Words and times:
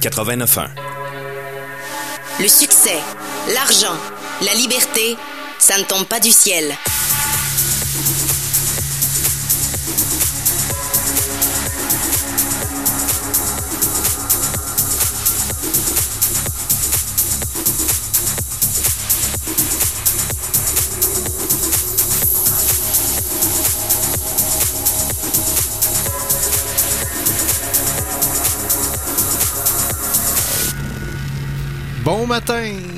89.1. 0.00 0.68
Le 2.40 2.48
succès, 2.48 2.96
l'argent, 3.54 3.94
la 4.42 4.54
liberté, 4.54 5.16
ça 5.58 5.76
ne 5.76 5.84
tombe 5.84 6.06
pas 6.06 6.20
du 6.20 6.30
ciel. 6.30 6.74
Bon 32.30 32.36
matin! 32.36 32.89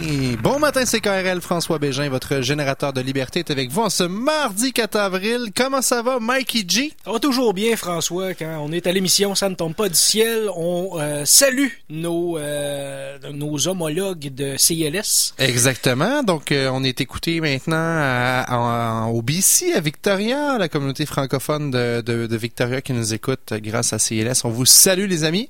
Bon 0.43 0.59
matin, 0.59 0.83
c'est 0.85 1.01
KRL. 1.01 1.41
François 1.41 1.79
Bégin, 1.79 2.09
votre 2.11 2.41
générateur 2.43 2.93
de 2.93 3.01
liberté, 3.01 3.39
est 3.39 3.51
avec 3.51 3.71
vous 3.71 3.81
en 3.81 3.89
ce 3.91 4.03
mardi 4.05 4.73
4 4.73 4.97
avril. 4.97 5.47
Comment 5.55 5.81
ça 5.81 6.03
va, 6.03 6.19
Mikey 6.21 6.65
G? 6.69 6.93
Ça 7.05 7.13
va 7.13 7.19
toujours 7.19 7.55
bien, 7.55 7.77
François. 7.77 8.35
Quand 8.35 8.59
on 8.63 8.73
est 8.73 8.87
à 8.87 8.93
l'émission, 8.93 9.35
ça 9.35 9.49
ne 9.49 9.55
tombe 9.55 9.75
pas 9.75 9.89
du 9.89 9.95
ciel. 9.95 10.49
On 10.55 10.99
euh, 10.99 11.23
salue 11.25 11.69
nos, 11.89 12.37
euh, 12.37 13.17
nos 13.33 13.69
homologues 13.69 14.35
de 14.35 14.57
CLS. 14.59 15.35
Exactement. 15.39 16.23
Donc, 16.23 16.53
euh, 16.53 16.69
on 16.73 16.85
est 16.85 17.01
écouté 17.01 17.41
maintenant 17.41 17.77
à, 17.79 18.47
en- 18.51 19.11
au 19.11 19.23
BC, 19.23 19.73
à 19.73 19.81
Victoria, 19.81 20.59
la 20.59 20.69
communauté 20.69 21.07
francophone 21.07 21.71
de, 21.71 22.03
de, 22.03 22.27
de 22.27 22.37
Victoria 22.37 22.83
qui 22.83 22.93
nous 22.93 23.15
écoute 23.15 23.53
grâce 23.55 23.93
à 23.95 23.99
CLS. 23.99 24.45
On 24.45 24.51
vous 24.51 24.67
salue, 24.67 25.09
les 25.09 25.25
amis. 25.25 25.49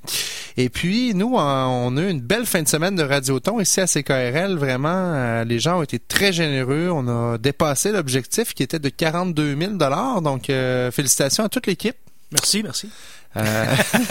Et 0.56 0.68
puis, 0.68 1.14
nous, 1.14 1.32
on 1.36 1.96
a 1.96 2.00
eu 2.00 2.08
une 2.10 2.20
belle 2.20 2.46
fin 2.46 2.62
de 2.62 2.68
semaine 2.68 2.94
de 2.94 3.02
Radioton 3.02 3.58
ici 3.58 3.80
à 3.80 3.86
CKRL. 3.86 4.51
Vraiment, 4.56 4.88
euh, 5.14 5.44
les 5.44 5.58
gens 5.58 5.78
ont 5.78 5.82
été 5.82 5.98
très 5.98 6.32
généreux. 6.32 6.88
On 6.92 7.08
a 7.08 7.38
dépassé 7.38 7.92
l'objectif 7.92 8.54
qui 8.54 8.62
était 8.62 8.78
de 8.78 8.88
42 8.88 9.56
000 9.56 9.72
Donc, 10.20 10.50
euh, 10.50 10.90
félicitations 10.90 11.44
à 11.44 11.48
toute 11.48 11.66
l'équipe. 11.66 11.96
Merci, 12.30 12.62
merci. 12.62 12.88
Euh, 13.36 13.64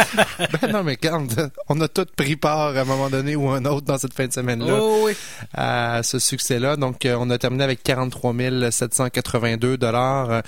ben 0.62 0.72
non, 0.72 0.84
mais 0.84 0.96
quand 0.96 1.26
on 1.70 1.80
a 1.82 1.88
tous 1.88 2.06
pris 2.16 2.36
part 2.36 2.76
à 2.76 2.82
un 2.82 2.86
moment 2.86 3.10
donné 3.10 3.36
ou 3.36 3.50
un 3.50 3.66
autre 3.66 3.86
dans 3.86 3.98
cette 3.98 4.14
fin 4.14 4.28
de 4.28 4.34
semaine-là 4.34 4.78
Oh 4.80 5.02
oui. 5.06 5.14
à 5.54 6.02
ce 6.04 6.20
succès-là. 6.20 6.76
Donc, 6.76 7.08
on 7.08 7.30
a 7.30 7.38
terminé 7.38 7.64
avec 7.64 7.84
43 7.84 8.34
782 8.72 9.78
dollars. 9.78 10.42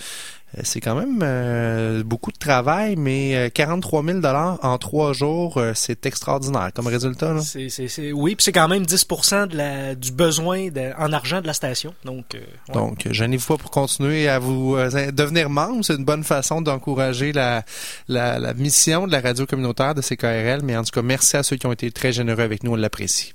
Euh, 0.57 0.61
C'est 0.63 0.81
quand 0.81 0.95
même 0.95 1.19
euh, 1.23 2.03
beaucoup 2.03 2.31
de 2.31 2.37
travail, 2.37 2.95
mais 2.95 3.35
euh, 3.35 3.49
43 3.49 4.03
000 4.03 4.19
dollars 4.19 4.59
en 4.61 4.77
trois 4.77 5.13
jours, 5.13 5.57
euh, 5.57 5.71
c'est 5.75 6.05
extraordinaire 6.05 6.69
comme 6.75 6.87
résultat. 6.87 7.33
Là. 7.33 7.41
C'est, 7.41 7.69
c'est, 7.69 7.87
c'est- 7.87 8.11
oui, 8.11 8.35
puis 8.35 8.43
c'est 8.43 8.51
quand 8.51 8.67
même 8.67 8.83
10% 8.83 9.47
de 9.47 9.57
la, 9.57 9.95
du 9.95 10.11
besoin 10.11 10.69
de- 10.69 10.91
en 10.97 11.11
argent 11.13 11.41
de 11.41 11.47
la 11.47 11.53
station. 11.53 11.93
Donc, 12.05 12.35
euh, 12.35 12.39
ouais. 12.69 12.73
Donc, 12.73 13.07
pas 13.47 13.57
pour 13.57 13.71
continuer 13.71 14.27
à 14.29 14.39
vous 14.39 14.75
euh, 14.75 15.11
devenir 15.11 15.49
membre. 15.49 15.83
C'est 15.83 15.95
une 15.95 16.05
bonne 16.05 16.23
façon 16.23 16.61
d'encourager 16.61 17.31
la, 17.33 17.63
la, 18.07 18.39
la 18.39 18.53
mission 18.53 19.07
de 19.07 19.11
la 19.11 19.21
radio 19.21 19.45
communautaire 19.45 19.95
de 19.95 20.01
CKRL. 20.01 20.61
Mais 20.63 20.77
en 20.77 20.83
tout 20.83 20.91
cas, 20.91 21.01
merci 21.01 21.35
à 21.37 21.43
ceux 21.43 21.55
qui 21.57 21.65
ont 21.65 21.71
été 21.73 21.91
très 21.91 22.11
généreux 22.11 22.41
avec 22.43 22.63
nous. 22.63 22.73
On 22.73 22.75
l'apprécie. 22.75 23.33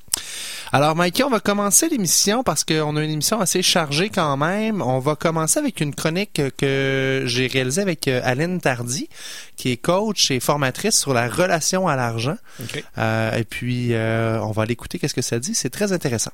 Alors, 0.70 0.94
Mikey, 0.94 1.24
on 1.24 1.30
va 1.30 1.40
commencer 1.40 1.88
l'émission 1.88 2.42
parce 2.42 2.62
qu'on 2.62 2.96
a 2.96 3.02
une 3.02 3.10
émission 3.10 3.40
assez 3.40 3.62
chargée 3.62 4.10
quand 4.10 4.36
même. 4.36 4.82
On 4.82 4.98
va 4.98 5.16
commencer 5.16 5.58
avec 5.58 5.80
une 5.80 5.94
chronique 5.94 6.42
que 6.58 7.22
j'ai 7.24 7.46
réalisée 7.46 7.80
avec 7.80 8.06
euh, 8.06 8.20
Aline 8.22 8.60
Tardy, 8.60 9.08
qui 9.56 9.70
est 9.70 9.78
coach 9.78 10.30
et 10.30 10.40
formatrice 10.40 10.98
sur 10.98 11.14
la 11.14 11.28
relation 11.28 11.88
à 11.88 11.96
l'argent. 11.96 12.36
Euh, 12.98 13.36
et 13.36 13.44
puis, 13.44 13.94
euh, 13.94 14.40
on 14.42 14.50
va 14.50 14.66
l'écouter. 14.66 14.98
Qu'est-ce 14.98 15.14
que 15.14 15.22
ça 15.22 15.38
dit? 15.38 15.54
C'est 15.54 15.70
très 15.70 15.92
intéressant. 15.92 16.32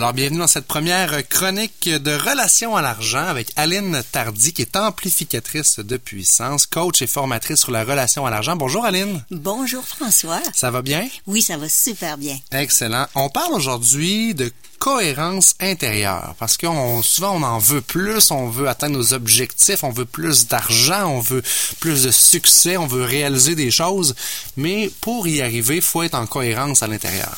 Alors, 0.00 0.14
bienvenue 0.14 0.38
dans 0.38 0.46
cette 0.46 0.64
première 0.66 1.28
chronique 1.28 1.86
de 1.86 2.12
relations 2.12 2.74
à 2.74 2.80
l'argent 2.80 3.26
avec 3.26 3.52
Aline 3.56 4.02
Tardy, 4.12 4.54
qui 4.54 4.62
est 4.62 4.74
amplificatrice 4.74 5.78
de 5.78 5.98
puissance, 5.98 6.64
coach 6.64 7.02
et 7.02 7.06
formatrice 7.06 7.60
sur 7.60 7.70
la 7.70 7.84
relation 7.84 8.24
à 8.24 8.30
l'argent. 8.30 8.56
Bonjour 8.56 8.86
Aline, 8.86 9.22
Bonjour 9.30 9.86
François. 9.86 10.40
ça 10.54 10.70
va 10.70 10.80
bien? 10.80 11.06
Oui, 11.26 11.42
ça 11.42 11.58
va 11.58 11.68
super 11.68 12.16
bien. 12.16 12.38
Excellent. 12.50 13.08
On 13.14 13.28
parle 13.28 13.52
aujourd'hui 13.52 14.34
de 14.34 14.50
cohérence 14.78 15.52
intérieure 15.60 16.34
parce 16.38 16.56
qu'on 16.56 17.02
souvent 17.02 17.36
on 17.36 17.42
en 17.42 17.58
veut 17.58 17.82
plus, 17.82 18.30
on 18.30 18.48
veut 18.48 18.70
atteindre 18.70 18.96
nos 18.96 19.12
objectifs, 19.12 19.84
on 19.84 19.90
veut 19.90 20.06
plus 20.06 20.48
d'argent, 20.48 21.10
on 21.10 21.20
veut 21.20 21.42
plus 21.78 22.04
de 22.04 22.10
succès, 22.10 22.78
on 22.78 22.86
veut 22.86 23.04
réaliser 23.04 23.54
des 23.54 23.70
choses, 23.70 24.14
mais 24.56 24.90
pour 25.02 25.28
y 25.28 25.42
arriver, 25.42 25.82
faut 25.82 26.02
être 26.02 26.14
en 26.14 26.24
cohérence 26.24 26.82
à 26.82 26.86
l'intérieur. 26.86 27.36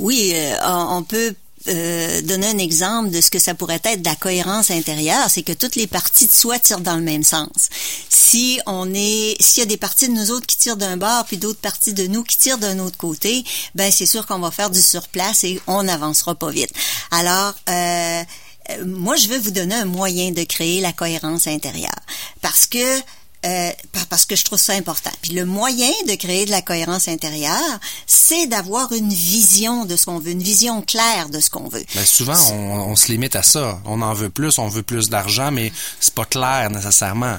Oui, 0.00 0.32
euh, 0.34 0.56
on 0.64 0.96
on 0.96 1.02
peut 1.04 1.34
euh, 1.68 2.22
donner 2.22 2.46
un 2.46 2.58
exemple 2.58 3.10
de 3.10 3.20
ce 3.20 3.30
que 3.30 3.38
ça 3.38 3.54
pourrait 3.54 3.80
être 3.84 4.00
de 4.00 4.08
la 4.08 4.16
cohérence 4.16 4.70
intérieure, 4.70 5.28
c'est 5.28 5.42
que 5.42 5.52
toutes 5.52 5.76
les 5.76 5.86
parties 5.86 6.26
de 6.26 6.32
soi 6.32 6.58
tirent 6.58 6.80
dans 6.80 6.96
le 6.96 7.02
même 7.02 7.22
sens. 7.22 7.68
Si 8.08 8.60
on 8.66 8.92
est, 8.94 9.36
s'il 9.40 9.60
y 9.60 9.62
a 9.62 9.66
des 9.66 9.76
parties 9.76 10.08
de 10.08 10.14
nous 10.14 10.30
autres 10.30 10.46
qui 10.46 10.56
tirent 10.56 10.76
d'un 10.78 10.96
bord, 10.96 11.24
puis 11.26 11.36
d'autres 11.36 11.60
parties 11.60 11.92
de 11.92 12.06
nous 12.06 12.24
qui 12.24 12.38
tirent 12.38 12.58
d'un 12.58 12.78
autre 12.78 12.96
côté, 12.96 13.44
ben 13.74 13.92
c'est 13.92 14.06
sûr 14.06 14.26
qu'on 14.26 14.38
va 14.38 14.50
faire 14.50 14.70
du 14.70 14.80
surplace 14.80 15.44
et 15.44 15.60
on 15.66 15.82
n'avancera 15.82 16.34
pas 16.34 16.50
vite. 16.50 16.72
Alors, 17.10 17.54
euh, 17.68 18.22
euh, 18.70 18.84
moi, 18.86 19.16
je 19.16 19.28
veux 19.28 19.38
vous 19.38 19.50
donner 19.50 19.74
un 19.74 19.84
moyen 19.84 20.30
de 20.30 20.42
créer 20.44 20.80
la 20.80 20.92
cohérence 20.92 21.46
intérieure, 21.46 21.90
parce 22.40 22.66
que 22.66 23.00
euh, 23.46 23.70
par- 23.92 24.06
parce 24.06 24.24
que 24.26 24.36
je 24.36 24.44
trouve 24.44 24.58
ça 24.58 24.74
important. 24.74 25.10
Puis 25.22 25.32
le 25.32 25.44
moyen 25.44 25.90
de 26.06 26.14
créer 26.14 26.44
de 26.46 26.50
la 26.50 26.62
cohérence 26.62 27.08
intérieure, 27.08 27.78
c'est 28.06 28.46
d'avoir 28.46 28.92
une 28.92 29.12
vision 29.12 29.84
de 29.84 29.96
ce 29.96 30.06
qu'on 30.06 30.18
veut, 30.18 30.30
une 30.32 30.42
vision 30.42 30.82
claire 30.82 31.28
de 31.28 31.40
ce 31.40 31.48
qu'on 31.50 31.68
veut. 31.68 31.84
Ben 31.94 32.04
souvent, 32.04 32.36
on, 32.52 32.90
on 32.90 32.96
se 32.96 33.08
limite 33.12 33.36
à 33.36 33.42
ça. 33.42 33.80
On 33.84 34.02
en 34.02 34.12
veut 34.14 34.30
plus, 34.30 34.58
on 34.58 34.68
veut 34.68 34.82
plus 34.82 35.08
d'argent, 35.08 35.50
mais 35.50 35.72
c'est 36.00 36.14
pas 36.14 36.24
clair 36.24 36.70
nécessairement. 36.70 37.38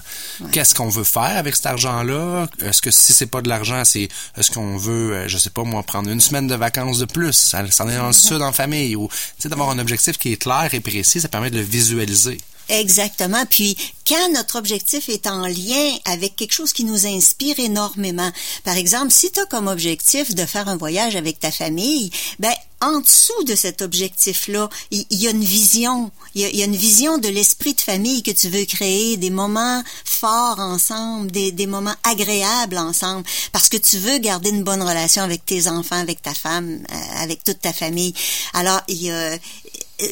Qu'est-ce 0.51 0.73
qu'on 0.75 0.89
veut 0.89 1.03
faire 1.03 1.37
avec 1.37 1.55
cet 1.55 1.65
argent-là? 1.67 2.47
Est-ce 2.61 2.81
que 2.81 2.91
si 2.91 3.13
c'est 3.13 3.25
pas 3.27 3.41
de 3.41 3.49
l'argent, 3.49 3.83
c'est 3.85 4.07
est-ce 4.37 4.51
qu'on 4.51 4.77
veut, 4.77 5.13
euh, 5.13 5.27
je 5.27 5.37
sais 5.37 5.49
pas 5.49 5.63
moi, 5.63 5.83
prendre 5.83 6.09
une 6.09 6.21
semaine 6.21 6.47
de 6.47 6.55
vacances 6.55 6.97
de 6.99 7.05
plus, 7.05 7.33
s'en 7.33 7.59
aller 7.87 7.97
dans 7.97 8.07
le 8.07 8.13
sud 8.13 8.41
en 8.41 8.51
famille, 8.51 8.95
ou 8.95 9.07
tu 9.07 9.43
sais 9.43 9.49
d'avoir 9.49 9.69
un 9.69 9.79
objectif 9.79 10.17
qui 10.17 10.33
est 10.33 10.37
clair 10.37 10.69
et 10.73 10.79
précis, 10.79 11.21
ça 11.21 11.27
permet 11.27 11.51
de 11.51 11.57
le 11.57 11.63
visualiser. 11.63 12.37
Exactement. 12.71 13.45
Puis 13.49 13.75
quand 14.07 14.31
notre 14.31 14.57
objectif 14.57 15.09
est 15.09 15.27
en 15.27 15.45
lien 15.45 15.91
avec 16.05 16.37
quelque 16.37 16.53
chose 16.53 16.71
qui 16.71 16.85
nous 16.85 17.05
inspire 17.05 17.59
énormément, 17.59 18.31
par 18.63 18.77
exemple, 18.77 19.11
si 19.11 19.29
tu 19.29 19.41
as 19.41 19.45
comme 19.45 19.67
objectif 19.67 20.33
de 20.33 20.45
faire 20.45 20.69
un 20.69 20.77
voyage 20.77 21.17
avec 21.17 21.37
ta 21.37 21.51
famille, 21.51 22.11
ben 22.39 22.53
en 22.79 23.01
dessous 23.01 23.43
de 23.43 23.55
cet 23.55 23.81
objectif-là, 23.81 24.69
il 24.89 25.05
y, 25.11 25.27
a 25.27 25.31
une 25.31 25.43
vision, 25.43 26.11
il 26.33 26.41
y 26.41 26.45
a, 26.45 26.49
il 26.49 26.55
y 26.55 26.61
a 26.63 26.65
une 26.65 26.75
vision 26.75 27.19
de 27.19 27.27
l'esprit 27.27 27.73
de 27.73 27.81
famille 27.81 28.23
que 28.23 28.31
tu 28.31 28.49
veux 28.49 28.65
créer, 28.65 29.17
des 29.17 29.29
moments 29.29 29.83
forts 30.03 30.59
ensemble, 30.59 31.29
des, 31.29 31.51
des 31.51 31.67
moments 31.67 31.93
agréables 32.03 32.77
ensemble, 32.77 33.23
parce 33.51 33.69
que 33.69 33.77
tu 33.77 33.97
veux 33.97 34.17
garder 34.17 34.49
une 34.49 34.63
bonne 34.63 34.81
relation 34.81 35.21
avec 35.21 35.45
tes 35.45 35.67
enfants, 35.67 35.99
avec 35.99 36.23
ta 36.23 36.33
femme, 36.33 36.83
euh, 36.91 37.21
avec 37.21 37.43
toute 37.43 37.59
ta 37.59 37.71
famille. 37.71 38.15
Alors, 38.53 38.81
il 38.87 39.03
y 39.03 39.11
a 39.11 39.37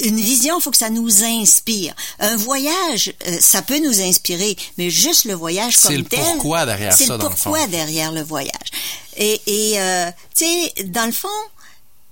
une 0.03 0.19
vision, 0.19 0.57
il 0.59 0.61
faut 0.61 0.72
que 0.72 0.77
ça 0.77 0.89
nous 0.89 1.23
inspire. 1.23 1.94
Un 2.19 2.35
voyage, 2.35 3.13
euh, 3.27 3.38
ça 3.39 3.61
peut 3.61 3.79
nous 3.79 4.01
inspirer, 4.01 4.55
mais 4.77 4.89
juste 4.89 5.25
le 5.25 5.33
voyage 5.33 5.75
C'est 5.77 5.88
comme 5.89 5.97
le 5.97 6.03
tel, 6.05 6.19
pourquoi 6.19 6.66
derrière 6.66 6.94
c'est 6.94 7.05
ça, 7.05 7.13
le 7.13 7.19
dans 7.19 7.29
le 7.29 7.35
pourquoi 7.35 7.59
fond. 7.61 7.67
derrière 7.67 8.11
le 8.11 8.22
voyage. 8.23 8.69
Et, 9.17 9.41
et 9.47 9.79
euh, 9.81 10.09
tu 10.35 10.45
sais, 10.45 10.73
dans 10.85 11.05
le 11.05 11.11
fond, 11.11 11.27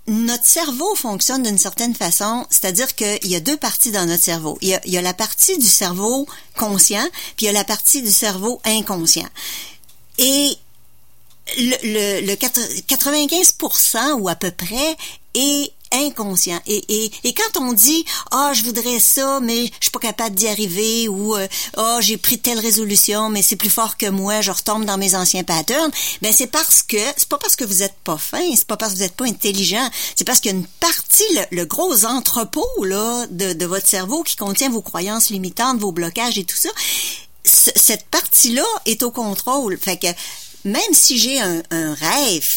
notre 0.07 0.45
cerveau 0.45 0.95
fonctionne 0.95 1.43
d'une 1.43 1.57
certaine 1.57 1.93
façon, 1.93 2.45
c'est-à-dire 2.49 2.95
qu'il 2.95 3.27
y 3.27 3.35
a 3.35 3.39
deux 3.41 3.57
parties 3.57 3.91
dans 3.91 4.05
notre 4.05 4.23
cerveau. 4.23 4.57
Il 4.61 4.69
y 4.69 4.75
a, 4.75 4.81
il 4.85 4.91
y 4.93 4.97
a 4.97 5.01
la 5.01 5.13
partie 5.13 5.57
du 5.57 5.67
cerveau 5.67 6.25
conscient, 6.55 7.05
puis 7.35 7.45
il 7.45 7.47
y 7.47 7.49
a 7.49 7.53
la 7.53 7.63
partie 7.65 8.01
du 8.01 8.11
cerveau 8.11 8.61
inconscient. 8.63 9.27
Et 10.17 10.57
le, 11.57 12.21
le, 12.21 12.25
le 12.27 12.33
95% 12.33 14.13
ou 14.19 14.29
à 14.29 14.35
peu 14.35 14.51
près 14.51 14.97
est 15.33 15.71
inconscient. 15.93 16.59
Et, 16.67 16.83
et, 17.05 17.11
et 17.23 17.33
quand 17.33 17.59
on 17.61 17.73
dit 17.73 18.05
ah 18.31 18.51
je 18.53 18.63
voudrais 18.63 18.99
ça 18.99 19.39
mais 19.41 19.65
je 19.65 19.71
suis 19.83 19.91
pas 19.91 19.99
capable 19.99 20.35
d'y 20.35 20.47
arriver 20.47 21.07
ou 21.07 21.35
euh, 21.35 21.47
ah 21.77 21.99
j'ai 22.01 22.17
pris 22.17 22.39
telle 22.39 22.59
résolution 22.59 23.29
mais 23.29 23.41
c'est 23.41 23.55
plus 23.55 23.69
fort 23.69 23.97
que 23.97 24.07
moi 24.09 24.41
je 24.41 24.51
retombe 24.51 24.85
dans 24.85 24.97
mes 24.97 25.15
anciens 25.15 25.43
patterns 25.43 25.91
ben 26.21 26.33
c'est 26.33 26.47
parce 26.47 26.83
que 26.83 26.97
c'est 27.17 27.29
pas 27.29 27.37
parce 27.37 27.55
que 27.55 27.63
vous 27.65 27.83
êtes 27.83 27.95
pas 28.03 28.17
fin 28.17 28.43
c'est 28.55 28.67
pas 28.67 28.77
parce 28.77 28.93
que 28.93 28.97
vous 28.97 29.03
êtes 29.03 29.15
pas 29.15 29.25
intelligent 29.25 29.89
c'est 30.15 30.25
parce 30.25 30.39
qu'il 30.39 30.61
partie 30.79 31.23
le, 31.33 31.57
le 31.57 31.65
gros 31.65 32.05
entrepôt 32.05 32.83
là 32.83 33.25
de, 33.29 33.53
de 33.53 33.65
votre 33.65 33.87
cerveau 33.87 34.23
qui 34.23 34.35
contient 34.35 34.69
vos 34.69 34.81
croyances 34.81 35.29
limitantes 35.29 35.79
vos 35.79 35.91
blocages 35.91 36.37
et 36.37 36.43
tout 36.43 36.55
ça 36.57 36.69
ce- 37.43 37.71
cette 37.75 38.05
partie-là 38.07 38.65
est 38.85 39.03
au 39.03 39.11
contrôle. 39.11 39.77
Fait 39.77 39.95
que 39.97 40.07
même 40.65 40.81
si 40.93 41.17
j'ai 41.17 41.39
un, 41.39 41.61
un 41.71 41.93
rêve 41.93 42.49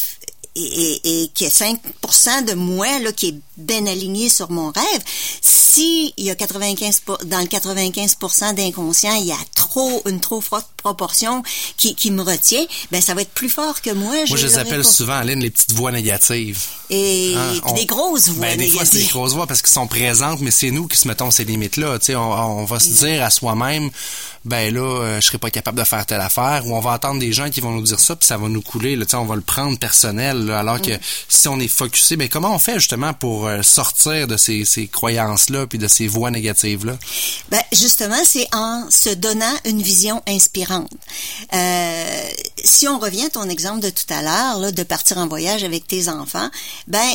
et, 0.55 1.23
et, 1.23 1.31
y 1.39 1.45
a 1.45 1.49
5% 1.49 2.45
de 2.45 2.53
moi 2.53 2.99
là, 2.99 3.11
qui 3.11 3.29
est 3.29 3.35
bien 3.57 3.85
aligné 3.85 4.29
sur 4.29 4.51
mon 4.51 4.71
rêve, 4.71 5.01
si 5.41 6.13
il 6.17 6.25
y 6.25 6.29
a 6.29 6.35
95 6.35 7.01
dans 7.25 7.39
le 7.39 7.45
95% 7.45 8.55
d'inconscient, 8.55 9.13
il 9.15 9.27
y 9.27 9.31
a 9.31 9.37
trop 9.55 10.01
une 10.07 10.19
trop 10.19 10.41
forte 10.41 10.67
proportion 10.75 11.43
qui, 11.77 11.95
qui 11.95 12.11
me 12.11 12.21
retient, 12.21 12.63
ben 12.91 13.01
ça 13.01 13.13
va 13.13 13.21
être 13.21 13.31
plus 13.31 13.49
fort 13.49 13.81
que 13.81 13.91
moi. 13.91 14.11
Moi, 14.27 14.37
je 14.37 14.47
les 14.47 14.57
appelle 14.57 14.83
souvent, 14.83 15.13
Aline, 15.13 15.39
les 15.39 15.51
petites 15.51 15.71
voix 15.71 15.91
négatives. 15.91 16.59
Et 16.89 17.33
hein, 17.37 17.73
des 17.75 17.85
grosses 17.85 18.29
voix 18.29 18.47
ben, 18.47 18.57
négatives. 18.57 18.71
Des 18.71 18.77
fois, 18.77 18.85
c'est 18.85 18.97
des 18.97 19.05
grosses 19.05 19.33
voix 19.33 19.47
parce 19.47 19.61
qu'elles 19.61 19.71
sont 19.71 19.87
présentes, 19.87 20.41
mais 20.41 20.51
c'est 20.51 20.71
nous 20.71 20.87
qui 20.87 20.97
se 20.97 21.07
mettons 21.07 21.31
ces 21.31 21.45
limites-là. 21.45 21.99
Tu 21.99 22.07
sais, 22.07 22.15
on, 22.15 22.31
on 22.31 22.65
va 22.65 22.79
se 22.79 22.89
mm. 22.89 22.93
dire 22.93 23.23
à 23.23 23.29
soi-même, 23.29 23.89
ben 24.43 24.73
là, 24.73 24.81
euh, 24.81 25.21
je 25.21 25.27
serais 25.27 25.37
pas 25.37 25.51
capable 25.51 25.77
de 25.77 25.83
faire 25.83 26.05
telle 26.05 26.21
affaire, 26.21 26.65
ou 26.65 26.75
on 26.75 26.79
va 26.79 26.91
entendre 26.91 27.19
des 27.19 27.31
gens 27.31 27.49
qui 27.49 27.61
vont 27.61 27.71
nous 27.71 27.83
dire 27.83 27.99
ça, 27.99 28.15
puis 28.15 28.25
ça 28.25 28.37
va 28.37 28.49
nous 28.49 28.61
couler. 28.61 28.95
Là, 28.95 29.05
on 29.13 29.25
va 29.25 29.35
le 29.35 29.41
prendre 29.41 29.77
personnel. 29.77 30.49
alors 30.51 30.81
que 30.81 30.91
mm. 30.91 30.99
si 31.29 31.47
on 31.47 31.59
est 31.59 31.67
focusé, 31.67 32.15
ben 32.15 32.27
comment 32.27 32.53
on 32.55 32.59
fait 32.59 32.75
justement 32.75 33.13
pour 33.13 33.47
euh, 33.47 33.61
sortir 33.61 34.27
de 34.27 34.37
ces, 34.37 34.65
ces 34.65 34.87
croyances-là, 34.87 35.67
puis 35.67 35.77
de 35.77 35.87
ces 35.87 36.07
voix 36.07 36.31
négatives-là? 36.31 36.97
Ben 37.49 37.61
justement, 37.71 38.23
c'est 38.25 38.47
en 38.53 38.89
se 38.89 39.09
donnant 39.09 39.53
une 39.65 39.81
vision 39.81 40.23
inspirante. 40.27 40.89
Euh, 41.53 42.29
si 42.63 42.87
on 42.87 42.97
revient 42.97 43.25
à 43.25 43.29
ton 43.29 43.47
exemple 43.47 43.81
de 43.81 43.89
tout 43.89 44.11
à 44.11 44.21
l'heure, 44.21 44.71
de 44.71 44.83
partir 44.83 45.17
en 45.19 45.27
voyage 45.27 45.63
avec 45.63 45.87
tes 45.87 46.09
enfants, 46.09 46.49
ben 46.87 47.11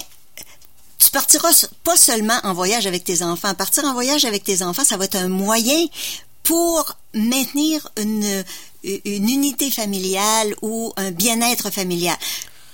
tu 0.98 1.10
partiras 1.10 1.66
pas 1.84 1.96
seulement 1.96 2.38
en 2.42 2.54
voyage 2.54 2.86
avec 2.86 3.04
tes 3.04 3.22
enfants. 3.22 3.54
Partir 3.54 3.84
en 3.84 3.92
voyage 3.92 4.24
avec 4.24 4.44
tes 4.44 4.62
enfants, 4.62 4.84
ça 4.84 4.96
va 4.96 5.04
être 5.04 5.16
un 5.16 5.28
moyen 5.28 5.86
pour 6.46 6.96
maintenir 7.12 7.88
une, 7.98 8.44
unité 9.04 9.70
familiale 9.70 10.54
ou 10.62 10.92
un 10.96 11.10
bien-être 11.10 11.70
familial. 11.70 12.16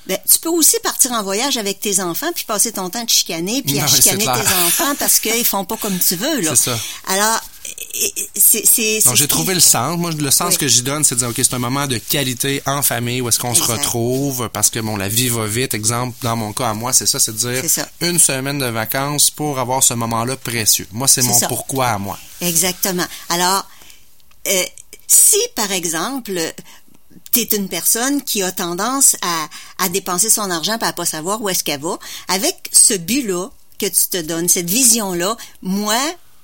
Ben, 0.07 0.19
tu 0.29 0.39
peux 0.41 0.49
aussi 0.49 0.77
partir 0.83 1.13
en 1.13 1.23
voyage 1.23 1.57
avec 1.57 1.79
tes 1.79 2.01
enfants 2.01 2.31
puis 2.35 2.45
passer 2.45 2.73
ton 2.73 2.91
temps 2.91 3.05
de 3.05 3.11
chicaner 3.11 3.63
puis 3.63 3.79
à 3.79 3.87
chicaner 3.87 4.25
tes 4.25 4.65
enfants 4.67 4.95
parce 4.99 5.21
qu'ils 5.21 5.45
font 5.45 5.65
pas 5.65 5.77
comme 5.77 5.99
tu 5.99 6.17
veux 6.17 6.41
là. 6.41 6.57
Ça. 6.57 6.77
Alors 7.07 7.41
c'est 8.35 9.01
j'ai 9.15 9.29
trouvé 9.29 9.55
le 9.55 9.61
sens. 9.61 9.99
Moi, 9.99 10.11
le 10.13 10.31
sens 10.31 10.57
que 10.57 10.67
j'y 10.67 10.83
donne, 10.83 11.05
c'est 11.05 11.15
de 11.15 11.21
dire, 11.21 11.29
OK, 11.29 11.37
c'est 11.37 11.55
un 11.55 11.59
moment 11.59 11.87
de 11.87 11.99
qualité 11.99 12.63
en 12.67 12.83
famille 12.83 13.21
où 13.21 13.29
est-ce 13.29 13.39
qu'on 13.39 13.55
se 13.55 13.63
retrouve 13.63 14.49
parce 14.53 14.71
que, 14.71 14.81
bon, 14.81 14.97
la 14.97 15.09
vie 15.09 15.29
va 15.29 15.47
vite. 15.47 15.75
Exemple, 15.75 16.17
dans 16.23 16.37
mon 16.37 16.53
cas 16.53 16.71
à 16.71 16.75
moi, 16.75 16.93
c'est 16.93 17.07
ça, 17.07 17.21
c'est 17.21 17.33
de 17.33 17.37
dire 17.37 17.63
une 18.01 18.19
semaine 18.19 18.59
de 18.59 18.67
vacances 18.67 19.31
pour 19.31 19.59
avoir 19.59 19.83
ce 19.83 19.95
moment-là 19.95 20.37
précieux. 20.37 20.87
Moi, 20.93 21.09
c'est 21.09 21.23
mon 21.23 21.39
pourquoi 21.49 21.89
à 21.89 21.99
moi. 21.99 22.19
Exactement. 22.41 23.07
Alors, 23.29 23.67
euh, 24.49 24.63
si, 25.07 25.39
par 25.55 25.71
exemple, 25.71 26.33
tu 27.33 27.41
es 27.41 27.57
une 27.57 27.69
personne 27.69 28.23
qui 28.23 28.43
a 28.43 28.53
tendance 28.53 29.17
à, 29.23 29.49
à 29.79 29.89
dépenser 29.89 30.31
son 30.31 30.51
argent 30.51 30.79
et 30.81 30.85
à 30.85 30.93
pas 30.93 31.07
savoir 31.07 31.41
où 31.41 31.49
est-ce 31.49 31.65
qu'elle 31.65 31.81
va, 31.81 31.99
avec 32.29 32.71
ce 32.73 32.95
but-là 32.95 33.51
que 33.79 33.87
tu 33.87 34.09
te 34.11 34.21
donnes, 34.21 34.49
cette 34.49 34.71
vision-là, 34.71 35.37
moi, 35.63 35.99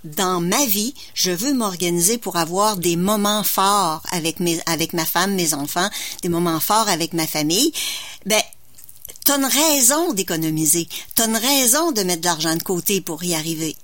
dans 0.04 0.40
ma 0.40 0.64
vie, 0.66 0.94
je 1.14 1.30
veux 1.30 1.52
m'organiser 1.52 2.18
pour 2.18 2.36
avoir 2.36 2.76
des 2.76 2.96
moments 2.96 3.44
forts 3.44 4.02
avec 4.10 4.40
mes, 4.40 4.60
avec 4.66 4.92
ma 4.92 5.04
femme, 5.04 5.34
mes 5.34 5.54
enfants, 5.54 5.88
des 6.22 6.28
moments 6.28 6.60
forts 6.60 6.88
avec 6.88 7.12
ma 7.12 7.26
famille. 7.26 7.72
Ben, 8.26 8.40
t'as 9.24 9.38
une 9.38 9.44
raison 9.44 10.12
d'économiser. 10.14 10.88
T'as 11.14 11.26
une 11.26 11.36
raison 11.36 11.92
de 11.92 12.02
mettre 12.02 12.22
de 12.22 12.26
l'argent 12.26 12.56
de 12.56 12.62
côté 12.62 13.00
pour 13.00 13.22
y 13.24 13.34
arriver. 13.34 13.76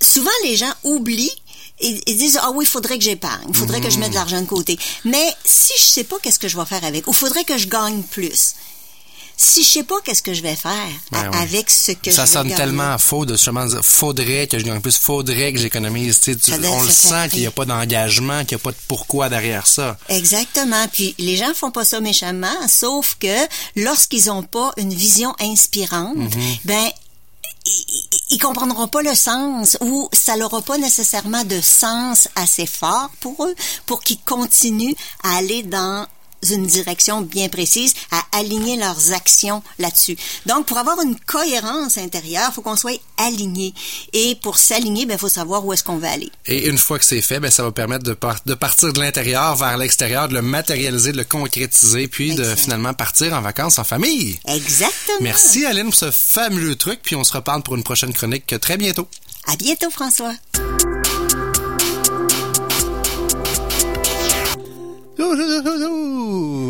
Souvent, 0.00 0.30
les 0.44 0.56
gens 0.56 0.72
oublient 0.84 1.41
ils, 1.80 2.16
disent 2.16 2.38
ah 2.42 2.50
oui, 2.54 2.64
il 2.64 2.68
faudrait 2.68 2.98
que 2.98 3.04
j'épargne, 3.04 3.46
il 3.48 3.56
faudrait 3.56 3.80
que 3.80 3.90
je 3.90 3.98
mette 3.98 4.10
de 4.10 4.14
l'argent 4.14 4.40
de 4.40 4.46
côté. 4.46 4.78
Mais 5.04 5.34
si 5.44 5.72
je 5.78 5.84
sais 5.84 6.04
pas 6.04 6.16
qu'est-ce 6.22 6.38
que 6.38 6.48
je 6.48 6.56
vais 6.56 6.66
faire 6.66 6.84
avec, 6.84 7.06
ou 7.06 7.12
faudrait 7.12 7.44
que 7.44 7.58
je 7.58 7.68
gagne 7.68 8.02
plus. 8.02 8.54
Si 9.34 9.64
je 9.64 9.68
sais 9.68 9.82
pas 9.82 9.96
qu'est-ce 10.04 10.22
que 10.22 10.34
je 10.34 10.42
vais 10.42 10.54
faire 10.54 10.88
ben 11.10 11.30
avec 11.32 11.68
ce 11.68 11.92
que 11.92 12.12
ça 12.12 12.26
je 12.26 12.30
sonne 12.30 12.54
tellement 12.54 12.96
faux 12.98 13.24
de 13.26 13.34
justement 13.34 13.66
dire 13.66 13.80
faudrait 13.82 14.46
que 14.46 14.56
je 14.58 14.64
gagne 14.64 14.80
plus, 14.80 14.96
faudrait 14.96 15.52
que 15.52 15.58
j'économise. 15.58 16.20
Tu, 16.20 16.36
on 16.64 16.82
le 16.82 16.88
sent 16.88 17.30
qu'il 17.30 17.40
n'y 17.40 17.46
a 17.46 17.50
pas 17.50 17.64
d'engagement, 17.64 18.44
qu'il 18.44 18.56
n'y 18.56 18.60
a 18.60 18.64
pas 18.64 18.70
de 18.70 18.76
pourquoi 18.86 19.30
derrière 19.30 19.66
ça. 19.66 19.96
Exactement. 20.08 20.86
Puis 20.92 21.16
les 21.18 21.36
gens 21.36 21.52
font 21.54 21.72
pas 21.72 21.84
ça 21.84 22.00
méchamment, 22.00 22.68
sauf 22.68 23.16
que 23.18 23.34
lorsqu'ils 23.74 24.30
ont 24.30 24.44
pas 24.44 24.72
une 24.76 24.94
vision 24.94 25.34
inspirante, 25.40 26.16
mm-hmm. 26.16 26.58
ben 26.64 26.90
ils, 28.30 28.38
comprendront 28.38 28.88
pas 28.88 29.02
le 29.02 29.14
sens 29.14 29.76
ou 29.80 30.08
ça 30.12 30.36
n'aura 30.36 30.62
pas 30.62 30.78
nécessairement 30.78 31.44
de 31.44 31.60
sens 31.60 32.28
assez 32.34 32.66
fort 32.66 33.10
pour 33.20 33.44
eux 33.44 33.54
pour 33.86 34.02
qu'ils 34.02 34.20
continuent 34.20 34.94
à 35.22 35.36
aller 35.36 35.62
dans 35.62 36.06
une 36.50 36.66
direction 36.66 37.20
bien 37.20 37.48
précise, 37.48 37.94
à 38.10 38.38
aligner 38.38 38.76
leurs 38.76 39.12
actions 39.12 39.62
là-dessus. 39.78 40.16
Donc, 40.46 40.66
pour 40.66 40.78
avoir 40.78 41.00
une 41.00 41.18
cohérence 41.18 41.98
intérieure, 41.98 42.48
il 42.50 42.54
faut 42.54 42.62
qu'on 42.62 42.76
soit 42.76 43.00
aligné. 43.18 43.74
Et 44.12 44.36
pour 44.42 44.58
s'aligner, 44.58 45.02
il 45.02 45.08
ben, 45.08 45.18
faut 45.18 45.28
savoir 45.28 45.64
où 45.64 45.72
est-ce 45.72 45.84
qu'on 45.84 45.98
va 45.98 46.10
aller. 46.10 46.30
Et 46.46 46.68
une 46.68 46.78
fois 46.78 46.98
que 46.98 47.04
c'est 47.04 47.22
fait, 47.22 47.40
ben, 47.40 47.50
ça 47.50 47.62
va 47.62 47.72
permettre 47.72 48.04
de, 48.04 48.16
de 48.46 48.54
partir 48.54 48.92
de 48.92 49.00
l'intérieur 49.00 49.56
vers 49.56 49.76
l'extérieur, 49.76 50.28
de 50.28 50.34
le 50.34 50.42
matérialiser, 50.42 51.12
de 51.12 51.18
le 51.18 51.24
concrétiser, 51.24 52.08
puis 52.08 52.34
de 52.34 52.54
finalement 52.54 52.94
partir 52.94 53.32
en 53.34 53.40
vacances 53.40 53.78
en 53.78 53.84
famille. 53.84 54.38
Exactement. 54.46 55.18
Merci 55.20 55.64
Aline 55.66 55.86
pour 55.86 55.94
ce 55.94 56.10
fabuleux 56.10 56.76
truc, 56.76 57.00
puis 57.02 57.16
on 57.16 57.24
se 57.24 57.32
reparle 57.32 57.62
pour 57.62 57.76
une 57.76 57.84
prochaine 57.84 58.12
chronique 58.12 58.54
très 58.60 58.76
bientôt. 58.76 59.08
À 59.46 59.56
bientôt, 59.56 59.90
François. 59.90 60.34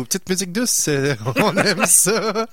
Petite 0.03 0.29
musique 0.29 0.51
douce, 0.51 0.89
on 1.35 1.57
aime 1.57 1.85
ça. 1.85 2.47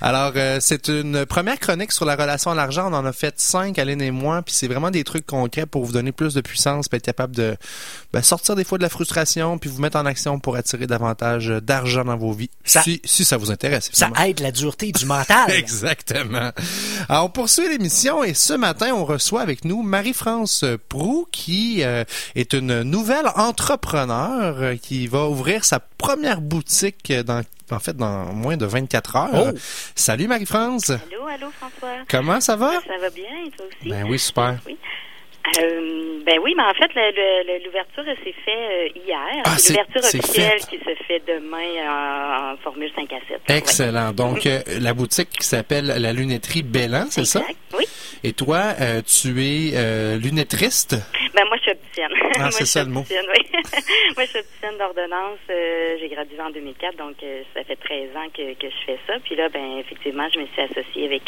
Alors, 0.00 0.32
euh, 0.36 0.58
c'est 0.60 0.88
une 0.88 1.26
première 1.26 1.58
chronique 1.58 1.92
sur 1.92 2.04
la 2.04 2.16
relation 2.16 2.50
à 2.50 2.54
l'argent. 2.54 2.90
On 2.90 2.94
en 2.94 3.04
a 3.04 3.12
fait 3.12 3.34
cinq, 3.38 3.78
Aline 3.78 4.02
et 4.02 4.10
moi, 4.10 4.42
puis 4.42 4.54
c'est 4.54 4.68
vraiment 4.68 4.90
des 4.90 5.04
trucs 5.04 5.26
concrets 5.26 5.66
pour 5.66 5.84
vous 5.84 5.92
donner 5.92 6.12
plus 6.12 6.34
de 6.34 6.40
puissance, 6.40 6.88
puis 6.88 6.96
être 6.96 7.04
capable 7.04 7.34
de 7.34 7.56
ben, 8.12 8.22
sortir 8.22 8.54
des 8.54 8.64
fois 8.64 8.78
de 8.78 8.82
la 8.82 8.88
frustration, 8.88 9.58
puis 9.58 9.70
vous 9.70 9.80
mettre 9.80 9.96
en 9.96 10.06
action 10.06 10.38
pour 10.38 10.56
attirer 10.56 10.86
davantage 10.86 11.48
d'argent 11.48 12.04
dans 12.04 12.16
vos 12.16 12.32
vies. 12.32 12.50
si, 12.64 13.00
si 13.04 13.24
ça 13.24 13.36
vous 13.36 13.50
intéresse. 13.50 13.90
Ça 13.92 14.10
aide 14.24 14.40
la 14.40 14.52
dureté 14.52 14.92
du 14.92 15.06
mental. 15.06 15.50
Exactement. 15.50 16.50
Alors, 17.08 17.26
on 17.26 17.30
poursuit 17.30 17.68
l'émission 17.68 18.24
et 18.24 18.34
ce 18.34 18.54
matin, 18.54 18.92
on 18.94 19.04
reçoit 19.04 19.42
avec 19.42 19.64
nous 19.64 19.82
Marie-France 19.82 20.64
Prou, 20.88 21.26
qui 21.30 21.82
euh, 21.82 22.04
est 22.34 22.52
une 22.52 22.82
nouvelle 22.82 23.28
entrepreneur 23.34 24.56
euh, 24.60 24.76
qui 24.76 25.06
va 25.06 25.26
ouvrir 25.34 25.64
sa 25.64 25.80
première 25.80 26.40
boutique 26.40 27.12
dans 27.12 27.42
en 27.70 27.78
fait, 27.78 27.96
dans 27.96 28.32
moins 28.32 28.56
de 28.56 28.66
24 28.66 29.16
heures. 29.16 29.30
Oh! 29.32 29.58
Salut 29.94 30.28
Marie-France. 30.28 30.90
Allô, 30.90 31.26
allô 31.26 31.50
François. 31.58 32.04
Comment 32.08 32.40
ça 32.40 32.56
va? 32.56 32.72
Ça 32.86 32.98
va 33.00 33.10
bien, 33.10 33.24
et 33.46 33.50
toi 33.50 33.66
aussi? 33.66 33.88
Ben 33.88 34.06
oui, 34.08 34.18
super. 34.18 34.58
Oui. 34.66 34.76
Euh, 35.58 36.20
ben 36.24 36.38
oui, 36.42 36.54
mais 36.56 36.62
en 36.62 36.72
fait, 36.72 36.90
l'ouverture 37.64 38.04
s'est 38.24 38.34
faite 38.44 38.48
euh, 38.48 38.88
hier. 38.96 39.42
Ah, 39.44 39.56
c'est 39.58 39.74
l'ouverture 39.74 40.00
officielle 40.00 40.60
qui 40.70 40.78
se 40.78 40.94
fait 41.04 41.22
demain 41.26 42.54
en, 42.54 42.56
formule 42.62 42.90
5 42.96 43.12
à 43.12 43.18
7. 43.28 43.40
Excellent. 43.48 44.12
Donc, 44.12 44.46
euh, 44.46 44.60
la 44.80 44.94
boutique 44.94 45.28
qui 45.30 45.46
s'appelle 45.46 45.86
la 45.86 46.12
lunetterie 46.12 46.62
Bellan, 46.62 47.06
c'est 47.10 47.26
ça? 47.26 47.42
Oui. 47.76 47.84
Et 48.22 48.32
toi, 48.32 48.74
tu 49.04 49.28
es 49.42 50.16
lunettriste? 50.18 50.96
Ben 51.34 51.44
moi, 51.46 51.56
je 51.58 51.62
suis 51.62 51.72
opticienne. 51.72 52.12
Ah, 52.38 52.50
c'est 52.50 52.64
ça 52.64 52.84
le 52.84 52.90
mot. 52.90 53.04
Oui. 53.10 53.16
moi, 54.16 54.24
je 54.24 54.30
suis 54.30 54.38
opticienne 54.38 54.78
d'ordonnance. 54.78 55.38
j'ai 55.48 56.08
gradué 56.08 56.40
en 56.40 56.50
2004, 56.50 56.96
donc 56.96 57.16
ça 57.54 57.64
fait 57.64 57.76
13 57.76 58.16
ans 58.16 58.28
que, 58.32 58.54
que, 58.54 58.70
je 58.70 58.84
fais 58.86 58.98
ça. 59.06 59.14
Puis 59.24 59.36
là, 59.36 59.50
ben 59.50 59.78
effectivement, 59.78 60.26
je 60.32 60.40
me 60.40 60.46
suis 60.46 60.62
associée 60.62 61.04
avec 61.04 61.22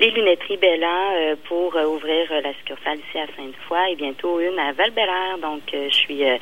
les 0.00 0.10
lunetteries 0.10 0.56
Bellan 0.56 1.36
pour 1.44 1.76
ouvrir 1.76 2.32
la 2.42 2.52
succursale 2.54 2.98
ici 2.98 3.18
à 3.18 3.26
saint 3.36 3.43
une 3.44 3.54
fois 3.68 3.88
et 3.90 3.96
bientôt 3.96 4.40
une 4.40 4.58
à 4.58 4.72
val 4.72 4.90
Donc, 5.40 5.62
euh, 5.72 5.88
je 5.90 5.94
suis 5.94 6.24
euh, 6.24 6.36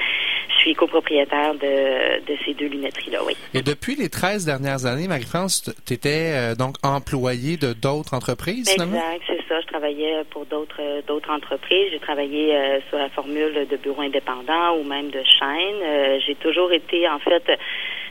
je 0.49 0.55
suis 0.59 0.75
copropriétaire 0.75 1.55
de, 1.55 2.21
de 2.25 2.39
ces 2.45 2.55
deux 2.55 2.67
lunetteries-là, 2.67 3.25
oui. 3.25 3.35
Et 3.55 3.63
depuis 3.63 3.97
les 3.97 4.09
13 4.09 4.45
dernières 4.45 4.87
années, 4.87 5.09
Marie-France, 5.09 5.75
tu 5.87 5.95
étais 5.95 6.33
euh, 6.33 6.55
donc 6.55 6.77
employée 6.83 7.57
de 7.57 7.73
d'autres 7.73 8.15
entreprises, 8.15 8.69
Exact, 8.69 9.23
c'est 9.27 9.41
ça. 9.49 9.61
Je 9.61 9.67
travaillais 9.67 10.23
pour 10.31 10.47
d'autres 10.47 11.03
d'autres 11.07 11.31
entreprises. 11.31 11.89
J'ai 11.91 11.99
travaillé 11.99 12.57
sur 12.89 12.99
la 12.99 13.09
formule 13.11 13.67
de 13.69 13.77
bureau 13.77 14.03
indépendant 14.03 14.77
ou 14.79 14.85
même 14.85 15.11
de 15.11 15.23
chaîne. 15.25 16.21
J'ai 16.27 16.35
toujours 16.37 16.73
été, 16.73 17.09
en 17.09 17.19
fait, 17.19 17.59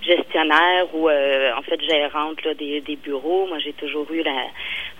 gestionnaire 0.01 0.93
ou 0.93 1.09
euh, 1.09 1.51
en 1.57 1.61
fait 1.61 1.79
gérante 1.81 2.43
là, 2.43 2.53
des, 2.53 2.81
des 2.81 2.95
bureaux. 2.95 3.47
Moi, 3.47 3.59
j'ai 3.59 3.73
toujours 3.73 4.11
eu 4.11 4.23
la 4.23 4.47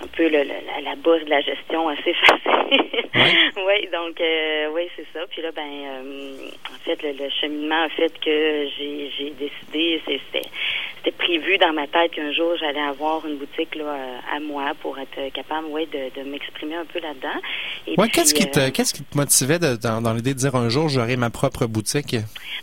un 0.03 0.07
peu 0.15 0.23
le, 0.23 0.43
la, 0.43 0.81
la 0.83 0.95
bosse 0.95 1.23
de 1.25 1.29
la 1.29 1.41
gestion 1.41 1.89
assez 1.89 2.13
facile. 2.25 2.81
oui, 3.13 3.80
donc 3.91 4.19
euh, 4.19 4.69
oui, 4.73 4.83
c'est 4.95 5.05
ça. 5.13 5.25
Puis 5.29 5.41
là, 5.41 5.51
ben 5.51 5.61
euh, 5.63 6.49
en 6.73 6.79
fait, 6.83 7.01
le, 7.03 7.29
cheminement 7.29 7.83
a 7.83 7.89
fait 7.89 8.11
que 8.19 8.67
j'ai 8.77 9.33
décidé, 9.37 10.01
c'était 10.05 11.11
prévu 11.17 11.57
dans 11.57 11.73
ma 11.73 11.87
tête 11.87 12.11
qu'un 12.11 12.31
jour 12.31 12.55
j'allais 12.59 12.81
avoir 12.81 13.25
une 13.25 13.37
boutique 13.37 13.75
là 13.75 13.95
à 14.33 14.39
moi 14.39 14.71
pour 14.81 14.99
être 14.99 15.33
capable, 15.33 15.67
ouais, 15.67 15.87
de, 15.87 16.19
de 16.19 16.29
m'exprimer 16.29 16.75
un 16.75 16.85
peu 16.85 16.99
là-dedans. 16.99 17.97
Ouais, 17.97 18.09
qu'est-ce 18.09 18.33
qui 18.33 18.49
te 18.49 18.69
qui 18.69 19.03
te 19.03 19.17
motivait 19.17 19.59
de, 19.59 19.75
dans, 19.75 20.01
dans 20.01 20.13
l'idée 20.13 20.33
de 20.33 20.39
dire 20.39 20.55
un 20.55 20.69
jour 20.69 20.89
j'aurai 20.89 21.17
ma 21.17 21.29
propre 21.29 21.65
boutique? 21.65 22.15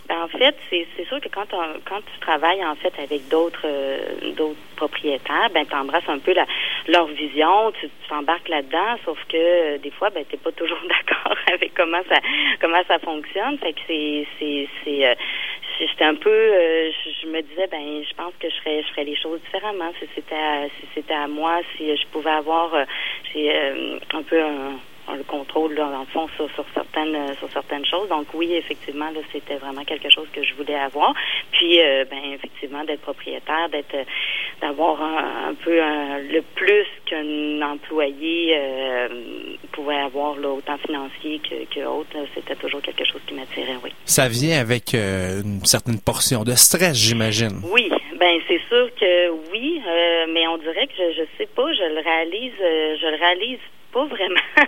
Ben, 0.08 0.22
en 0.22 0.28
fait, 0.28 0.56
c'est 0.70 1.06
sûr 1.06 1.20
que 1.20 1.28
quand 1.28 1.46
on, 1.52 1.80
quand 1.84 2.00
tu 2.00 2.20
travailles 2.20 2.64
en 2.64 2.75
fait 2.76 2.92
avec 3.02 3.28
d'autres 3.28 3.66
euh, 3.66 4.32
d'autres 4.37 4.56
propriétaires, 4.78 5.50
ben 5.52 5.66
tu 5.66 5.75
embrasses 5.75 6.08
un 6.08 6.18
peu 6.18 6.32
la, 6.32 6.47
leur 6.87 7.06
vision, 7.08 7.73
tu 7.80 7.90
t'embarques 8.08 8.49
là-dedans, 8.49 8.97
sauf 9.04 9.18
que 9.28 9.76
des 9.78 9.90
fois, 9.90 10.11
ben 10.11 10.25
t'es 10.25 10.37
pas 10.37 10.52
toujours 10.52 10.82
d'accord 10.88 11.37
avec 11.52 11.75
comment 11.75 12.02
ça 12.08 12.18
comment 12.61 12.82
ça 12.87 12.99
fonctionne. 13.00 13.58
Fait 13.58 13.73
que 13.73 13.80
c'est 13.87 14.26
c'est 14.38 14.68
c'est 14.85 15.16
j'étais 15.80 16.04
un 16.04 16.14
peu 16.14 16.30
je, 16.30 17.26
me 17.28 17.40
disais 17.42 17.66
ben 17.70 18.02
je 18.08 18.14
pense 18.14 18.32
que 18.40 18.49
je 18.49 18.56
ferais 18.61 18.82
je 18.82 18.88
ferais 18.88 19.04
les 19.04 19.16
choses 19.16 19.40
différemment 19.42 19.92
si 19.99 20.06
c'était 20.14 20.68
si 20.80 20.87
c'était 20.94 21.14
à 21.14 21.28
moi 21.28 21.61
si 21.76 21.97
je 21.97 22.06
pouvais 22.08 22.30
avoir 22.30 22.70
j'ai 23.32 23.52
un 24.14 24.23
peu 24.23 24.42
un 24.42 24.78
le 25.15 25.25
contrôle 25.25 25.75
là, 25.75 25.91
dans 25.91 26.00
le 26.00 26.07
fond 26.07 26.29
sur, 26.37 26.50
sur 26.53 26.65
certaines 26.75 27.15
euh, 27.15 27.35
sur 27.38 27.50
certaines 27.53 27.85
choses. 27.85 28.09
Donc 28.09 28.27
oui, 28.35 28.55
effectivement, 28.55 29.11
là, 29.11 29.21
c'était 29.33 29.57
vraiment 29.57 29.85
quelque 29.85 30.11
chose 30.11 30.27
que 30.33 30.43
je 30.43 30.55
voulais 30.55 30.75
avoir. 30.75 31.15
Puis 31.53 31.81
euh, 31.81 32.05
ben 32.11 32.19
effectivement 32.35 32.85
d'être 32.85 33.00
propriétaire, 33.00 33.69
d'être 33.71 33.95
euh, 33.95 34.05
d'avoir 34.61 35.00
un, 35.00 35.55
peu 35.55 35.77
le 35.77 36.41
plus 36.57 36.87
qu'un 37.07 37.62
employé 37.62 38.57
pouvait 39.71 39.97
avoir 39.97 40.37
là, 40.37 40.49
autant 40.49 40.77
financier 40.79 41.38
que, 41.38 41.65
que 41.73 41.87
autre, 41.87 42.17
c'était 42.35 42.57
toujours 42.57 42.83
quelque 42.83 43.05
chose 43.05 43.21
qui 43.27 43.35
m'attirait, 43.35 43.77
oui. 43.85 43.93
Ça 44.05 44.29
vient 44.29 44.61
avec 44.61 44.95
une 44.95 45.65
certaine 45.65 46.00
portion 46.00 46.43
de 46.43 46.53
stress, 46.53 46.97
j'imagine. 46.97 47.61
Oui, 47.71 47.88
ben 48.19 48.41
c'est 48.49 48.61
sûr 48.69 48.91
que 48.99 49.31
oui, 49.53 49.81
mais 50.33 50.49
on 50.49 50.59
dirait 50.59 50.88
que 50.88 50.95
je, 50.99 51.21
je 51.21 51.25
sais 51.38 51.49
pas, 51.55 51.73
je 51.73 51.95
le 51.95 52.00
réalise, 52.00 52.59
je 52.59 53.07
le 53.07 53.17
réalise 53.17 53.61
pas 53.92 54.04
vraiment. 54.04 54.40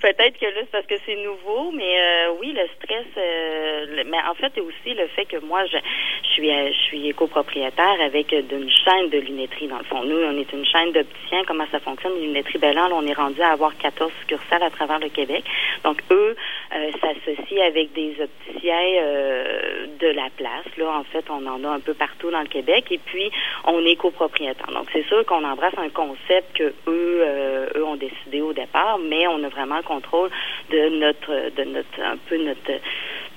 Peut-être 0.00 0.38
que 0.38 0.46
là, 0.46 0.60
c'est 0.60 0.70
parce 0.70 0.86
que 0.86 0.94
c'est 1.04 1.16
nouveau, 1.16 1.72
mais 1.72 1.98
euh, 1.98 2.34
oui, 2.40 2.52
le 2.52 2.66
stress. 2.76 3.06
Euh, 3.16 4.04
mais 4.06 4.18
en 4.28 4.34
fait, 4.34 4.58
aussi 4.60 4.94
le 4.94 5.06
fait 5.08 5.24
que 5.24 5.38
moi, 5.38 5.64
je, 5.66 5.76
je 6.22 6.28
suis, 6.28 6.50
euh, 6.50 6.68
je 6.72 6.78
suis 6.78 7.14
copropriétaire 7.14 8.00
avec 8.00 8.32
une 8.32 8.70
chaîne 8.70 9.08
de 9.10 9.18
lunetterie. 9.18 9.66
Dans 9.66 9.78
le 9.78 9.84
fond, 9.84 10.04
nous, 10.04 10.16
on 10.16 10.38
est 10.38 10.52
une 10.52 10.64
chaîne 10.64 10.92
d'opticiens. 10.92 11.42
Comment 11.46 11.66
ça 11.72 11.80
fonctionne 11.80 12.12
Une 12.16 12.28
lunetterie 12.28 12.58
Belland, 12.58 12.90
on 12.92 13.06
est 13.06 13.12
rendu 13.12 13.40
à 13.42 13.50
avoir 13.50 13.76
14 13.76 14.10
succursales 14.20 14.62
à 14.62 14.70
travers 14.70 14.98
le 14.98 15.08
Québec. 15.08 15.44
Donc, 15.84 16.02
eux 16.10 16.36
s'associent 17.00 17.64
avec 17.66 17.92
des 17.92 18.14
opticiens 18.20 19.02
de 19.98 20.06
la 20.08 20.28
place. 20.36 20.66
Là, 20.76 20.98
en 20.98 21.04
fait, 21.04 21.24
on 21.28 21.44
en 21.46 21.64
a 21.64 21.68
un 21.68 21.80
peu 21.80 21.94
partout 21.94 22.30
dans 22.30 22.40
le 22.40 22.46
Québec. 22.46 22.86
Et 22.90 22.98
puis, 22.98 23.30
on 23.64 23.84
est 23.84 23.96
copropriétaire. 23.96 24.70
Donc, 24.72 24.88
c'est 24.92 25.06
sûr 25.06 25.24
qu'on 25.26 25.44
embrasse 25.44 25.74
un 25.78 25.88
concept 25.88 26.56
que 26.56 26.72
eux, 26.86 27.24
eux 27.76 27.84
ont 27.84 27.96
décidé 27.96 28.40
au 28.40 28.52
mais 29.08 29.26
on 29.26 29.42
a 29.44 29.48
vraiment 29.48 29.76
le 29.76 29.82
contrôle 29.82 30.30
de 30.70 30.88
notre, 30.88 31.50
de 31.56 31.64
notre, 31.64 32.00
un 32.02 32.16
peu 32.28 32.36
notre, 32.36 32.72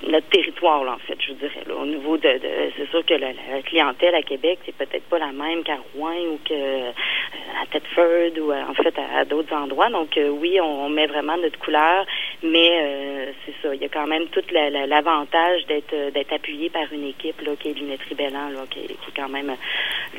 notre 0.06 0.28
territoire, 0.28 0.84
là, 0.84 0.92
en 0.92 0.98
fait, 0.98 1.16
je 1.20 1.32
vous 1.32 1.38
dirais. 1.38 1.64
Au 1.70 1.86
niveau 1.86 2.16
de, 2.16 2.28
de 2.28 2.48
c'est 2.76 2.88
sûr 2.90 3.04
que 3.04 3.14
la, 3.14 3.32
clientèle 3.64 4.14
à 4.14 4.22
Québec, 4.22 4.58
c'est 4.64 4.74
peut-être 4.76 5.04
pas 5.04 5.18
la 5.18 5.32
même 5.32 5.62
qu'à 5.62 5.78
Rouen 5.94 6.16
ou 6.32 6.38
que 6.44 6.52
euh, 6.52 6.90
à 7.62 7.66
Thetford 7.66 8.38
ou 8.40 8.52
euh, 8.52 8.62
en 8.68 8.74
fait 8.74 8.94
à, 8.98 9.24
d'autres 9.24 9.54
endroits. 9.54 9.90
Donc 9.90 10.16
euh, 10.16 10.28
oui, 10.28 10.60
on, 10.60 10.88
met 10.88 11.06
vraiment 11.06 11.36
notre 11.36 11.58
couleur, 11.58 12.06
mais 12.44 13.34
c'est 13.44 13.54
ça. 13.62 13.74
Il 13.74 13.80
y 13.80 13.84
a 13.84 13.88
quand 13.88 14.06
même 14.06 14.26
tout 14.28 14.42
l'avantage 14.52 15.66
d'être 15.66 16.12
d'être 16.12 16.32
appuyé 16.32 16.70
par 16.70 16.92
une 16.92 17.06
équipe 17.06 17.40
là, 17.40 17.52
qui 17.58 17.70
est 17.70 17.74
Lunetterie 17.74 18.14
Bellan, 18.14 18.50
là, 18.50 18.64
qui, 18.70 18.80
qui, 18.80 18.92
est 18.92 19.16
quand 19.16 19.28
même 19.28 19.52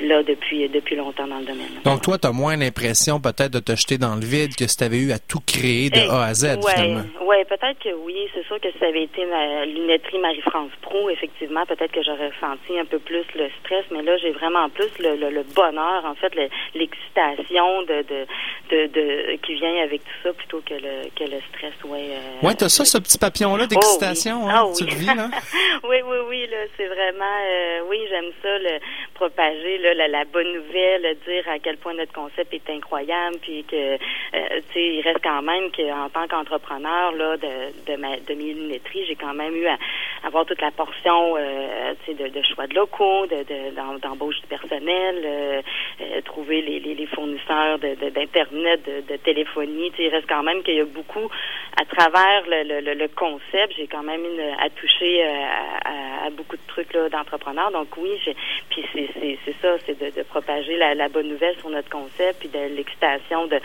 là 0.02 0.24
depuis 0.24 0.68
depuis 0.70 0.96
longtemps 0.96 1.28
dans 1.28 1.40
le 1.40 1.46
domaine. 1.46 1.82
Donc 1.84 2.02
toi, 2.02 2.18
tu 2.18 2.28
as 2.28 2.32
moins 2.32 2.58
l'impression 2.58 3.20
peut-être 3.20 3.54
de 3.54 3.60
te 3.60 3.76
jeter 3.76 3.98
dans 3.98 4.16
le 4.16 4.26
vide 4.26 4.56
que 4.56 4.68
si 4.68 4.78
tu 4.78 4.84
avais 4.84 5.00
eu 5.00 5.12
à 5.12 5.20
tout 5.20 5.40
créer 5.46 5.90
de 5.90 6.00
A 6.10 6.26
à 6.26 6.34
Z 6.34 6.58
ouais, 6.64 6.72
finalement? 6.74 7.04
Oui, 7.22 7.38
peut-être 7.48 7.80
que 7.80 7.94
oui. 7.94 8.28
C'est 8.34 8.46
sûr 8.46 8.60
que 8.60 8.72
si 8.72 8.78
ça 8.80 8.88
avait 8.88 9.04
été 9.04 9.26
ma 9.26 9.66
lunetterie 9.66 10.20
Marie-France 10.20 10.72
Pro, 10.82 11.10
effectivement, 11.10 11.66
peut-être 11.66 11.92
que 11.92 12.04
j'aurais 12.04 12.30
ressenti 12.30 12.78
un 12.80 12.86
peu 12.86 13.00
plus 13.00 13.26
le 13.36 13.50
stress, 13.62 13.86
mais 13.92 14.02
là, 14.02 14.18
j'ai 14.18 14.32
vraiment 14.32 14.70
plus 14.70 14.92
le, 15.00 15.16
le, 15.16 15.44
bonheur, 15.56 16.06
en 16.06 16.16
fait, 16.16 16.34
l'excitation 16.74 17.84
de, 17.84 18.04
de, 18.04 18.26
de, 18.70 18.88
de, 18.88 19.36
qui 19.38 19.56
vient 19.56 19.84
avec 19.84 20.04
tout 20.04 20.20
ça 20.24 20.34
plutôt 20.34 20.62
que 20.66 20.74
le, 20.74 21.10
que 21.16 21.24
le 21.24 21.40
stress. 21.50 21.74
Ouais, 21.86 22.15
euh, 22.16 22.48
ouais, 22.48 22.56
t'as 22.56 22.70
ça, 22.70 22.86
ce 22.86 22.98
petit 22.98 23.18
papillon-là 23.18 23.68
d'excitation, 23.68 24.42
oh, 24.44 24.46
oui. 24.46 24.52
hein, 24.52 24.64
ah, 24.66 24.74
tu 24.78 24.84
oui. 24.84 24.96
vis, 24.96 25.06
là? 25.06 25.30
oui, 25.84 25.98
oui, 26.06 26.18
oui, 26.30 26.48
là, 26.50 26.58
c'est 26.78 26.88
vraiment, 26.88 27.38
euh, 27.52 27.80
oui, 27.90 28.00
j'aime 28.10 28.32
ça, 28.42 28.58
le 28.58 28.80
propager, 29.14 29.78
là, 29.80 29.94
la, 29.94 30.08
la, 30.08 30.26
bonne 30.26 30.52
nouvelle, 30.54 31.16
dire 31.28 31.44
à 31.50 31.60
quel 31.60 31.78
point 31.78 31.94
notre 31.94 32.14
concept 32.14 32.54
est 32.54 32.70
incroyable, 32.70 33.38
puis 33.42 33.64
que, 33.64 33.76
euh, 33.76 33.98
tu 34.32 34.74
sais, 34.74 34.86
il 34.96 35.02
reste 35.02 35.22
quand 35.24 35.42
même 35.42 35.72
qu'en 35.72 36.10
tant 36.10 36.28
qu'entrepreneur, 36.28 37.12
là, 37.14 37.38
de, 37.38 37.92
de, 37.92 37.98
ma, 37.98 38.18
de 38.18 38.34
mes 38.34 38.54
lunetteries, 38.54 39.06
j'ai 39.08 39.16
quand 39.16 39.34
même 39.34 39.56
eu 39.56 39.68
à 39.68 39.78
avoir 40.26 40.46
toute 40.46 40.62
la 40.62 40.72
portion 40.72 41.36
euh, 41.38 41.94
de, 42.08 42.28
de, 42.28 42.42
choix 42.44 42.68
de 42.68 42.76
locaux, 42.76 43.26
de, 43.28 44.00
d'embauche 44.00 44.42
du 44.42 44.48
personnel, 44.48 45.22
euh, 45.24 45.62
euh, 46.02 46.22
trouver 46.22 46.62
les, 46.62 46.80
les, 46.80 46.96
les 46.96 47.06
fournisseurs 47.08 47.80
d'internet, 47.80 48.82
de, 48.86 49.14
de, 49.14 49.18
téléphonie. 49.18 49.92
Il 50.00 50.10
reste 50.10 50.28
quand 50.28 50.44
même 50.44 50.64
qu'il 50.64 50.76
y 50.76 50.82
a 50.82 50.86
beaucoup 50.86 51.30
à 51.78 51.86
travers 51.96 52.44
le, 52.48 52.82
le, 52.82 52.94
le 52.94 53.08
concept. 53.10 53.74
J'ai 53.78 53.88
quand 53.88 54.04
même 54.04 54.22
une, 54.24 54.42
à 54.60 54.70
toucher 54.70 55.24
à, 55.24 56.26
à, 56.26 56.30
beaucoup 56.30 56.56
de 56.56 56.62
trucs 56.68 56.94
d'entrepreneurs. 57.12 57.72
Donc 57.72 57.88
oui, 57.98 58.12
puis 58.70 58.84
c'est, 58.94 59.56
ça, 59.62 59.76
c'est 59.86 60.00
de, 60.00 60.16
de 60.16 60.24
propager 60.24 60.76
la, 60.78 60.94
la, 60.96 61.10
bonne 61.10 61.30
nouvelle 61.30 61.56
sur 61.60 61.70
notre 61.70 61.90
concept, 61.90 62.40
puis 62.40 62.50
de 62.50 62.76
l'excitation 62.76 63.48
de, 63.48 63.60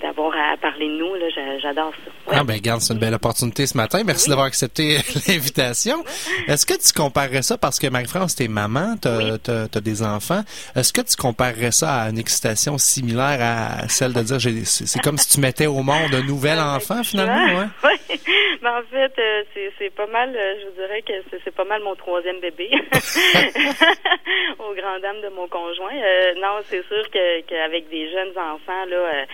d'avoir 0.00 0.32
à 0.36 0.56
parler 0.56 0.88
de 0.88 0.94
nous. 0.94 1.12
J'adore 1.60 1.92
ça. 2.04 2.10
Ah 2.30 2.44
ben 2.44 2.54
regarde, 2.54 2.80
c'est 2.80 2.94
une 2.94 3.00
belle 3.00 3.14
opportunité 3.14 3.66
ce 3.66 3.76
matin. 3.76 4.02
Merci 4.04 4.28
d'avoir 4.28 4.46
accepté 4.46 4.96
l'invitation. 5.28 6.02
Est-ce 6.46 6.66
que 6.66 6.74
tu 6.74 6.92
comparerais 6.92 7.42
ça, 7.42 7.58
parce 7.58 7.78
que 7.78 7.86
Marie-France, 7.88 8.34
t'es 8.36 8.48
maman, 8.48 8.96
t'as 9.00 9.18
Oui. 9.18 9.30
as, 9.48 9.80
des 9.80 10.02
enfants, 10.02 10.42
est-ce 10.74 10.92
que 10.92 11.02
tu 11.02 11.16
comparerais 11.16 11.72
ça 11.72 12.02
à 12.02 12.10
une 12.10 12.18
excitation 12.18 12.78
similaire 12.78 13.38
à 13.40 13.88
celle 13.88 14.12
de 14.14 14.22
dire, 14.22 14.40
c'est 14.40 14.86
c'est 14.86 15.00
comme 15.00 15.18
si 15.18 15.28
tu 15.28 15.40
mettais 15.40 15.66
au 15.66 15.82
monde 15.82 16.14
un 16.14 16.22
nouvel 16.22 16.58
enfant 16.58 17.02
finalement, 17.02 17.43
ouais? 17.44 17.66
Oui. 17.84 18.20
Mais 18.62 18.68
en 18.68 18.82
fait, 18.82 19.12
euh, 19.18 19.42
c'est, 19.52 19.72
c'est 19.78 19.90
pas 19.94 20.06
mal, 20.06 20.34
euh, 20.34 20.54
je 20.60 20.66
vous 20.66 20.72
dirais 20.72 21.02
que 21.02 21.12
c'est, 21.44 21.54
pas 21.54 21.64
mal 21.64 21.82
mon 21.82 21.94
troisième 21.94 22.40
bébé. 22.40 22.70
Aux 24.58 24.74
grandes 24.74 25.02
dames 25.02 25.20
de 25.22 25.28
mon 25.28 25.46
conjoint. 25.48 25.94
Euh, 25.94 26.34
non, 26.40 26.60
c'est 26.68 26.84
sûr 26.86 27.10
que 27.10 27.40
qu'avec 27.42 27.88
des 27.88 28.10
jeunes 28.10 28.36
enfants, 28.38 28.84
là, 28.88 28.96
euh, 28.96 29.24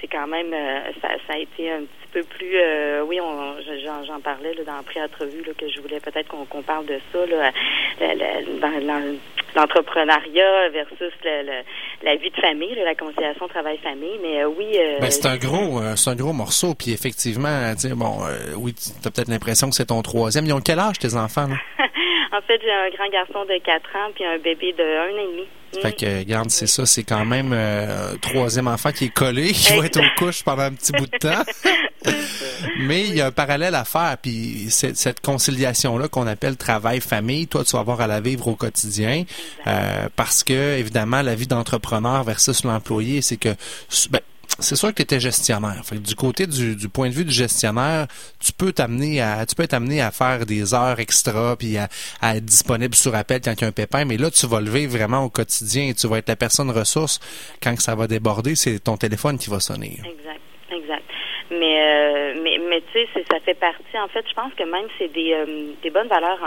c'est 0.00 0.08
quand 0.08 0.26
même, 0.26 0.52
ça, 1.02 1.08
ça 1.26 1.34
a 1.34 1.38
été 1.38 1.70
un 1.70 1.80
petit 1.80 2.08
peu 2.12 2.22
plus, 2.24 2.56
euh, 2.56 3.02
oui, 3.04 3.20
on, 3.20 3.56
je- 3.60 3.84
j'en, 3.84 4.04
j'en 4.04 4.20
parlais 4.20 4.54
là, 4.54 4.64
dans 4.64 4.76
la 4.76 4.82
pré-entrevue, 4.82 5.42
que 5.56 5.68
je 5.68 5.80
voulais 5.80 6.00
peut-être 6.00 6.28
qu'on, 6.28 6.44
qu'on 6.46 6.62
parle 6.62 6.86
de 6.86 6.98
ça, 7.12 7.26
là, 7.26 7.50
dans 8.00 9.16
l'entrepreneuriat 9.56 10.68
versus 10.70 11.12
le- 11.24 11.42
le- 11.42 11.62
la 12.02 12.16
vie 12.16 12.30
de 12.30 12.36
famille, 12.36 12.74
là, 12.74 12.84
la 12.84 12.94
conciliation 12.94 13.48
travail-famille. 13.48 14.18
Mais 14.22 14.42
euh, 14.42 14.48
oui, 14.48 14.66
euh, 14.78 15.00
Ben, 15.00 15.10
c'est 15.10 15.26
un 15.26 15.36
gros, 15.36 15.80
euh, 15.80 15.96
c'est 15.96 16.10
un 16.10 16.16
gros 16.16 16.32
morceau. 16.32 16.74
Puis 16.74 16.92
effectivement, 16.92 17.72
sais, 17.76 17.90
bon, 17.94 18.24
euh, 18.24 18.54
oui, 18.56 18.74
tu 18.74 19.06
as 19.06 19.10
peut-être 19.10 19.28
l'impression 19.28 19.68
que 19.68 19.76
c'est 19.76 19.86
ton 19.86 20.02
troisième. 20.02 20.46
Ils 20.46 20.52
ont 20.52 20.60
quel 20.60 20.78
âge 20.78 20.98
tes 20.98 21.14
enfants 21.14 21.48
là? 21.48 21.56
en 22.36 22.40
fait, 22.42 22.60
j'ai 22.62 22.72
un 22.72 22.90
grand 22.96 23.10
garçon 23.10 23.44
de 23.44 23.58
4 23.64 23.84
ans 23.96 24.10
puis 24.14 24.24
un 24.24 24.38
bébé 24.38 24.72
de 24.76 24.82
1 24.82 25.02
an 25.02 25.18
et 25.18 25.32
demi. 25.32 25.42
Mm. 25.76 25.80
Fait 25.82 25.92
que, 25.92 26.18
regarde, 26.18 26.50
c'est 26.50 26.66
ça, 26.66 26.84
c'est 26.86 27.04
quand 27.04 27.24
même 27.24 27.52
euh, 27.52 28.12
un 28.14 28.16
troisième 28.16 28.66
enfant 28.66 28.90
qui 28.92 29.04
est 29.06 29.14
collé, 29.14 29.52
qui 29.52 29.76
va 29.76 29.86
être 29.86 30.00
aux 30.00 30.18
couches 30.18 30.42
pendant 30.42 30.62
un 30.62 30.72
petit 30.72 30.92
bout 30.92 31.06
de 31.06 31.18
temps. 31.18 31.44
Mais 32.80 33.02
il 33.06 33.14
y 33.14 33.20
a 33.20 33.26
un 33.26 33.30
parallèle 33.30 33.74
à 33.74 33.84
faire, 33.84 34.16
puis 34.20 34.66
c'est- 34.70 34.96
cette 34.96 35.20
conciliation-là 35.20 36.08
qu'on 36.08 36.26
appelle 36.26 36.56
travail-famille, 36.56 37.46
toi, 37.46 37.62
tu 37.64 37.72
vas 37.72 37.80
avoir 37.80 38.00
à 38.00 38.06
la 38.06 38.20
vivre 38.20 38.48
au 38.48 38.54
quotidien, 38.56 39.24
euh, 39.66 40.08
parce 40.16 40.42
que, 40.44 40.76
évidemment, 40.78 41.22
la 41.22 41.34
vie 41.34 41.46
d'entrepreneur 41.46 42.24
versus 42.24 42.64
l'employé, 42.64 43.22
c'est 43.22 43.36
que, 43.36 43.50
ben, 44.10 44.20
c'est 44.60 44.76
sûr 44.76 44.90
que 44.90 44.96
tu 44.96 45.02
étais 45.02 45.20
gestionnaire. 45.20 45.80
Fait 45.84 45.96
que 45.96 46.00
du 46.00 46.14
côté 46.14 46.46
du, 46.46 46.76
du 46.76 46.88
point 46.88 47.08
de 47.08 47.14
vue 47.14 47.24
du 47.24 47.32
gestionnaire, 47.32 48.06
tu 48.38 48.52
peux 48.52 48.72
t'amener 48.72 49.20
à 49.20 49.44
tu 49.46 49.54
peux 49.54 49.62
être 49.62 49.74
amené 49.74 50.00
à 50.00 50.10
faire 50.10 50.46
des 50.46 50.74
heures 50.74 51.00
extra 51.00 51.56
puis 51.56 51.76
à, 51.76 51.88
à 52.20 52.36
être 52.36 52.44
disponible 52.44 52.94
sur 52.94 53.14
appel 53.14 53.40
quand 53.42 53.52
il 53.52 53.60
y 53.60 53.64
a 53.64 53.68
un 53.68 53.72
pépin, 53.72 54.04
mais 54.04 54.16
là 54.16 54.30
tu 54.30 54.46
vas 54.46 54.60
le 54.60 54.70
vivre 54.70 54.96
vraiment 54.96 55.24
au 55.24 55.30
quotidien 55.30 55.88
et 55.88 55.94
tu 55.94 56.06
vas 56.06 56.18
être 56.18 56.28
la 56.28 56.36
personne 56.36 56.70
ressource 56.70 57.20
quand 57.62 57.78
ça 57.80 57.94
va 57.94 58.06
déborder, 58.06 58.54
c'est 58.54 58.78
ton 58.80 58.96
téléphone 58.96 59.38
qui 59.38 59.50
va 59.50 59.60
sonner. 59.60 59.98
Exact, 60.04 60.40
exact. 60.70 61.09
Mais 61.50 61.80
euh, 61.82 62.34
mais 62.42 62.58
mais 62.58 62.80
tu 62.80 62.92
sais, 63.00 63.08
c'est- 63.12 63.32
ça 63.32 63.40
fait 63.40 63.54
partie. 63.58 63.98
En 63.98 64.06
fait, 64.08 64.24
je 64.28 64.34
pense 64.34 64.54
que 64.54 64.62
même 64.62 64.86
c'est 64.98 65.08
des 65.12 65.32
euh, 65.34 65.72
des 65.82 65.90
bonnes 65.90 66.06
valeurs. 66.08 66.38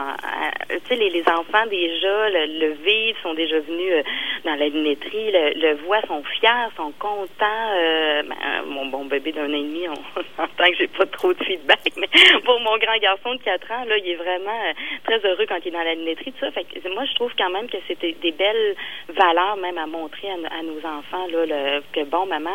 Tu 0.70 0.80
sais, 0.88 0.96
les, 0.96 1.10
les 1.10 1.24
enfants 1.28 1.66
déjà 1.70 2.30
le, 2.30 2.46
le 2.60 2.72
vivent, 2.86 3.18
sont 3.22 3.34
déjà 3.34 3.60
venus 3.60 3.92
euh, 3.92 4.04
dans 4.46 4.56
la 4.56 4.68
lunetterie, 4.70 5.32
le, 5.32 5.60
le 5.60 5.74
voient, 5.86 6.02
sont 6.08 6.24
fiers, 6.40 6.70
sont 6.78 6.94
contents. 7.00 7.70
Euh, 7.76 8.24
ben, 8.24 8.36
euh, 8.46 8.66
mon 8.68 8.86
bon 8.86 9.06
bébé 9.06 9.34
d'un 9.34 9.46
an 9.50 9.54
et 9.54 9.64
demi, 9.64 9.88
on 9.90 9.94
entend 10.44 10.70
que 10.72 10.76
j'ai 10.78 10.88
pas 10.88 11.06
trop 11.08 11.34
de 11.34 11.44
feedback, 11.44 11.82
mais 11.98 12.08
pour 12.46 12.60
mon 12.62 12.78
grand 12.78 12.98
garçon 13.02 13.36
de 13.36 13.42
4 13.42 13.72
ans, 13.72 13.84
là, 13.86 13.98
il 13.98 14.08
est 14.10 14.16
vraiment 14.16 14.60
euh, 14.70 14.74
très 15.04 15.20
heureux 15.30 15.46
quand 15.50 15.58
il 15.66 15.68
est 15.68 15.72
dans 15.72 15.84
la 15.84 15.96
lunetterie, 15.96 16.32
tout 16.32 16.46
ça. 16.46 16.52
Fait 16.52 16.64
que 16.64 16.88
moi, 16.94 17.04
je 17.06 17.14
trouve 17.16 17.32
quand 17.38 17.50
même 17.50 17.68
que 17.68 17.78
c'était 17.88 18.14
des 18.22 18.32
belles 18.32 18.76
valeurs 19.10 19.58
même 19.58 19.78
à 19.78 19.86
montrer 19.86 20.30
à, 20.30 20.38
no- 20.38 20.48
à 20.60 20.64
nos 20.64 20.80
enfants 20.80 21.28
là, 21.32 21.46
le- 21.46 21.84
que 21.92 22.06
bon, 22.06 22.26
maman, 22.26 22.50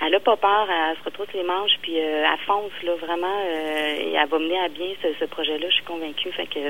elle, 0.00 0.08
elle 0.08 0.14
a 0.16 0.20
pas 0.20 0.36
peur, 0.36 0.66
elle 0.68 0.96
se 0.96 1.04
retrousse 1.04 1.32
les 1.34 1.44
manches, 1.44 1.75
puis 1.82 1.98
euh, 1.98 2.24
elle 2.32 2.38
fonce 2.46 2.70
là 2.84 2.92
vraiment, 3.00 3.26
euh, 3.48 3.96
et 3.98 4.12
elle 4.14 4.28
va 4.28 4.38
mener 4.38 4.58
à 4.60 4.68
bien 4.68 4.88
ce, 5.02 5.08
ce 5.18 5.24
projet-là. 5.24 5.66
Je 5.68 5.74
suis 5.74 5.84
convaincue. 5.84 6.30
Fait 6.32 6.46
que 6.46 6.60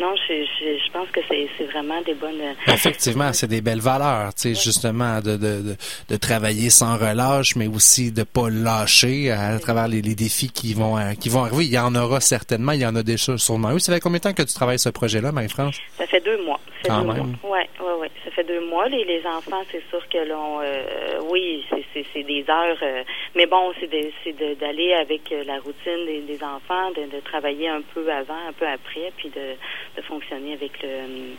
non, 0.00 0.14
je, 0.28 0.44
je, 0.60 0.78
je 0.84 0.90
pense 0.92 1.08
que 1.10 1.20
c'est 1.28 1.64
vraiment 1.72 2.00
des 2.02 2.14
bonnes. 2.14 2.40
euh, 2.40 2.52
Effectivement, 2.72 3.32
c'est 3.32 3.46
des 3.48 3.60
belles 3.62 3.80
valeurs 3.80 3.94
valeur, 3.94 4.34
tu 4.34 4.54
sais, 4.54 4.60
justement, 4.60 5.20
de, 5.20 5.36
de, 5.36 5.62
de, 5.62 5.76
de 6.08 6.16
travailler 6.16 6.68
sans 6.68 6.96
relâche, 6.96 7.54
mais 7.54 7.68
aussi 7.68 8.10
de 8.10 8.24
pas 8.24 8.48
lâcher 8.50 9.30
à, 9.30 9.56
travers 9.60 9.86
les, 9.86 10.02
les 10.02 10.16
défis 10.16 10.50
qui 10.50 10.74
vont 10.74 10.96
qui 11.20 11.28
vont 11.28 11.44
arriver. 11.44 11.64
Il 11.66 11.72
y 11.72 11.78
en 11.78 11.94
aura 11.94 12.20
certainement, 12.20 12.72
il 12.72 12.80
y 12.80 12.86
en 12.86 12.96
a 12.96 13.02
déjà 13.04 13.38
sûrement. 13.38 13.68
Oui, 13.72 13.80
ça 13.80 13.92
fait 13.92 14.00
combien 14.00 14.18
de 14.18 14.22
temps 14.24 14.32
que 14.32 14.42
tu 14.42 14.52
travailles 14.54 14.80
ce 14.80 14.88
projet-là, 14.88 15.30
Marie-France? 15.30 15.78
Ça 15.96 16.06
fait 16.06 16.20
deux 16.24 16.42
mois. 16.44 16.58
Ça 16.66 16.72
fait 16.82 16.88
Quand 16.88 17.02
deux 17.02 17.12
même. 17.12 17.36
mois. 17.42 17.52
Ouais, 17.58 17.68
ouais, 17.80 18.00
ouais. 18.00 18.10
Ça 18.24 18.30
fait 18.32 18.44
deux 18.44 18.66
mois. 18.68 18.88
Les, 18.88 19.04
les 19.04 19.22
enfants, 19.26 19.62
c'est 19.70 19.82
sûr 19.90 20.02
que 20.08 20.18
l'on, 20.28 20.60
euh, 20.60 21.20
oui, 21.30 21.64
c'est, 21.92 22.22
des 22.24 22.44
heures, 22.48 22.78
euh, 22.82 23.02
mais 23.36 23.46
bon, 23.46 23.72
c'est 23.78 23.86
de- 23.86 24.10
d'aller 24.60 24.94
avec 24.94 25.32
euh, 25.32 25.44
la 25.44 25.58
routine 25.58 26.26
des, 26.26 26.42
enfants, 26.42 26.90
de, 26.90 27.20
travailler 27.20 27.68
un 27.68 27.82
peu 27.82 28.10
avant, 28.12 28.46
un 28.48 28.52
peu 28.52 28.66
après, 28.66 29.12
puis 29.16 29.30
de 29.30 30.02
fonctionner 30.02 30.52
avec 30.52 30.82
le, 30.82 31.34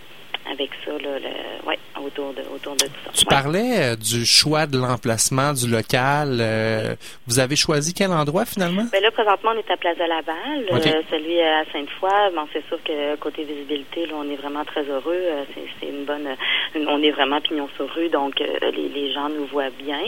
avec 0.51 0.69
ça, 0.85 0.91
là, 0.91 1.19
le, 1.19 1.67
ouais, 1.67 1.79
autour 2.03 2.33
de, 2.33 2.41
autour 2.53 2.73
de 2.73 2.85
tout 2.85 2.91
ça. 3.05 3.11
Tu 3.13 3.25
Ouais. 3.25 3.29
parlais 3.29 3.79
euh, 3.79 3.95
du 3.95 4.25
choix 4.25 4.67
de 4.67 4.77
l'emplacement 4.77 5.53
du 5.53 5.67
local. 5.69 6.37
euh, 6.39 6.95
vous 7.27 7.39
avez 7.39 7.55
choisi 7.55 7.93
quel 7.93 8.11
endroit 8.11 8.45
finalement? 8.45 8.83
Ben 8.91 9.01
là, 9.01 9.11
présentement, 9.11 9.51
on 9.55 9.59
est 9.59 9.71
à 9.71 9.77
Plaza 9.77 10.05
Laval, 10.07 10.65
OK. 10.71 10.85
euh, 10.87 11.01
celui 11.09 11.41
à 11.41 11.63
Sainte-Foy. 11.73 12.09
Bon, 12.35 12.47
c'est 12.53 12.65
sûr 12.67 12.77
que 12.83 13.15
côté 13.17 13.43
visibilité, 13.43 14.05
là, 14.05 14.13
on 14.17 14.29
est 14.29 14.35
vraiment 14.35 14.63
très 14.65 14.83
heureux. 14.83 15.13
Euh, 15.15 15.43
c'est, 15.53 15.65
c'est 15.79 15.87
une 15.89 16.05
bonne, 16.05 16.27
une- 16.75 16.87
on 16.87 17.01
est 17.01 17.11
vraiment 17.11 17.41
pignon 17.41 17.67
sur 17.75 17.89
rue, 17.93 18.09
donc 18.09 18.39
euh, 18.41 18.45
les, 18.71 18.89
les 18.89 19.11
gens 19.13 19.29
nous 19.29 19.45
voient 19.47 19.71
bien. 19.77 19.99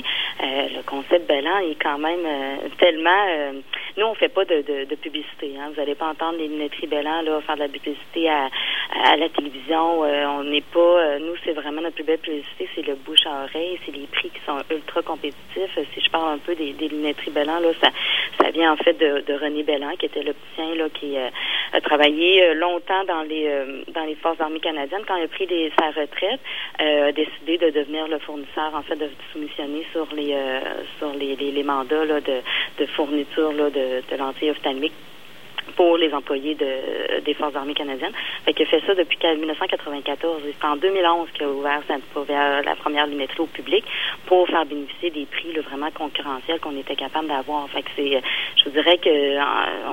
Euh, 0.44 0.67
le 0.77 0.84
concept 0.84 1.27
Bellan 1.27 1.58
est 1.70 1.82
quand 1.82 1.98
même 1.98 2.25
euh, 2.25 2.56
tellement. 2.79 3.10
euh, 3.29 3.53
nous, 3.98 4.06
on 4.06 4.13
fait 4.13 4.29
pas 4.29 4.46
de, 4.46 4.62
de, 4.62 4.86
de 4.86 4.96
publicité. 4.96 5.53
Hein. 5.60 5.72
Vous 5.74 5.82
allez 5.82 5.96
pas 5.96 6.08
entendre 6.10 6.38
les 6.38 6.48
lunetteries 6.48 6.88
Bellan 6.88 7.22
là 7.24 7.41
faire 7.41 7.56
de 7.56 7.62
la 7.62 7.67
publicité 7.67 8.29
à, 8.29 8.50
à 9.03 9.15
la 9.17 9.29
télévision. 9.29 10.03
On 10.27 10.43
n'est 10.43 10.62
pas. 10.62 10.79
euh, 10.79 11.19
nous, 11.19 11.36
c'est 11.43 11.53
vraiment 11.53 11.81
notre 11.81 11.96
plus 11.96 12.03
belle 12.03 12.19
publicité, 12.19 12.69
c'est 12.75 12.86
le 12.86 12.96
bouche 12.96 13.25
à 13.25 13.43
oreille, 13.43 13.79
c'est 13.86 13.96
les 13.96 14.07
prix 14.07 14.29
qui 14.29 14.39
sont 14.46 14.57
ultra 14.69 15.01
compétitifs. 15.01 15.77
Euh, 15.77 15.84
Si 15.93 16.01
je 16.01 16.10
parle 16.10 16.34
un 16.34 16.38
peu 16.38 16.55
des, 16.55 16.74
des 16.74 16.88
lunetteries 16.89 17.31
Bellan, 17.31 17.60
là, 17.60 17.69
ça, 17.81 18.50
vient 18.51 18.74
en 18.74 18.77
fait 18.77 18.93
de, 18.93 19.34
René 19.34 19.63
Bellan, 19.63 19.96
qui 19.98 20.05
était 20.05 20.24
l'opticien 20.24 20.75
là, 20.75 20.89
qui 20.93 21.17
euh, 21.17 21.29
a 21.74 21.81
travaillé 21.81 22.53
longtemps 22.55 23.03
dans 23.05 23.24
les 23.24 23.48
dans 23.93 24.03
les 24.03 24.15
forces 24.15 24.39
armées 24.41 24.60
canadiennes. 24.60 25.03
Quand 25.07 25.15
il 25.15 25.24
a 25.24 25.27
pris 25.27 25.48
sa 25.79 25.88
retraite, 25.91 26.39
euh, 26.81 27.10
a 27.10 27.12
décidé 27.12 27.57
de 27.57 27.69
devenir 27.69 28.07
le 28.07 28.19
fournisseur, 28.19 28.74
en 28.74 28.81
fait, 28.81 28.96
de 28.96 29.10
soumissionner 29.31 29.86
sur 29.91 30.07
les 30.13 30.36
sur 30.98 31.13
les, 31.13 31.63
mandats 31.63 32.05
de, 32.05 32.86
fourniture 32.88 33.51
de, 33.51 33.69
de 33.69 34.17
lentilles 34.17 34.51
ophtalmiques 34.51 34.93
pour 35.75 35.97
les 35.97 36.13
employés 36.13 36.55
de, 36.55 37.21
des 37.21 37.33
Forces 37.33 37.55
armées 37.55 37.74
canadiennes. 37.74 38.13
Fait 38.45 38.53
qu'il 38.53 38.65
fait 38.65 38.81
ça 38.86 38.95
depuis 38.95 39.17
1994. 39.24 40.41
Et 40.47 40.55
C'est 40.59 40.67
en 40.67 40.75
2011 40.75 41.29
qu'il 41.33 41.43
a 41.43 41.50
ouvert, 41.50 41.81
la 42.65 42.75
première 42.75 43.07
lunetterie 43.07 43.41
au 43.41 43.45
public 43.47 43.83
pour 44.25 44.47
faire 44.47 44.65
bénéficier 44.65 45.09
des 45.12 45.25
prix 45.25 45.51
là, 45.53 45.62
vraiment 45.62 45.91
concurrentiels 45.91 46.59
qu'on 46.59 46.77
était 46.77 46.95
capable 46.95 47.27
d'avoir. 47.27 47.69
Fait 47.69 47.81
que 47.81 47.89
c'est, 47.95 48.21
je 48.57 48.63
vous 48.65 48.69
dirais 48.71 48.97
que 48.97 49.09
euh, 49.09 49.41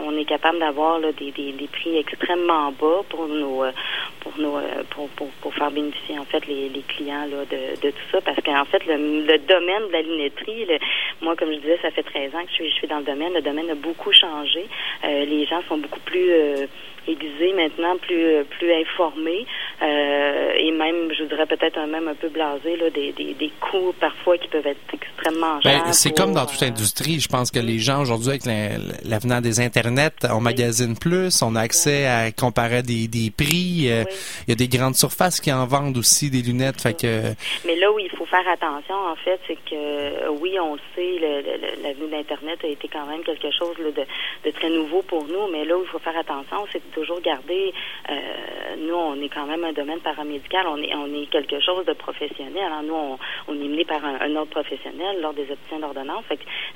on 0.05 0.17
est 0.17 0.25
capable 0.25 0.59
d'avoir 0.59 0.99
là, 0.99 1.13
des, 1.13 1.31
des, 1.33 1.53
des 1.53 1.67
prix 1.69 1.97
extrêmement 1.99 2.73
bas 2.73 3.01
pour 3.09 3.27
nos, 3.27 3.65
euh, 3.65 3.73
pour 4.21 4.33
nos, 4.39 4.57
euh, 4.59 4.83
pour, 4.91 5.09
pour, 5.11 5.29
pour 5.41 5.55
faire 5.55 5.71
bénéficier 5.71 6.19
en 6.19 6.25
fait 6.25 6.47
les, 6.47 6.69
les 6.69 6.83
clients 6.83 7.27
là, 7.31 7.45
de, 7.51 7.81
de 7.81 7.91
tout 7.91 8.07
ça. 8.13 8.21
Parce 8.21 8.41
qu'en 8.43 8.65
fait, 8.65 8.85
le, 8.87 8.97
le 9.27 9.39
domaine 9.39 9.89
de 9.89 9.93
la 9.93 10.03
lunetterie, 10.03 10.65
le- 10.67 10.79
moi, 11.23 11.37
comme 11.37 11.51
je 11.53 11.59
disais, 11.59 11.79
ça 11.83 11.91
fait 11.91 12.03
13 12.03 12.35
ans 12.35 12.43
que 12.45 12.49
je 12.51 12.55
suis, 12.55 12.71
je 12.71 12.75
suis 12.75 12.87
dans 12.87 12.99
le 12.99 13.05
domaine. 13.05 13.33
Le 13.35 13.43
domaine 13.43 13.71
a 13.71 13.75
beaucoup 13.75 14.13
changé. 14.13 14.67
Les 15.05 15.47
gens 15.47 15.61
sont 15.69 15.79
beaucoup 15.79 16.01
plus 16.01 16.69
aiguisés 17.09 17.53
maintenant, 17.55 17.97
plus 17.99 18.45
plus 18.59 18.73
informés 18.73 19.47
euh, 19.83 20.53
et 20.57 20.71
même, 20.71 21.13
je 21.19 21.25
dirais 21.25 21.47
peut-être 21.47 21.79
un- 21.79 21.87
même 21.87 22.09
un 22.09 22.15
peu 22.15 22.29
blasés 22.29 22.77
là, 22.77 22.91
des, 22.91 23.13
des, 23.13 23.35
des 23.35 23.51
coûts 23.61 23.93
parfois 24.01 24.39
qui 24.39 24.49
peuvent 24.49 24.67
être 24.67 24.79
extrêmement 24.93 25.61
chers. 25.61 25.85
Ben, 25.85 25.93
c'est 25.93 26.17
comme 26.17 26.33
dans 26.33 26.47
toute 26.47 26.63
euh, 26.63 26.67
industrie. 26.69 27.21
Je 27.21 27.29
pense 27.29 27.51
que 27.51 27.59
les 27.59 27.79
gens 27.79 28.01
aujourd'hui, 28.03 28.31
avec 28.31 28.47
la- 28.47 28.79
l'avenant 29.05 29.41
des 29.41 29.61
internets, 29.61 30.11
on 30.31 30.41
magasine 30.41 30.97
plus, 30.99 31.43
on 31.43 31.55
a 31.57 31.61
accès 31.61 32.07
à 32.07 32.31
comparer 32.33 32.83
des, 32.83 33.09
des 33.09 33.31
prix. 33.31 33.87
euh, 33.91 34.05
Oui. 34.07 34.15
Il 34.47 34.51
y 34.51 34.53
a 34.53 34.57
des 34.57 34.69
grandes 34.69 34.95
surfaces 34.97 35.41
qui 35.41 35.53
en 35.53 35.67
vendent 35.67 35.97
aussi 35.97 36.31
des 36.31 36.43
lunettes. 36.43 36.81
Fait 36.81 36.95
que 36.99 37.33
Mais 37.67 37.77
là 37.77 37.91
où 37.93 37.99
il 37.99 38.11
faut 38.11 38.27
faire 38.27 38.47
attention, 38.49 38.95
en 38.95 39.17
fait, 39.17 39.39
c'est 39.47 39.59
que 39.69 40.29
oui, 40.41 40.57
on 40.61 40.75
le 40.75 40.81
sait, 40.95 41.19
l'avenue 41.83 42.11
d'Internet 42.11 42.59
a 42.63 42.67
été 42.69 42.89
quand 42.89 43.07
même 43.07 43.23
quelque 43.23 43.51
chose 43.51 43.77
là, 43.79 43.91
de, 43.91 44.05
de 44.49 44.55
très 44.55 44.71
nouveau 44.71 45.03
pour 45.03 45.25
nous, 45.27 45.49
mais 45.53 45.65
là 45.65 45.77
où 45.77 45.83
il 45.83 45.89
faut 45.89 45.99
faire 45.99 46.17
attention, 46.19 46.67
c'est 46.73 46.83
toujours 46.95 47.21
garder, 47.21 47.73
euh, 48.11 48.15
nous, 48.79 48.95
on 48.95 49.21
est 49.21 49.29
quand 49.29 49.47
même 49.47 49.65
un 49.65 49.73
domaine 49.73 50.01
paramédical, 50.01 50.67
on 50.69 50.79
est, 50.79 50.95
on 50.95 51.13
est 51.15 51.27
quelque 51.27 51.61
chose 51.61 51.85
de 51.85 51.93
professionnel. 51.93 52.71
hein. 52.73 52.83
Nous, 52.85 52.95
on, 52.95 53.55
est 53.55 53.69
mené 53.69 53.85
par 53.85 54.05
un, 54.05 54.37
autre 54.37 54.51
professionnel 54.51 55.21
lors 55.21 55.35
des 55.35 55.51
opticiens 55.51 55.81
d'ordonnance. 55.81 56.25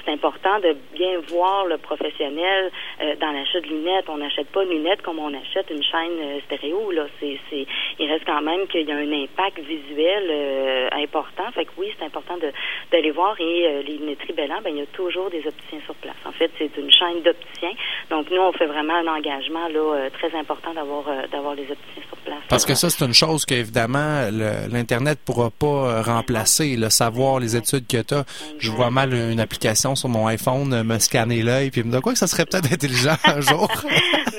C'est 0.04 0.12
important 0.12 0.58
de 0.60 0.76
bien 0.94 1.18
voir 1.28 1.66
le 1.66 1.78
professionnel 1.78 2.70
euh, 3.00 3.14
dans 3.16 3.32
l'achat 3.32 3.60
de 3.60 3.66
lunettes. 3.66 4.06
On 4.08 4.18
n'achète 4.18 4.48
pas 4.48 4.64
de 4.64 4.70
lunettes 4.70 5.02
comme 5.02 5.18
on 5.18 5.32
achète 5.34 5.70
une 5.70 5.82
chaîne 5.82 6.18
euh, 6.20 6.40
stéréo. 6.46 6.90
Là, 6.90 7.06
c'est, 7.20 7.38
c'est, 7.50 7.66
il 7.98 8.10
reste 8.10 8.24
quand 8.24 8.42
même 8.42 8.66
qu'il 8.68 8.86
y 8.88 8.92
a 8.92 8.96
un 8.96 9.12
impact 9.12 9.58
visuel 9.60 10.24
euh, 10.30 10.88
important. 10.92 11.50
Fait 11.52 11.64
que 11.64 11.70
oui, 11.78 11.92
c'est 11.98 12.04
important 12.04 12.36
de 12.36 12.52
d'aller 12.90 13.10
voir. 13.10 13.38
Et 13.40 13.66
euh, 13.66 13.82
les 13.82 13.98
lunetteries 13.98 14.32
Bellan, 14.32 14.60
ben 14.62 14.70
il 14.74 14.78
y 14.78 14.82
a 14.82 14.86
toujours 14.86 15.30
des 15.30 15.46
opticiens 15.46 15.80
sur 15.84 15.94
place. 15.96 16.16
En 16.24 16.32
fait, 16.32 16.50
c'est 16.58 16.76
une 16.76 16.90
chaîne 16.90 17.22
d'opticiens. 17.22 17.72
Donc 18.10 18.30
nous, 18.30 18.40
on 18.40 18.52
fait 18.52 18.66
vraiment 18.66 18.94
un 18.94 19.06
engagement 19.06 19.68
là 19.68 20.07
très 20.10 20.36
important 20.38 20.72
d'avoir 20.74 21.06
euh, 21.08 21.26
d'avoir 21.32 21.54
les 21.54 21.62
opticiens 21.70 22.02
sur 22.08 22.16
place. 22.18 22.38
Parce 22.48 22.64
que 22.64 22.74
ça, 22.74 22.90
c'est 22.90 23.04
une 23.04 23.14
chose 23.14 23.44
que, 23.44 23.54
évidemment, 23.54 24.28
le- 24.30 24.68
l'Internet 24.72 25.18
pourra 25.24 25.50
pas 25.50 25.66
euh, 25.66 26.02
remplacer. 26.02 26.76
Le 26.76 26.90
savoir, 26.90 27.40
les 27.40 27.56
études 27.56 27.86
que 27.86 28.02
tu 28.02 28.14
as. 28.14 28.24
Je 28.58 28.70
vois 28.70 28.90
mal 28.90 29.12
une 29.14 29.40
application 29.40 29.94
sur 29.96 30.08
mon 30.08 30.26
iPhone 30.26 30.72
euh, 30.72 30.84
me 30.84 30.98
scanner 30.98 31.42
l'œil 31.42 31.70
puis 31.70 31.82
me 31.82 31.90
dire 31.90 32.00
quoi 32.02 32.12
que 32.12 32.18
ça 32.18 32.26
serait 32.26 32.44
peut-être 32.46 32.72
intelligent 32.72 33.16
un 33.24 33.40
jour. 33.42 33.68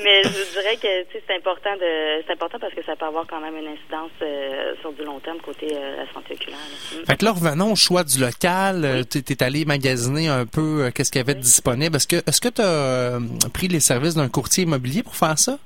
Mais 0.02 0.22
je 0.24 0.52
dirais 0.52 0.76
que 0.76 1.02
tu 1.12 1.18
c'est 1.26 1.36
important 1.36 1.74
de 1.76 2.22
c'est 2.26 2.32
important 2.32 2.58
parce 2.60 2.74
que 2.74 2.84
ça 2.84 2.96
peut 2.96 3.04
avoir 3.06 3.26
quand 3.26 3.40
même 3.40 3.56
une 3.56 3.68
incidence 3.68 4.10
euh, 4.22 4.72
sur 4.80 4.92
du 4.92 5.04
long 5.04 5.20
terme 5.20 5.38
côté 5.44 5.68
euh, 5.74 5.96
la 6.04 6.12
santé 6.12 6.34
oculaire. 6.34 6.58
là. 6.58 7.04
Fait 7.06 7.16
que 7.16 7.24
là, 7.24 7.32
revenons 7.32 7.72
au 7.72 7.76
choix 7.76 8.02
du 8.04 8.18
local. 8.18 8.84
Euh, 8.84 9.04
T'es 9.04 9.22
t'es 9.22 9.42
allé 9.42 9.64
magasiner 9.64 10.28
un 10.28 10.46
peu 10.46 10.84
euh, 10.84 10.90
qu'est-ce 10.90 11.10
qu'il 11.10 11.20
y 11.20 11.22
avait 11.22 11.34
de 11.34 11.40
disponible? 11.40 11.96
Est-ce 11.96 12.06
que 12.06 12.16
est-ce 12.26 12.40
que 12.40 12.48
tu 12.48 12.62
as 12.62 13.18
pris 13.52 13.68
les 13.68 13.80
services 13.80 14.14
d'un 14.14 14.28
courtier 14.28 14.64
immobilier 14.64 15.02
pour 15.02 15.16
faire 15.16 15.38
ça? 15.38 15.58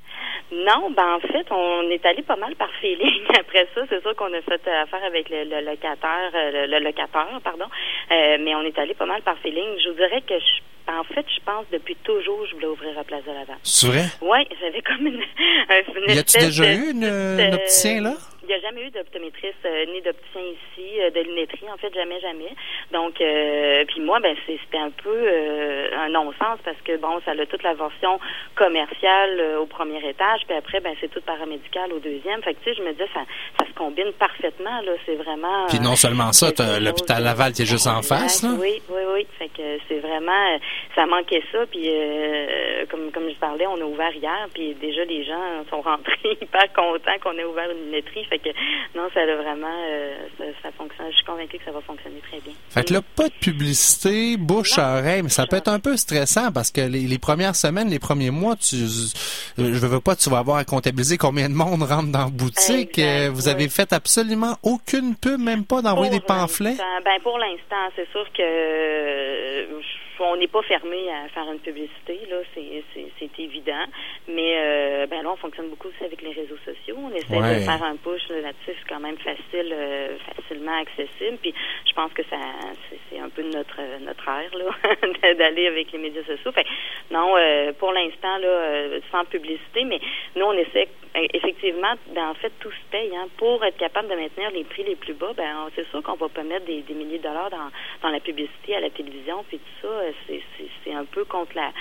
Non, 0.51 0.91
ben 0.91 1.15
en 1.15 1.19
fait, 1.19 1.45
on 1.51 1.89
est 1.89 2.05
allé 2.05 2.21
pas 2.21 2.35
mal 2.35 2.55
par 2.55 2.69
feeling. 2.79 3.23
Après 3.39 3.67
ça, 3.73 3.81
c'est 3.89 4.01
sûr 4.01 4.15
qu'on 4.15 4.31
a 4.33 4.41
fait 4.41 4.61
euh, 4.67 4.83
affaire 4.83 5.03
avec 5.03 5.29
le, 5.29 5.43
le 5.43 5.61
locataire, 5.65 6.31
euh, 6.33 6.51
le, 6.67 6.67
le 6.79 6.83
locateur, 6.83 7.27
pardon. 7.43 7.65
Euh, 8.11 8.37
mais 8.39 8.53
on 8.55 8.61
est 8.61 8.77
allé 8.77 8.93
pas 8.93 9.05
mal 9.07 9.21
par 9.23 9.37
feeling. 9.39 9.65
Je 9.83 9.89
vous 9.89 9.95
dirais 9.95 10.21
que 10.21 10.35
je, 10.37 10.91
en 10.91 11.03
fait, 11.03 11.25
je 11.33 11.39
pense 11.43 11.65
depuis 11.71 11.95
toujours, 12.03 12.45
je 12.47 12.53
voulais 12.55 12.67
ouvrir 12.67 12.97
à 12.99 13.03
Place 13.03 13.23
de 13.23 13.31
Laval. 13.31 13.57
C'est 13.63 13.87
vrai? 13.87 14.05
Oui, 14.21 14.47
j'avais 14.61 14.81
comme 14.81 15.07
une, 15.07 15.21
un- 15.69 15.93
une 16.07 16.15
Y 16.15 16.19
a-tu 16.19 16.37
déjà 16.39 16.63
de- 16.63 16.69
eu 16.69 16.91
une, 16.91 17.03
un 17.05 17.53
opticien 17.53 18.01
là? 18.01 18.13
Il 18.47 18.49
n'y 18.49 18.53
a 18.53 18.59
jamais 18.59 18.83
eu 18.83 18.91
d'optométriste 18.91 19.65
euh, 19.65 19.85
ni 19.91 20.01
d'opticien 20.01 20.41
ici, 20.41 21.01
euh, 21.01 21.09
de 21.09 21.19
lunetterie, 21.21 21.65
en 21.73 21.77
fait, 21.77 21.91
jamais, 21.93 22.19
jamais. 22.19 22.53
Donc, 22.91 23.19
euh, 23.19 23.83
puis 23.87 24.01
moi, 24.01 24.19
ben 24.19 24.35
c'est- 24.45 24.59
c'était 24.63 24.77
un 24.77 24.91
peu 24.91 25.09
euh, 25.11 25.89
un 25.97 26.09
non-sens 26.09 26.59
parce 26.63 26.79
que, 26.85 26.95
bon, 26.97 27.19
ça 27.25 27.31
a 27.31 27.45
toute 27.47 27.63
la 27.63 27.73
version 27.73 28.19
commerciale 28.55 29.39
euh, 29.39 29.59
au 29.59 29.65
premier 29.65 29.97
étage, 30.07 30.41
puis 30.47 30.55
après, 30.57 30.79
ben 30.79 30.93
c'est 31.01 31.09
tout 31.09 31.21
paramédical 31.21 31.91
au 31.93 31.99
deuxième. 31.99 32.41
Fait 32.43 32.53
que, 32.53 32.59
tu 32.63 32.69
sais, 32.71 32.75
je 32.77 32.83
me 32.83 32.91
disais, 32.91 33.09
ça, 33.13 33.21
ça 33.59 33.65
se 33.67 33.73
combine 33.73 34.11
parfaitement, 34.13 34.81
là. 34.81 34.91
C'est 35.05 35.15
vraiment... 35.15 35.65
Puis 35.67 35.79
non 35.79 35.93
euh, 35.93 35.95
seulement 35.95 36.31
ça, 36.31 36.47
l'hôpital 36.79 37.23
Laval 37.23 37.51
qui 37.53 37.63
est 37.63 37.65
juste 37.65 37.87
en 37.87 38.01
face, 38.01 38.43
là. 38.43 38.49
Oui, 38.59 38.81
oui, 38.89 39.01
oui. 39.13 39.27
Fait 39.37 39.49
que 39.49 39.79
c'est 39.87 39.99
vraiment, 39.99 40.59
ça 40.95 41.05
manquait 41.05 41.43
ça. 41.51 41.65
Puis 41.71 41.83
euh, 41.89 42.85
comme 42.89 43.11
comme 43.11 43.29
je 43.29 43.35
parlais, 43.35 43.67
on 43.67 43.79
a 43.81 43.83
ouvert 43.85 44.13
hier, 44.15 44.47
puis 44.53 44.73
déjà 44.75 45.03
les 45.05 45.23
gens 45.23 45.63
sont 45.69 45.81
rentrés 45.81 46.15
hyper 46.41 46.71
contents 46.73 47.17
qu'on 47.23 47.37
ait 47.37 47.43
ouvert 47.43 47.69
une 47.71 47.85
lunetterie. 47.91 48.25
Fait 48.25 48.34
que 48.39 48.49
non, 48.95 49.07
ça 49.13 49.21
a 49.21 49.35
vraiment, 49.35 49.67
euh, 49.89 50.15
ça, 50.37 50.43
ça 50.63 50.71
fonctionne. 50.77 51.07
Je 51.09 51.15
suis 51.15 51.25
convaincue 51.25 51.57
que 51.57 51.65
ça 51.65 51.71
va 51.71 51.81
fonctionner 51.81 52.19
très 52.29 52.39
bien. 52.41 52.53
Fait 52.69 52.83
que 52.83 52.93
là, 52.93 53.01
pas 53.15 53.27
de 53.27 53.33
publicité, 53.33 54.37
bouche 54.37 54.77
à 54.77 54.99
oreille, 54.99 55.23
mais 55.23 55.29
ça 55.29 55.45
peut 55.47 55.57
être 55.57 55.67
un 55.67 55.79
peu 55.79 55.97
stressant 55.97 56.51
parce 56.51 56.71
que 56.71 56.81
les, 56.81 57.01
les 57.01 57.19
premières 57.19 57.55
semaines, 57.55 57.89
les 57.89 57.99
premiers 57.99 58.31
mois, 58.31 58.55
tu, 58.55 58.75
euh, 58.75 59.73
je 59.73 59.85
veux 59.87 60.01
pas, 60.01 60.15
tu 60.15 60.29
vas 60.29 60.39
avoir 60.39 60.57
à 60.57 60.65
comptabiliser 60.65 61.17
combien 61.17 61.49
de 61.49 61.53
monde 61.53 61.83
rentre 61.83 62.11
dans 62.11 62.25
la 62.25 62.29
boutique. 62.29 62.97
Exact, 62.97 62.99
Euh, 62.99 63.29
vous 63.31 63.47
avez 63.47 63.69
fait 63.69 63.93
absolument 63.93 64.57
aucune 64.63 65.15
pub, 65.15 65.39
même 65.39 65.65
pas 65.65 65.81
d'envoyer 65.81 66.11
des 66.11 66.19
pamphlets? 66.19 66.75
Ben 67.03 67.19
pour 67.23 67.37
l'instant, 67.37 67.75
c'est 67.95 68.09
sûr 68.11 68.25
que 68.33 68.41
euh, 68.41 69.65
on 70.19 70.35
n'est 70.37 70.47
pas 70.47 70.61
fermé 70.63 71.09
à 71.11 71.27
faire 71.29 71.51
une 71.51 71.59
publicité, 71.59 72.19
là, 72.29 72.37
c'est, 72.53 72.83
c'est, 72.93 73.05
c'est 73.19 73.39
évident. 73.39 73.85
Mais 74.27 74.55
euh, 74.57 75.07
ben 75.07 75.21
là, 75.23 75.31
on 75.31 75.35
fonctionne 75.35 75.69
beaucoup 75.69 75.89
aussi 75.89 76.03
avec 76.03 76.21
les 76.21 76.31
réseaux 76.31 76.57
sociaux. 76.65 76.95
On 76.97 77.11
essaie 77.13 77.35
Ouais. 77.37 77.55
de 77.55 77.59
faire 77.61 77.83
un 77.83 77.95
push 77.97 78.29
là, 78.29 78.41
là-dessus, 78.41 78.77
c'est 78.79 78.87
quand 78.89 78.99
même 78.99 79.17
facile, 79.17 79.73
euh, 79.73 80.17
facile 80.19 80.43
facilement 80.45 80.79
accessible. 80.79 81.37
Puis 81.41 81.53
je 81.87 81.93
pense 81.93 82.11
que 82.13 82.23
ça 82.29 82.35
c'est 83.15 83.21
un 83.21 83.29
peu 83.29 83.43
notre 83.43 83.79
notre 84.01 84.27
ère 84.27 84.55
là 84.57 85.33
d'aller 85.33 85.67
avec 85.67 85.91
les 85.91 85.99
médias 85.99 86.23
sociaux. 86.23 86.51
Non, 87.11 87.35
euh, 87.37 87.71
pour 87.73 87.91
l'instant 87.91 88.37
là, 88.37 88.47
euh, 88.47 88.99
sans 89.11 89.25
publicité, 89.25 89.83
mais 89.85 89.99
nous 90.35 90.45
on 90.45 90.53
essaie 90.53 90.87
effectivement, 91.33 91.93
ben, 92.13 92.29
en 92.29 92.33
fait 92.33 92.51
tout 92.59 92.71
se 92.71 92.91
paye. 92.91 93.15
Hein, 93.15 93.27
pour 93.37 93.63
être 93.63 93.77
capable 93.77 94.09
de 94.09 94.15
maintenir 94.15 94.51
les 94.51 94.63
prix 94.63 94.83
les 94.83 94.95
plus 94.95 95.13
bas, 95.13 95.31
ben 95.35 95.69
c'est 95.75 95.87
sûr 95.89 96.03
qu'on 96.03 96.15
va 96.15 96.27
pas 96.27 96.43
mettre 96.43 96.65
des, 96.65 96.81
des 96.81 96.93
milliers 96.93 97.19
de 97.19 97.23
dollars 97.23 97.49
dans, 97.49 97.71
dans 98.01 98.09
la 98.09 98.19
publicité 98.19 98.75
à 98.75 98.81
la 98.81 98.89
télévision 98.89 99.43
puis 99.47 99.59
tout 99.59 99.87
ça. 99.87 100.01
C'est 100.27 100.41
c'est 100.95 101.01
un 101.01 101.05
peu 101.05 101.25
contre 101.25 101.55
la 101.55 101.71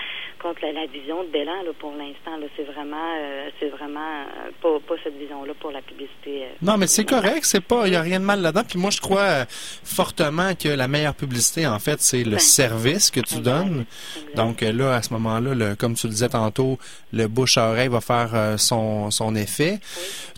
contre 0.44 0.60
la, 0.62 0.86
vision 0.86 1.24
de 1.24 1.30
Bélan 1.30 1.62
là, 1.64 1.70
pour 1.78 1.92
l'instant. 1.92 2.32
C'est 2.54 2.64
vraiment, 2.64 3.16
euh, 3.18 3.48
c'est 3.58 3.68
vraiment 3.68 4.00
euh, 4.00 4.50
pas, 4.60 4.78
pas, 4.86 4.94
cette 5.02 5.16
vision-là 5.16 5.54
pour 5.58 5.70
la 5.70 5.80
publicité. 5.80 6.44
Euh, 6.44 6.48
non, 6.60 6.76
mais 6.76 6.86
c'est 6.86 7.06
correct, 7.06 7.44
c'est 7.44 7.62
pas, 7.62 7.86
il 7.86 7.94
y 7.94 7.96
a 7.96 8.02
rien 8.02 8.20
de 8.20 8.26
mal 8.26 8.42
là-dedans. 8.42 8.64
Puis 8.68 8.78
moi, 8.78 8.90
je 8.90 9.00
crois 9.00 9.46
fortement 9.48 10.54
que 10.54 10.68
la 10.68 10.86
meilleure 10.86 11.14
publicité, 11.14 11.66
en 11.66 11.78
fait, 11.78 12.00
c'est 12.00 12.24
le 12.24 12.32
ben, 12.32 12.38
service 12.38 13.10
que 13.10 13.20
tu 13.20 13.36
donnes. 13.36 13.86
Donc 14.34 14.60
là, 14.60 14.96
à 14.96 15.02
ce 15.02 15.14
moment-là, 15.14 15.76
comme 15.76 15.94
tu 15.94 16.08
le 16.08 16.12
disais 16.12 16.28
tantôt, 16.28 16.78
le 17.12 17.26
bouche 17.26 17.56
à 17.56 17.70
oreille 17.70 17.88
va 17.88 18.02
faire 18.02 18.58
son, 18.58 19.10
son 19.10 19.34
effet. 19.34 19.80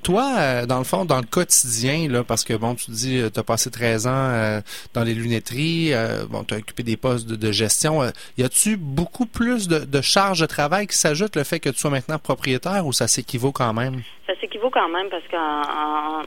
Toi, 0.04 0.66
dans 0.66 0.78
le 0.78 0.84
fond, 0.84 1.04
dans 1.04 1.18
le 1.18 1.26
quotidien, 1.26 2.08
là, 2.08 2.22
parce 2.22 2.44
que 2.44 2.54
bon, 2.54 2.76
tu 2.76 2.92
dis, 2.92 3.20
tu 3.32 3.40
as 3.40 3.42
passé 3.42 3.70
13 3.70 4.06
ans 4.06 4.60
dans 4.94 5.02
les 5.02 5.14
lunetteries, 5.14 5.92
bon, 6.28 6.44
tu 6.44 6.54
as 6.54 6.58
occupé 6.58 6.84
des 6.84 6.96
postes 6.96 7.26
de, 7.26 7.34
de 7.34 7.50
gestion. 7.50 8.02
y 8.38 8.44
a-tu 8.44 8.65
beaucoup 8.74 9.26
plus 9.26 9.68
de 9.68 9.86
de 9.86 10.00
charge 10.00 10.40
de 10.40 10.46
travail 10.46 10.86
qui 10.86 10.96
s'ajoute 10.96 11.36
le 11.36 11.44
fait 11.44 11.60
que 11.60 11.70
tu 11.70 11.78
sois 11.78 11.90
maintenant 11.90 12.18
propriétaire 12.18 12.86
ou 12.86 12.92
ça 12.92 13.06
s'équivaut 13.06 13.52
quand 13.52 13.72
même? 13.72 14.02
Ça 14.26 14.34
s'équivaut 14.40 14.70
quand 14.70 14.88
même 14.88 15.08
parce 15.08 15.26
qu'en 15.30 15.62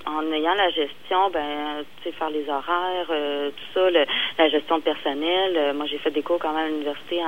en, 0.06 0.32
ayant 0.32 0.54
la 0.54 0.69
gestion, 0.69 1.30
ben, 1.32 1.84
tu 2.02 2.10
sais, 2.10 2.15
faire 2.15 2.30
les 2.30 2.47
horaires, 2.47 3.08
euh, 3.10 3.49
tout 3.49 3.73
ça, 3.73 3.89
la 4.38 4.49
gestion 4.49 4.78
de 4.78 4.84
personnel. 4.84 5.54
Euh, 5.58 5.73
moi, 5.73 5.86
j'ai 5.86 5.97
fait 5.97 6.12
des 6.12 6.21
cours 6.21 6.39
quand 6.39 6.54
même 6.54 6.65
à 6.65 6.69
l'université 6.69 7.19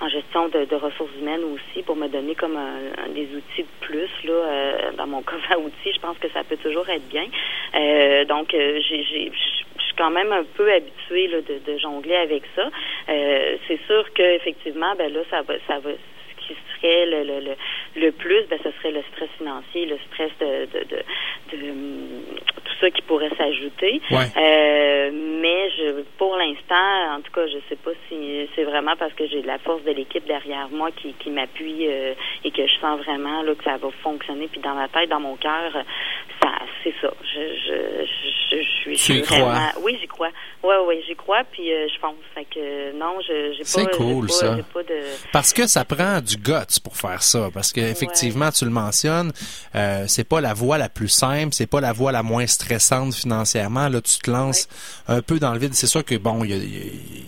en, 0.00 0.08
gestion 0.08 0.48
de, 0.48 0.74
ressources 0.76 1.10
humaines 1.20 1.42
aussi 1.44 1.82
pour 1.82 1.96
me 1.96 2.08
donner 2.08 2.34
comme 2.34 2.58
des 3.14 3.28
outils 3.34 3.62
de 3.62 3.86
plus 3.86 4.10
là 4.24 4.32
euh, 4.32 4.92
dans 4.96 5.06
mon 5.06 5.22
coffre 5.28 5.50
à 5.50 5.58
outils. 5.58 5.92
Je 5.92 6.00
pense 6.00 6.18
que 6.18 6.28
ça 6.30 6.44
peut 6.44 6.58
toujours 6.58 6.88
être 6.88 7.08
bien. 7.08 7.24
donc, 8.26 8.48
j'ai 8.52 9.32
quand 9.96 10.10
même 10.10 10.32
un 10.32 10.44
peu 10.56 10.72
habituée 10.72 11.28
là, 11.28 11.40
de, 11.40 11.72
de, 11.72 11.78
jongler 11.78 12.16
avec 12.16 12.42
ça. 12.54 12.70
Euh, 13.08 13.56
c'est 13.66 13.80
sûr 13.86 14.04
qu'effectivement, 14.14 14.94
ben 14.96 15.12
là, 15.12 15.20
ça 15.30 15.42
va, 15.42 15.54
ça 15.66 15.78
va, 15.78 15.90
qui 16.46 16.54
serait 16.76 17.06
le, 17.06 17.24
le, 17.24 17.40
le, 17.40 17.54
le 17.96 18.12
plus, 18.12 18.42
ben, 18.48 18.58
ce 18.62 18.70
serait 18.72 18.92
le 18.92 19.02
stress 19.12 19.30
financier, 19.38 19.86
le 19.86 19.98
stress 20.08 20.30
de, 20.40 20.66
de, 20.66 20.84
de, 20.84 21.56
de 21.56 21.72
tout 22.64 22.74
ça 22.80 22.90
qui 22.90 23.02
pourrait 23.02 23.30
s'ajouter. 23.36 24.00
Euh, 24.36 25.10
mais 25.12 25.70
je, 25.70 26.02
pour 26.18 26.36
l'instant, 26.36 27.16
en 27.16 27.20
tout 27.20 27.32
cas, 27.32 27.46
je 27.46 27.58
sais 27.68 27.76
pas 27.76 27.92
si 28.08 28.48
c'est 28.54 28.64
vraiment 28.64 28.96
parce 28.96 29.12
que 29.14 29.26
j'ai 29.26 29.42
la 29.42 29.58
force 29.58 29.82
de 29.84 29.92
l'équipe 29.92 30.26
derrière 30.26 30.68
moi 30.70 30.90
qui, 30.92 31.12
qui 31.14 31.30
m'appuie 31.30 31.86
euh, 31.86 32.14
et 32.44 32.50
que 32.50 32.66
je 32.66 32.74
sens 32.80 33.00
vraiment 33.00 33.42
là, 33.42 33.54
que 33.54 33.64
ça 33.64 33.76
va 33.76 33.90
fonctionner. 34.02 34.48
Puis 34.48 34.60
dans 34.60 34.74
ma 34.74 34.88
tête, 34.88 35.08
dans 35.08 35.20
mon 35.20 35.36
cœur, 35.36 35.72
ça, 36.42 36.50
c'est 36.82 36.94
ça. 37.00 37.12
Je, 37.22 37.40
je, 37.66 38.56
je, 38.56 38.90
je 38.90 38.94
suis 38.94 39.20
vraiment. 39.22 39.70
Oui, 39.82 39.96
j'y 40.00 40.06
crois. 40.06 40.30
Oui, 40.64 40.74
oui, 40.86 41.04
j'y 41.06 41.14
crois. 41.14 41.42
Puis 41.52 41.70
euh, 41.70 41.86
je 41.94 42.00
pense. 42.00 42.14
Fait 42.34 42.46
que 42.46 42.92
non, 42.92 43.20
je 43.20 43.52
j'ai 43.52 43.58
pas. 43.58 43.64
C'est 43.64 43.96
cool 43.96 44.30
ça. 44.30 44.56
Parce 45.30 45.52
que 45.52 45.66
ça 45.66 45.84
prend 45.84 46.20
du 46.22 46.36
guts 46.36 46.80
pour 46.82 46.96
faire 46.96 47.22
ça. 47.22 47.50
Parce 47.52 47.70
que 47.70 47.80
effectivement, 47.80 48.50
tu 48.50 48.64
le 48.64 48.70
mentionnes, 48.70 49.30
euh, 49.74 50.04
c'est 50.08 50.26
pas 50.26 50.40
la 50.40 50.54
voie 50.54 50.78
la 50.78 50.88
plus 50.88 51.10
simple, 51.10 51.52
c'est 51.52 51.68
pas 51.68 51.82
la 51.82 51.92
voie 51.92 52.12
la 52.12 52.22
moins 52.22 52.46
stressante 52.46 53.14
financièrement. 53.14 53.88
Là, 53.88 54.00
tu 54.00 54.18
te 54.18 54.30
lances 54.30 54.66
un 55.06 55.20
peu 55.20 55.38
dans 55.38 55.52
le 55.52 55.58
vide. 55.58 55.74
C'est 55.74 55.86
sûr 55.86 56.02
que 56.02 56.14
bon, 56.14 56.42
il 56.44 56.50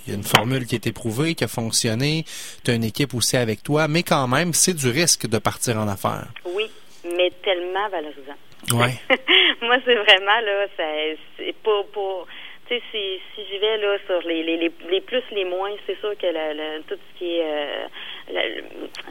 y 0.08 0.10
a, 0.10 0.14
une 0.14 0.24
formule 0.24 0.64
qui 0.64 0.74
est 0.74 0.86
éprouvée, 0.86 1.34
qui 1.34 1.44
a 1.44 1.48
fonctionné. 1.48 2.24
Tu 2.64 2.70
as 2.70 2.74
une 2.74 2.84
équipe 2.84 3.12
aussi 3.12 3.36
avec 3.36 3.62
toi, 3.62 3.86
mais 3.86 4.02
quand 4.02 4.26
même, 4.28 4.54
c'est 4.54 4.74
du 4.74 4.88
risque 4.88 5.26
de 5.28 5.38
partir 5.38 5.76
en 5.76 5.88
affaires. 5.88 6.28
Oui, 6.46 6.70
mais 7.04 7.30
tellement 7.44 7.86
valorisant. 7.90 8.36
Ouais. 8.72 8.94
Moi, 9.62 9.76
c'est 9.84 9.94
vraiment 9.94 10.40
là, 10.40 10.66
c'est 10.76 11.54
pas 11.62 11.82
pour 11.92 12.26
tu 12.68 12.74
sais, 12.74 12.82
si, 12.90 13.20
si 13.34 13.46
j'y 13.48 13.58
vais 13.58 13.78
là 13.78 13.96
sur 14.06 14.20
les, 14.28 14.42
les, 14.42 14.56
les, 14.56 15.00
plus, 15.00 15.22
les 15.32 15.44
moins, 15.44 15.70
c'est 15.86 15.98
sûr 16.00 16.16
que 16.18 16.26
le, 16.26 16.82
tout 16.82 16.96
ce 16.96 17.18
qui 17.18 17.36
est, 17.38 17.44
euh, 17.44 17.86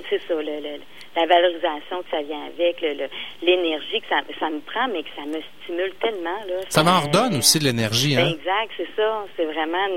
c'est 0.10 0.22
ça, 0.28 0.34
le, 0.36 0.80
la 1.16 1.26
valorisation 1.26 2.04
que 2.04 2.10
ça 2.12 2.22
vient 2.22 2.46
avec, 2.46 2.82
l'énergie 3.42 4.02
que 4.02 4.08
ça, 4.10 4.22
ça 4.40 4.50
me 4.50 4.60
prend, 4.60 4.88
mais 4.90 5.04
que 5.04 5.10
ça 5.16 5.26
me 5.26 5.42
stimule 5.64 5.94
tellement. 6.02 6.38
Là, 6.48 6.56
ça, 6.68 6.84
m'en 6.84 7.02
redonne 7.02 7.38
aussi 7.38 7.60
de 7.60 7.66
l'énergie. 7.66 8.18
Hein? 8.18 8.28
exact, 8.28 8.72
c'est 8.78 8.90
ça. 8.96 9.26
C'est 9.38 9.46
vraiment... 9.46 9.88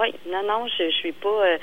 Oui, 0.00 0.12
non, 0.28 0.42
non, 0.42 0.66
je, 0.66 0.90
je 0.90 0.96
suis 0.96 1.12
pas... 1.12 1.28
Euh, 1.28 1.58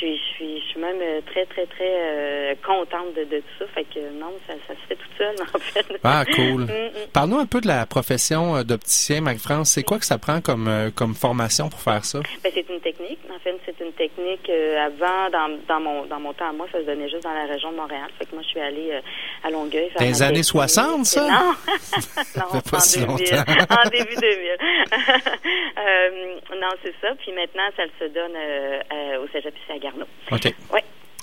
je 0.00 0.06
suis, 0.06 0.16
je 0.16 0.34
suis, 0.34 0.60
je 0.60 0.66
suis 0.66 0.80
même 0.80 1.00
euh, 1.00 1.20
très, 1.26 1.44
très, 1.46 1.66
très 1.66 1.90
euh, 1.90 2.54
contente 2.64 3.14
de, 3.16 3.24
de, 3.24 3.38
tout 3.38 3.54
ça. 3.58 3.64
Fait 3.74 3.84
que 3.84 3.98
non, 4.18 4.32
ça, 4.46 4.54
ça 4.68 4.74
se 4.74 4.86
fait 4.86 4.94
tout 4.94 5.08
seul, 5.16 5.34
en 5.54 5.58
fait. 5.58 5.86
Ah, 6.04 6.24
cool. 6.34 6.66
Mm, 6.68 6.70
mm. 6.70 7.10
Parle-nous 7.12 7.38
un 7.38 7.46
peu 7.46 7.60
de 7.60 7.66
la 7.66 7.86
profession 7.86 8.62
d'opticien, 8.62 9.20
Mac-France. 9.20 9.70
C'est 9.70 9.82
quoi 9.82 9.98
que 9.98 10.04
ça 10.04 10.18
prend 10.18 10.40
comme, 10.40 10.87
comme 10.90 11.14
formation 11.14 11.68
pour 11.68 11.80
faire 11.80 12.04
ça? 12.04 12.20
Ben, 12.42 12.52
c'est 12.54 12.68
une 12.68 12.80
technique. 12.80 13.18
En 13.34 13.38
fait, 13.38 13.54
c'est 13.64 13.78
une 13.84 13.92
technique. 13.92 14.50
avant, 14.50 15.30
dans, 15.30 15.58
dans, 15.66 15.80
mon, 15.80 16.06
dans 16.06 16.20
mon 16.20 16.32
temps, 16.32 16.52
moi, 16.52 16.66
ça 16.72 16.80
se 16.80 16.84
donnait 16.84 17.08
juste 17.08 17.24
dans 17.24 17.34
la 17.34 17.46
région 17.46 17.72
de 17.72 17.76
Montréal. 17.76 18.08
Fait 18.18 18.26
que 18.26 18.34
moi, 18.34 18.42
je 18.42 18.48
suis 18.48 18.60
allée 18.60 18.90
euh, 18.92 19.00
à 19.44 19.50
Longueuil. 19.50 19.90
Dans 19.98 20.04
les 20.04 20.22
années 20.22 20.42
60, 20.42 21.04
ça? 21.06 21.28
Non, 21.28 21.54
non 22.54 22.60
pas 22.60 22.76
en, 22.76 22.80
si 22.80 22.98
2000, 23.00 23.14
en 23.14 23.90
début 23.90 24.16
2000. 24.16 24.20
euh, 25.78 26.10
non, 26.60 26.68
c'est 26.82 26.94
ça. 27.00 27.14
Puis 27.18 27.32
maintenant, 27.32 27.68
ça 27.76 27.84
se 27.98 28.04
donne 28.06 28.36
euh, 28.36 29.22
au 29.22 29.28
cégep 29.28 29.54
ici 29.56 29.72
à 29.72 29.78
Garneau. 29.78 30.06
OK. 30.30 30.54
Oui. 30.72 30.80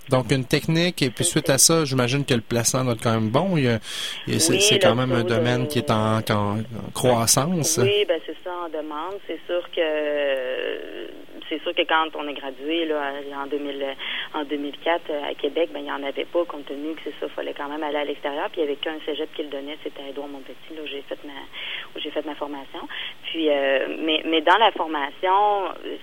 Donc, 0.09 0.31
une 0.31 0.45
technique, 0.45 1.01
et 1.01 1.09
puis 1.09 1.25
suite 1.25 1.49
à 1.49 1.57
ça, 1.57 1.85
j'imagine 1.85 2.25
que 2.25 2.33
le 2.33 2.41
placement 2.41 2.83
doit 2.83 2.93
être 2.93 3.01
quand 3.01 3.13
même 3.13 3.29
bon. 3.29 3.55
c'est 4.37 4.79
quand 4.79 4.95
même 4.95 5.11
un 5.11 5.23
domaine 5.23 5.67
qui 5.67 5.79
est 5.79 5.91
en, 5.91 6.19
en, 6.19 6.57
croissance. 6.93 7.79
Oui, 7.81 8.05
ben 8.07 8.19
c'est 8.25 8.35
ça, 8.43 8.51
en 8.65 8.69
demande. 8.69 9.19
C'est 9.27 9.39
sûr 9.47 9.63
que 9.75 9.81
c'est 11.49 11.62
sûr 11.62 11.73
que 11.73 11.84
quand 11.84 12.08
on 12.15 12.27
est 12.27 12.34
gradué 12.34 12.86
là, 12.86 13.13
en, 13.36 13.47
2000, 13.47 13.86
en 14.34 14.43
2004 14.43 15.01
euh, 15.10 15.31
à 15.31 15.34
Québec, 15.36 15.69
ben, 15.73 15.79
il 15.79 15.86
n'y 15.86 15.91
en 15.91 16.03
avait 16.03 16.25
pas, 16.25 16.43
compte 16.45 16.65
tenu 16.65 16.93
que 16.95 17.01
c'est 17.03 17.19
ça, 17.19 17.27
il 17.27 17.29
fallait 17.29 17.53
quand 17.53 17.67
même 17.67 17.84
aller 17.84 17.97
à 17.97 18.05
l'extérieur. 18.05 18.49
Puis 18.51 18.62
il 18.62 18.65
n'y 18.65 18.71
avait 18.71 18.79
qu'un 18.79 18.99
cégep 19.05 19.34
qui 19.34 19.43
le 19.43 19.49
donnait, 19.49 19.77
c'était 19.84 20.03
à 20.03 20.10
Édouard 20.10 20.27
Montpetit, 20.27 20.75
là 20.75 20.81
où 20.84 20.88
j'ai 20.88 21.01
fait 21.01 21.19
ma 21.23 21.34
où 21.95 21.99
j'ai 21.99 22.12
fait 22.12 22.25
ma 22.25 22.36
formation. 22.36 22.88
Puis 23.25 23.49
euh, 23.49 23.97
mais, 23.99 24.21
mais 24.25 24.41
dans 24.41 24.58
la 24.58 24.71
formation, 24.71 25.34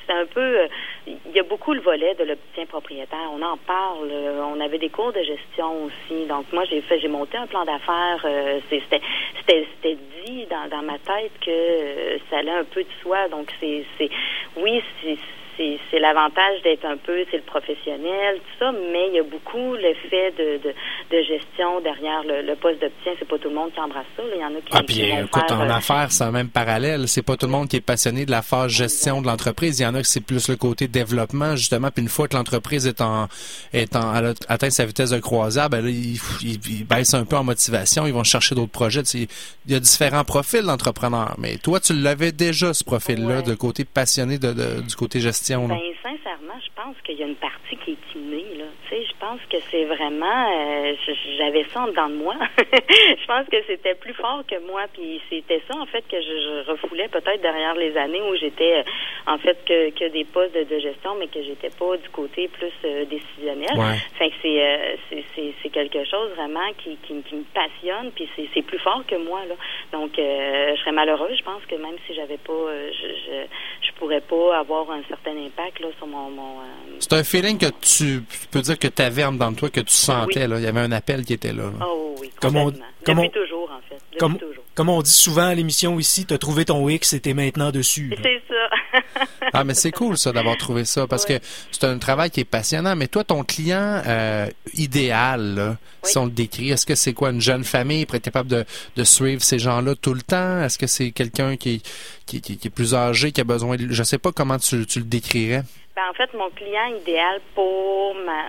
c'est 0.07 0.13
un 0.13 0.27
peu 0.27 0.69
il 1.07 1.33
y 1.35 1.41
a 1.41 1.43
beaucoup 1.43 1.75
le 1.75 1.81
volet 1.81 2.15
de 2.15 2.25
l'opticien 2.25 2.67
propriétaire. 2.67 3.31
On 3.33 3.43
en 3.43 3.57
parle. 3.57 4.11
On 4.55 4.61
avait 4.61 4.79
des 4.79 4.89
cours 4.89 5.13
de 5.13 5.23
gestion 5.23 5.85
aussi. 5.85 6.27
Donc 6.27 6.47
moi 6.53 6.65
j'ai 6.65 6.81
fait 6.83 6.99
j'ai 7.01 7.09
monté 7.09 7.37
un 7.37 7.47
plan 7.47 7.65
d'affaires. 7.65 8.25
Euh, 8.25 8.61
c'était 8.71 9.01
c'était 9.47 9.99
dit 10.25 10.47
dans, 10.47 10.69
dans 10.69 10.83
ma 10.83 10.99
tête 10.99 11.33
que 11.45 12.19
ça 12.31 12.39
allait 12.39 12.51
un 12.53 12.65
peu 12.65 12.83
de 12.83 12.93
soi. 13.03 13.29
Donc 13.29 13.49
c'est 13.61 13.85
c'est 13.99 14.11
oui 14.57 14.83
c'est 15.03 15.19
c'est 15.57 15.99
l'avantage 15.99 16.63
d'être 16.63 16.85
un 16.85 16.97
peu, 16.97 17.25
c'est 17.31 17.37
le 17.37 17.43
professionnel, 17.43 18.37
tout 18.39 18.59
ça, 18.59 18.73
mais 18.73 19.09
il 19.09 19.15
y 19.15 19.19
a 19.19 19.23
beaucoup 19.23 19.75
le 19.75 19.95
fait 20.09 20.33
de, 20.33 20.59
de, 20.59 20.75
de 21.11 21.23
gestion 21.23 21.81
derrière 21.81 22.23
le, 22.25 22.43
le 22.43 22.57
poste 22.57 22.81
d'opticien. 22.81 23.13
C'est 23.19 23.29
pas 23.29 23.39
tout 23.39 23.49
le 23.49 23.55
monde 23.55 23.73
qui 23.73 23.81
embrasse 23.81 24.07
ça. 24.17 24.23
Il 24.35 24.41
y 24.41 24.45
en 24.45 24.49
a 24.49 24.61
qui. 24.61 24.73
Ah, 24.73 24.83
puis 24.87 25.03
écoute, 25.03 25.51
en 25.51 25.69
euh, 25.69 25.73
affaires, 25.73 26.11
c'est 26.11 26.25
un 26.25 26.31
même 26.31 26.49
parallèle. 26.49 27.07
C'est 27.07 27.23
pas 27.23 27.37
tout 27.37 27.47
le 27.47 27.53
monde 27.53 27.69
qui 27.69 27.77
est 27.77 27.81
passionné 27.81 28.25
de 28.25 28.31
la 28.31 28.43
phase 28.43 28.71
gestion 28.71 29.21
de 29.21 29.27
l'entreprise. 29.27 29.79
Il 29.79 29.83
y 29.83 29.87
en 29.87 29.95
a 29.95 30.03
qui 30.03 30.11
c'est 30.11 30.21
plus 30.21 30.49
le 30.49 30.57
côté 30.57 30.89
développement, 30.89 31.57
justement. 31.57 31.91
Puis 31.91 32.03
une 32.03 32.09
fois 32.09 32.29
que 32.29 32.37
l'entreprise 32.37 32.87
est 32.87 33.01
en, 33.01 33.29
est 33.73 33.95
en, 33.95 34.15
atteint 34.49 34.71
sa 34.71 34.87
vitesse 34.87 35.11
de 35.11 35.19
croisière, 35.19 35.69
ben 35.69 35.83
là, 35.83 35.91
ils, 35.91 36.19
ils, 36.43 36.85
baissent 36.85 37.15
un 37.15 37.25
peu 37.25 37.37
en 37.37 37.45
motivation. 37.45 38.07
Ils 38.07 38.15
vont 38.15 38.25
chercher 38.25 38.55
d'autres 38.55 38.73
projets. 38.73 39.03
il 39.03 39.29
y 39.69 39.75
a 39.75 39.81
différents 39.81 40.25
profils 40.25 40.63
d'entrepreneurs. 40.63 41.35
Mais 41.39 41.59
toi, 41.59 41.79
tu 41.81 41.95
l'avais 41.95 42.33
déjà, 42.33 42.73
ce 42.73 42.85
profil-là, 42.85 43.43
de 43.43 43.55
côté 43.55 43.85
passionné 43.85 44.39
de, 44.39 44.81
du 44.81 44.97
côté 44.97 45.21
gestion. 45.21 45.42
Ben, 45.69 45.81
sincèrement, 46.03 46.59
je 46.65 46.71
pense 46.75 46.97
qu'il 47.05 47.19
y 47.19 47.23
a 47.23 47.27
une 47.27 47.37
partie 47.37 47.77
qui 47.85 47.93
est 47.93 48.19
innée. 48.19 48.57
Là. 48.57 48.65
Sais, 48.93 49.07
je 49.07 49.17
pense 49.19 49.41
que 49.49 49.57
c'est 49.71 49.85
vraiment... 49.85 50.51
Euh, 50.53 50.93
j'avais 51.39 51.65
ça 51.73 51.81
en 51.81 51.87
dedans 51.87 52.11
de 52.11 52.17
moi. 52.17 52.35
je 52.59 53.27
pense 53.27 53.49
que 53.49 53.57
c'était 53.67 53.95
plus 53.95 54.13
fort 54.13 54.43
que 54.47 54.59
moi. 54.67 54.83
Puis 54.93 55.19
c'était 55.31 55.63
ça, 55.67 55.79
en 55.79 55.87
fait, 55.87 56.05
que 56.07 56.21
je, 56.21 56.71
refoulais 56.71 57.09
peut-être 57.09 57.41
derrière 57.41 57.75
les 57.75 57.97
années 57.97 58.21
où 58.21 58.37
j'étais, 58.37 58.81
euh, 58.81 59.33
en 59.33 59.39
fait, 59.39 59.57
que, 59.65 59.91
que 59.91 60.13
des 60.13 60.25
postes 60.25 60.55
de, 60.55 60.79
gestion, 60.79 61.15
mais 61.19 61.29
que 61.29 61.43
j'étais 61.43 61.71
pas 61.71 61.97
du 61.97 62.09
côté 62.11 62.49
plus 62.49 62.73
euh, 62.85 63.07
décisionnel. 63.07 63.71
Fait 64.19 64.29
que 64.29 64.35
c'est, 64.43 65.25
c'est, 65.63 65.71
quelque 65.71 66.05
chose 66.05 66.31
vraiment 66.37 66.71
qui, 66.77 66.99
qui, 67.07 67.15
me 67.15 67.45
passionne. 67.55 68.11
Puis 68.15 68.29
c'est, 68.53 68.63
plus 68.63 68.79
fort 68.79 69.05
que 69.07 69.17
moi. 69.17 69.41
Là. 69.49 69.55
Donc, 69.93 70.13
je 70.19 70.77
serais 70.81 70.93
malheureuse, 70.93 71.39
je 71.39 71.45
pense 71.45 71.65
que 71.65 71.77
même 71.77 71.97
si 72.07 72.15
j'avais 72.15 72.37
pas... 72.37 72.53
je, 72.53 73.09
je, 73.09 73.47
je 73.87 73.93
pourrais 73.99 74.21
pas 74.21 74.59
avoir 74.59 74.91
un 74.91 75.03
certain 75.09 75.37
impact 75.37 75.81
là, 75.81 75.89
sur 75.97 76.07
mon. 76.07 76.31
mon 76.31 76.57
C'est 76.99 77.13
un 77.13 77.25
feeling 77.25 77.59
que 77.59 77.67
tu, 77.81 78.23
tu 78.23 78.49
peux 78.51 78.61
dire 78.61 78.79
que 78.83 78.89
tu 78.89 79.03
avais 79.03 79.23
de 79.23 79.55
toi, 79.55 79.71
que 79.71 79.81
tu 79.81 79.93
sentais. 79.95 80.49
Là. 80.49 80.59
Il 80.59 80.65
y 80.65 80.67
avait 80.67 80.81
un 80.81 80.93
appel 80.93 81.25
qui 81.25 81.33
était 81.35 81.53
là. 81.53 81.65
là. 81.65 81.87
Oh 81.87 82.17
oui, 82.21 82.31
Comme 82.41 82.57
on- 82.57 82.73
comme 83.05 83.17
Depuis 83.19 83.29
on- 83.29 83.43
toujours, 83.43 83.71
en 83.71 83.81
fait. 83.89 83.95
Depuis 83.95 84.19
Comme, 84.19 84.39
toujours. 84.39 84.65
comme 84.75 84.89
on 84.89 85.03
dit 85.03 85.11
souvent 85.13 85.47
à 85.47 85.55
l'émission 85.55 85.99
ici, 85.99 86.25
t'as 86.27 86.39
trouvé 86.39 86.65
ton 86.65 86.89
X 86.89 87.13
et 87.15 87.21
t'es 87.21 87.35
maintenant 87.35 87.71
dessus. 87.71 88.13
C'est 88.23 88.43
ça. 88.49 89.01
Ah, 89.55 89.65
mais 89.65 89.75
c'est 89.75 89.91
cool 89.91 90.17
ça 90.17 90.33
d'avoir 90.33 90.57
trouvé 90.57 90.85
ça 90.87 91.07
parce 91.07 91.27
que 91.27 91.35
c'est 91.73 91.85
un 91.85 91.99
travail 91.99 92.31
qui 92.31 92.41
est 92.41 92.45
passionnant. 92.45 92.97
Mais 92.97 93.07
toi, 93.09 93.23
ton 93.25 93.43
client 93.45 94.01
euh, 94.07 94.47
idéal, 94.75 95.55
là, 95.55 95.77
si 96.03 96.17
on 96.17 96.25
le 96.27 96.31
décrit, 96.31 96.71
est-ce 96.71 96.87
que 96.87 96.95
c'est 96.95 97.13
quoi 97.13 97.31
une 97.31 97.41
jeune 97.41 97.65
famille 97.65 98.07
pour 98.07 98.17
être 98.17 98.25
capable 98.25 98.49
de, 98.49 98.65
de 98.97 99.05
suivre 99.05 99.43
ces 99.43 99.59
gens-là 99.59 99.95
tout 99.95 100.15
le 100.15 100.23
temps? 100.23 100.63
Est-ce 100.63 100.79
que 100.79 100.87
c'est 100.87 101.11
quelqu'un 101.11 101.57
qui, 101.57 101.83
qui, 102.27 102.41
qui, 102.41 102.57
qui 102.57 102.69
est 102.69 102.71
plus 102.71 102.95
âgé, 102.95 103.33
qui 103.33 103.41
a 103.41 103.45
besoin 103.45 103.77
de... 103.77 103.89
Je 103.91 104.03
sais 104.03 104.19
pas 104.19 104.33
comment 104.33 104.59
tu, 104.59 104.87
tu 104.87 105.01
le 105.01 105.05
décrirais. 105.05 105.65
Ben, 105.95 106.09
en 106.09 106.15
fait, 106.15 106.33
mon 106.33 106.51
client 106.51 106.87
idéal 106.87 107.41
pour 107.55 108.15
ma 108.15 108.47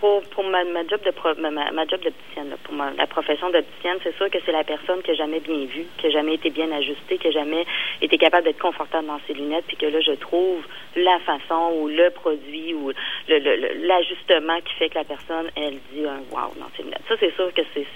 pour, 0.00 0.22
pour 0.30 0.44
ma, 0.44 0.64
ma 0.64 0.84
job 0.86 1.00
de 1.04 1.10
pro- 1.10 1.34
ma, 1.38 1.50
ma 1.50 1.86
job 1.86 2.00
d'opticienne, 2.00 2.54
pour 2.64 2.74
ma, 2.74 2.90
la 2.92 3.06
profession 3.06 3.50
d'opticienne, 3.50 3.98
c'est 4.02 4.16
sûr 4.16 4.30
que 4.30 4.38
c'est 4.44 4.52
la 4.52 4.64
personne 4.64 5.02
qui 5.02 5.10
a 5.12 5.14
jamais 5.14 5.40
bien 5.40 5.64
vu, 5.66 5.84
qui 5.98 6.06
a 6.06 6.10
jamais 6.10 6.34
été 6.34 6.50
bien 6.50 6.70
ajustée, 6.72 7.18
qui 7.18 7.28
a 7.28 7.30
jamais 7.30 7.64
été 8.00 8.16
capable 8.18 8.44
d'être 8.44 8.58
confortable 8.58 9.06
dans 9.06 9.20
ses 9.26 9.34
lunettes, 9.34 9.64
puis 9.68 9.76
que 9.76 9.86
là 9.86 10.00
je 10.00 10.12
trouve 10.12 10.62
la 10.96 11.18
façon 11.20 11.72
ou 11.80 11.88
le 11.88 12.10
produit 12.10 12.74
ou 12.74 12.88
le- 13.28 13.38
le- 13.38 13.56
le- 13.56 13.86
l'ajustement 13.86 14.58
qui 14.64 14.74
fait 14.74 14.88
que 14.88 14.96
la 14.98 15.04
personne 15.04 15.50
elle 15.56 15.78
dit 15.92 16.04
un 16.06 16.20
wow 16.34 16.52
dans 16.58 16.70
ses 16.76 16.82
lunettes. 16.82 17.02
Ça 17.08 17.14
c'est 17.20 17.34
sûr 17.34 17.52
que 17.54 17.62
c'est 17.74 17.86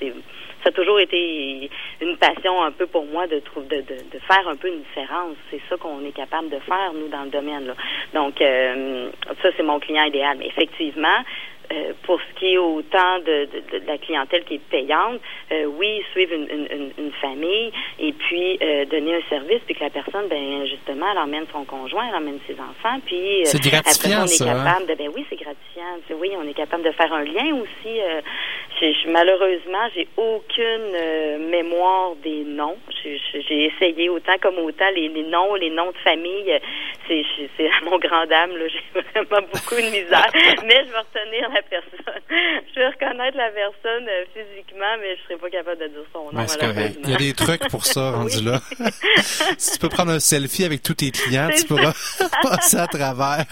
ça 0.63 0.71
a 0.71 0.73
toujours 0.73 0.99
été 0.99 1.69
une 2.01 2.17
passion 2.17 2.63
un 2.63 2.73
peu 2.73 2.87
pour 2.87 3.05
moi 3.05 3.27
de 3.27 3.37
de, 3.57 3.77
de, 3.77 3.81
de 3.83 4.19
faire 4.27 4.49
un 4.49 4.57
peu 4.57 4.69
une 4.69 4.81
différence. 4.81 5.37
C'est 5.51 5.61
ça 5.69 5.77
qu'on 5.77 6.03
est 6.07 6.13
capable 6.13 6.49
de 6.49 6.59
faire 6.61 6.93
nous 6.95 7.09
dans 7.09 7.25
le 7.25 7.31
domaine 7.31 7.67
là. 7.67 7.75
Donc 8.15 8.41
euh, 8.41 9.11
ça 9.43 9.51
c'est 9.57 9.63
mon 9.63 9.79
client 9.79 10.05
idéal. 10.05 10.37
Mais 10.39 10.47
effectivement, 10.47 11.19
euh, 11.73 11.93
pour 12.03 12.21
ce 12.21 12.39
qui 12.39 12.55
est 12.55 12.59
autant 12.59 13.19
de, 13.21 13.47
de, 13.47 13.79
de 13.81 13.87
la 13.87 13.99
clientèle 13.99 14.45
qui 14.45 14.55
est 14.55 14.69
payante, 14.71 15.21
euh, 15.53 15.65
oui, 15.65 16.03
suivre 16.13 16.33
une, 16.35 16.49
une, 16.51 16.69
une- 16.99 17.13
famille 17.21 17.73
et 17.99 18.13
puis 18.13 18.59
euh, 18.63 18.85
donner 18.87 19.17
un 19.17 19.23
service, 19.29 19.61
puis 19.67 19.75
que 19.75 19.85
la 19.85 19.91
personne, 19.91 20.27
ben 20.29 20.67
justement, 20.67 21.07
elle 21.13 21.19
emmène 21.19 21.47
son 21.53 21.65
conjoint, 21.65 22.05
elle 22.09 22.17
emmène 22.17 22.39
ses 22.47 22.55
enfants, 22.55 22.99
puis 23.07 23.43
euh, 23.43 23.45
C'est 23.47 23.75
après 23.75 24.15
on 24.17 24.25
est 24.25 24.29
ça, 24.29 24.45
hein? 24.51 24.65
capable 24.65 24.87
de, 24.87 24.95
ben 24.95 25.11
oui, 25.15 25.25
c'est 25.31 25.37
gratifiant. 25.37 25.99
C'est- 26.09 26.15
Oui, 26.15 26.31
on 26.37 26.47
est 26.49 26.55
capable 26.55 26.83
de 26.83 26.91
faire 26.93 27.13
un 27.13 27.25
lien 27.25 27.55
aussi. 27.57 28.01
euh, 28.01 28.21
j'ai- 28.81 28.93
j'ai- 28.95 29.11
malheureusement, 29.11 29.89
j'ai 29.95 30.07
aucune 30.17 30.93
euh, 30.95 31.39
mémoire 31.51 32.15
des 32.23 32.45
noms. 32.45 32.77
J'ai- 33.03 33.21
J'ai 33.49 33.65
essayé 33.67 34.09
autant 34.09 34.37
comme 34.41 34.59
autant 34.59 34.89
les, 34.95 35.09
les 35.09 35.23
noms, 35.25 35.55
les 35.55 35.71
noms 35.71 35.91
de 35.91 35.97
famille. 35.99 36.59
C'est 37.07 37.25
c'est- 37.37 37.49
c'est 37.57 37.67
à 37.69 37.81
mon 37.85 37.99
grand 37.99 38.27
dame, 38.27 38.57
là, 38.57 38.65
j'ai 38.69 39.01
vraiment 39.01 39.47
beaucoup 39.53 39.75
de 39.77 39.91
misère. 39.91 40.27
mais 40.67 40.85
je 40.87 40.91
vais 40.93 40.99
retenir 40.99 41.51
la 41.55 41.63
personne. 41.63 42.23
Je 42.75 42.81
vais 42.81 42.89
reconnaître 42.89 43.37
la 43.37 43.51
personne 43.51 44.09
euh, 44.09 44.25
physiquement, 44.35 44.95
mais 45.01 45.17
je 45.17 45.23
serai 45.23 45.37
pas 45.37 45.51
capable 45.51 45.81
de 45.81 45.87
dire 45.89 46.05
son 46.13 46.33
nom. 46.33 46.41
Ouais, 46.41 46.47
correct. 46.59 46.99
Il 47.05 47.11
y 47.11 47.15
a 47.15 47.19
des 47.19 47.33
trucs 47.33 47.69
pour 47.69 47.85
ça, 47.85 48.11
rendu 48.17 48.43
là. 48.43 48.61
si 49.59 49.73
tu 49.73 49.79
peux 49.79 49.89
prendre 49.89 50.11
un 50.13 50.19
selfie 50.21 50.65
avec 50.65 50.83
tous 50.83 50.95
tes 50.95 51.11
clients, 51.11 51.49
tu 51.57 51.65
pourras 51.65 51.93
passer 52.43 52.79
à 52.79 52.87
travers. 52.87 53.45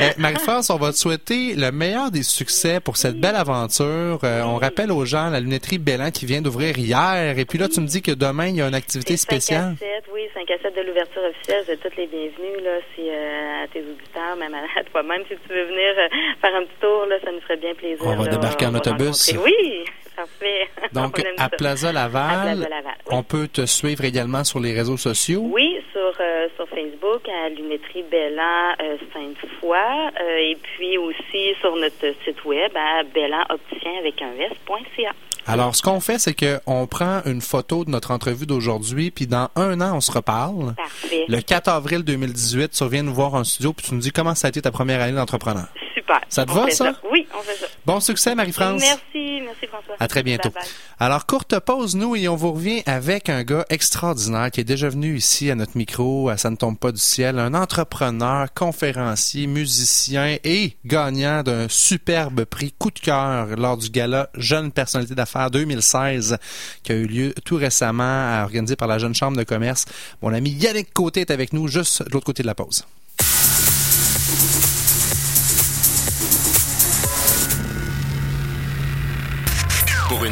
Eh, 0.00 0.18
Marie-France, 0.18 0.70
on 0.70 0.76
va 0.76 0.92
te 0.92 0.96
souhaiter 0.96 1.54
le 1.54 1.70
meilleur 1.72 2.10
des 2.10 2.22
succès 2.22 2.80
pour 2.80 2.96
cette 2.96 3.20
belle 3.20 3.36
aventure. 3.36 4.18
Euh, 4.24 4.42
on 4.42 4.56
rappelle 4.56 4.92
aux 4.92 5.04
gens 5.04 5.28
la 5.28 5.40
lunetterie 5.40 5.78
Bellan 5.78 6.10
qui 6.10 6.24
vient 6.26 6.40
d'ouvrir 6.40 6.78
hier. 6.78 7.38
Et 7.38 7.44
puis 7.44 7.58
là, 7.58 7.68
tu 7.68 7.80
me 7.80 7.86
dis 7.86 8.00
que 8.00 8.12
demain, 8.12 8.46
il 8.46 8.56
y 8.56 8.62
a 8.62 8.68
une 8.68 8.74
activité 8.74 9.16
C'est 9.16 9.26
5 9.26 9.30
spéciale. 9.30 9.74
à 9.74 9.76
7, 9.76 10.04
oui, 10.14 10.22
5 10.32 10.50
à 10.50 10.58
7 10.62 10.76
de 10.76 10.82
l'ouverture 10.82 11.22
officielle. 11.22 11.64
Vous 11.66 11.72
êtes 11.72 11.80
toutes 11.82 11.96
les 11.96 12.06
bienvenus, 12.06 12.64
là, 12.64 12.78
si, 12.94 13.02
euh, 13.10 13.64
à 13.64 13.68
tes 13.68 13.80
auditeurs, 13.80 14.36
même 14.38 14.54
à, 14.54 14.62
à 14.78 14.84
toi-même, 14.84 15.22
si 15.28 15.34
tu 15.36 15.52
veux 15.52 15.64
venir 15.64 15.92
euh, 15.98 16.08
faire 16.40 16.54
un 16.54 16.62
petit 16.64 16.69
tour, 16.80 17.06
là, 17.08 17.16
ça 17.24 17.30
nous 17.32 17.40
ferait 17.40 17.56
bien 17.56 17.74
plaisir. 17.74 18.00
On 18.06 18.16
va 18.16 18.24
là. 18.24 18.30
débarquer 18.30 18.66
en 18.66 18.72
va 18.72 18.78
autobus. 18.78 19.30
rencontrer. 19.30 19.52
Oui, 19.52 19.84
parfait. 20.16 20.68
Donc, 20.92 21.18
à 21.38 21.42
ça. 21.44 21.48
Plaza 21.50 21.92
Laval, 21.92 22.22
À 22.30 22.42
Plaza 22.42 22.68
Laval, 22.68 22.94
oui. 23.06 23.14
on 23.16 23.22
peut 23.22 23.48
te 23.48 23.66
suivre 23.66 24.04
également 24.04 24.44
sur 24.44 24.60
les 24.60 24.72
réseaux 24.72 24.96
sociaux? 24.96 25.42
Oui, 25.52 25.78
sur, 25.92 26.12
euh, 26.20 26.48
sur 26.56 26.68
Facebook, 26.68 27.28
à 27.28 27.48
Lunetterie 27.48 28.04
Bellan 28.10 28.74
euh, 28.82 28.96
Sainte-Foy, 29.12 29.76
euh, 29.76 30.36
et 30.36 30.56
puis 30.62 30.98
aussi 30.98 31.54
sur 31.60 31.74
notre 31.76 32.14
site 32.24 32.44
web 32.44 32.70
à 32.76 33.02
bellanopticien 33.04 33.92
avec 34.00 34.20
un 34.22 34.32
S.ca. 34.38 35.10
Alors, 35.46 35.74
ce 35.74 35.82
qu'on 35.82 36.00
fait, 36.00 36.18
c'est 36.18 36.34
qu'on 36.34 36.86
prend 36.86 37.22
une 37.24 37.40
photo 37.40 37.84
de 37.84 37.90
notre 37.90 38.10
entrevue 38.10 38.44
d'aujourd'hui, 38.46 39.10
puis 39.10 39.26
dans 39.26 39.48
un 39.56 39.80
an, 39.80 39.96
on 39.96 40.00
se 40.00 40.12
reparle. 40.12 40.74
Parfait. 40.76 41.24
Le 41.28 41.40
4 41.40 41.68
avril 41.68 42.04
2018, 42.04 42.70
tu 42.72 42.84
reviens 42.84 43.02
nous 43.02 43.14
voir 43.14 43.34
en 43.34 43.42
studio, 43.42 43.72
puis 43.72 43.86
tu 43.86 43.94
nous 43.94 44.00
dis 44.00 44.12
comment 44.12 44.34
ça 44.34 44.48
a 44.48 44.50
été 44.50 44.60
ta 44.60 44.70
première 44.70 45.00
année 45.00 45.16
d'entrepreneur. 45.16 45.66
Super. 46.10 46.26
Ça 46.28 46.46
te 46.46 46.50
On 46.50 46.54
va, 46.54 46.64
fait 46.66 46.72
ça? 46.72 46.92
Oui, 47.10 47.26
on 47.36 47.42
fait 47.42 47.56
ça. 47.56 47.66
Bon 47.86 48.00
succès, 48.00 48.34
Marie-France. 48.34 48.80
Merci, 48.80 49.42
merci 49.42 49.66
François. 49.66 49.94
À 49.98 50.08
très 50.08 50.22
bientôt. 50.22 50.50
Bye 50.50 50.62
bye. 50.62 50.70
Alors, 50.98 51.26
courte 51.26 51.58
pause, 51.60 51.94
nous, 51.96 52.16
et 52.16 52.28
on 52.28 52.36
vous 52.36 52.52
revient 52.52 52.82
avec 52.86 53.28
un 53.28 53.42
gars 53.42 53.64
extraordinaire 53.70 54.50
qui 54.50 54.60
est 54.60 54.64
déjà 54.64 54.88
venu 54.88 55.16
ici 55.16 55.50
à 55.50 55.54
notre 55.54 55.76
micro, 55.76 56.28
à 56.28 56.36
Ça 56.36 56.50
ne 56.50 56.56
tombe 56.56 56.78
pas 56.78 56.92
du 56.92 57.00
ciel, 57.00 57.38
un 57.38 57.54
entrepreneur, 57.54 58.52
conférencier, 58.52 59.46
musicien 59.46 60.36
et 60.44 60.76
gagnant 60.84 61.42
d'un 61.42 61.68
superbe 61.68 62.44
prix 62.44 62.72
coup 62.72 62.90
de 62.90 62.98
cœur 62.98 63.46
lors 63.56 63.76
du 63.76 63.90
gala 63.90 64.30
Jeune 64.34 64.72
Personnalité 64.72 65.14
d'affaires 65.14 65.50
2016 65.50 66.38
qui 66.82 66.92
a 66.92 66.94
eu 66.94 67.06
lieu 67.06 67.34
tout 67.44 67.56
récemment, 67.56 68.42
organisé 68.42 68.76
par 68.76 68.88
la 68.88 68.98
Jeune 68.98 69.14
Chambre 69.14 69.36
de 69.36 69.44
commerce. 69.44 69.84
Mon 70.22 70.32
ami 70.32 70.50
Yannick 70.50 70.92
Côté 70.92 71.20
est 71.20 71.30
avec 71.30 71.52
nous 71.52 71.68
juste 71.68 72.02
de 72.02 72.10
l'autre 72.10 72.26
côté 72.26 72.42
de 72.42 72.48
la 72.48 72.54
pause. 72.54 72.84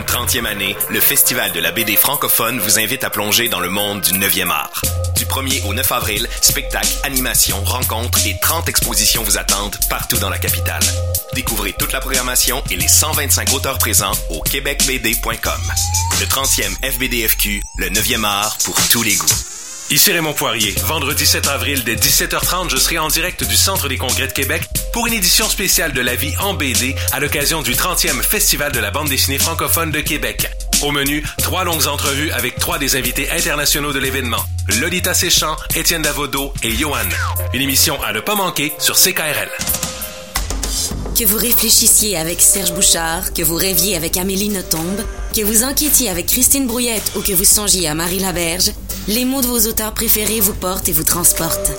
30e 0.08 0.46
année, 0.46 0.74
le 0.88 1.00
Festival 1.00 1.52
de 1.52 1.60
la 1.60 1.70
BD 1.70 1.94
francophone 1.94 2.58
vous 2.60 2.78
invite 2.78 3.04
à 3.04 3.10
plonger 3.10 3.48
dans 3.48 3.60
le 3.60 3.68
monde 3.68 4.00
du 4.00 4.12
9e 4.12 4.48
art. 4.48 4.80
Du 5.16 5.26
1er 5.26 5.66
au 5.66 5.74
9 5.74 5.92
avril, 5.92 6.26
spectacles, 6.40 6.96
animations, 7.04 7.62
rencontres 7.62 8.26
et 8.26 8.34
30 8.40 8.70
expositions 8.70 9.22
vous 9.22 9.36
attendent 9.36 9.76
partout 9.90 10.16
dans 10.16 10.30
la 10.30 10.38
capitale. 10.38 10.82
Découvrez 11.34 11.74
toute 11.74 11.92
la 11.92 12.00
programmation 12.00 12.62
et 12.70 12.76
les 12.76 12.88
125 12.88 13.52
auteurs 13.52 13.78
présents 13.78 14.12
au 14.30 14.40
québecbd.com. 14.40 15.60
Le 16.20 16.26
30e 16.26 16.90
FBDFQ, 16.90 17.62
le 17.76 17.90
9e 17.90 18.24
art 18.24 18.56
pour 18.64 18.76
tous 18.88 19.02
les 19.02 19.14
goûts. 19.14 19.57
Ici 19.90 20.12
Raymond 20.12 20.34
Poirier. 20.34 20.74
Vendredi 20.84 21.24
7 21.24 21.48
avril 21.48 21.82
dès 21.82 21.94
17h30, 21.94 22.68
je 22.68 22.76
serai 22.76 22.98
en 22.98 23.08
direct 23.08 23.42
du 23.42 23.56
Centre 23.56 23.88
des 23.88 23.96
congrès 23.96 24.28
de 24.28 24.32
Québec 24.34 24.62
pour 24.92 25.06
une 25.06 25.14
édition 25.14 25.48
spéciale 25.48 25.94
de 25.94 26.02
la 26.02 26.14
vie 26.14 26.34
en 26.40 26.52
BD 26.52 26.94
à 27.12 27.20
l'occasion 27.20 27.62
du 27.62 27.72
30e 27.72 28.22
Festival 28.22 28.70
de 28.72 28.80
la 28.80 28.90
bande 28.90 29.08
dessinée 29.08 29.38
francophone 29.38 29.90
de 29.90 30.00
Québec. 30.00 30.46
Au 30.82 30.90
menu, 30.90 31.24
trois 31.38 31.64
longues 31.64 31.86
entrevues 31.86 32.30
avec 32.32 32.58
trois 32.58 32.78
des 32.78 32.96
invités 32.96 33.30
internationaux 33.30 33.94
de 33.94 33.98
l'événement. 33.98 34.44
Lolita 34.78 35.14
Séchant, 35.14 35.56
Étienne 35.74 36.02
Davodo 36.02 36.52
et 36.62 36.70
Johan. 36.76 37.08
Une 37.54 37.62
émission 37.62 37.98
à 38.02 38.12
ne 38.12 38.20
pas 38.20 38.34
manquer 38.34 38.74
sur 38.78 38.94
CKRL. 38.94 39.48
Que 41.18 41.24
vous 41.24 41.36
réfléchissiez 41.36 42.16
avec 42.16 42.40
Serge 42.40 42.72
Bouchard, 42.72 43.32
que 43.32 43.42
vous 43.42 43.56
rêviez 43.56 43.96
avec 43.96 44.16
Amélie 44.16 44.48
Nothomb, 44.48 44.96
que 45.34 45.42
vous 45.42 45.64
inquiétiez 45.64 46.08
avec 46.08 46.26
Christine 46.26 46.66
Brouillette 46.66 47.12
ou 47.16 47.20
que 47.20 47.32
vous 47.32 47.44
songiez 47.44 47.88
à 47.88 47.94
Marie 47.94 48.20
Laberge, 48.20 48.72
les 49.08 49.24
mots 49.24 49.40
de 49.40 49.46
vos 49.46 49.66
auteurs 49.66 49.94
préférés 49.94 50.40
vous 50.40 50.54
portent 50.54 50.88
et 50.88 50.92
vous 50.92 51.02
transportent. 51.02 51.72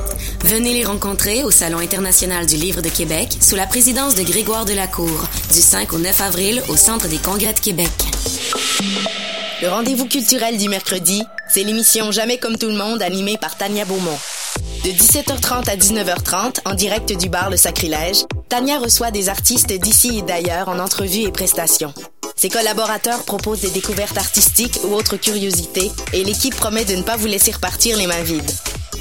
Venez 0.43 0.73
les 0.73 0.83
rencontrer 0.83 1.43
au 1.43 1.51
Salon 1.51 1.77
international 1.77 2.45
du 2.45 2.55
livre 2.55 2.81
de 2.81 2.89
Québec 2.89 3.37
sous 3.39 3.55
la 3.55 3.67
présidence 3.67 4.15
de 4.15 4.23
Grégoire 4.23 4.65
Delacour 4.65 5.23
du 5.53 5.61
5 5.61 5.93
au 5.93 5.99
9 5.99 6.21
avril 6.21 6.63
au 6.67 6.75
Centre 6.75 7.07
des 7.07 7.17
congrès 7.17 7.53
de 7.53 7.59
Québec. 7.59 7.91
Le 9.61 9.69
rendez-vous 9.69 10.05
culturel 10.05 10.57
du 10.57 10.69
mercredi, 10.69 11.21
c'est 11.53 11.63
l'émission 11.63 12.11
Jamais 12.11 12.37
comme 12.37 12.57
tout 12.57 12.69
le 12.69 12.75
monde 12.75 13.01
animée 13.01 13.37
par 13.37 13.57
Tania 13.57 13.85
Beaumont. 13.85 14.17
De 14.83 14.91
17h30 14.91 15.69
à 15.69 15.75
19h30, 15.75 16.59
en 16.63 16.73
direct 16.73 17.11
du 17.11 17.27
bar 17.27 17.49
Le 17.49 17.57
Sacrilège, 17.57 18.23
Tania 18.47 18.79
reçoit 18.79 19.11
des 19.11 19.27
artistes 19.27 19.73
d'ici 19.73 20.19
et 20.19 20.21
d'ailleurs 20.21 20.69
en 20.69 20.79
entrevue 20.79 21.23
et 21.23 21.31
prestations. 21.31 21.93
Ses 22.37 22.47
collaborateurs 22.47 23.25
proposent 23.25 23.59
des 23.59 23.71
découvertes 23.71 24.17
artistiques 24.17 24.79
ou 24.85 24.93
autres 24.93 25.17
curiosités 25.17 25.91
et 26.13 26.23
l'équipe 26.23 26.55
promet 26.55 26.85
de 26.85 26.95
ne 26.95 27.01
pas 27.01 27.17
vous 27.17 27.27
laisser 27.27 27.51
repartir 27.51 27.97
les 27.97 28.07
mains 28.07 28.23
vides. 28.23 28.51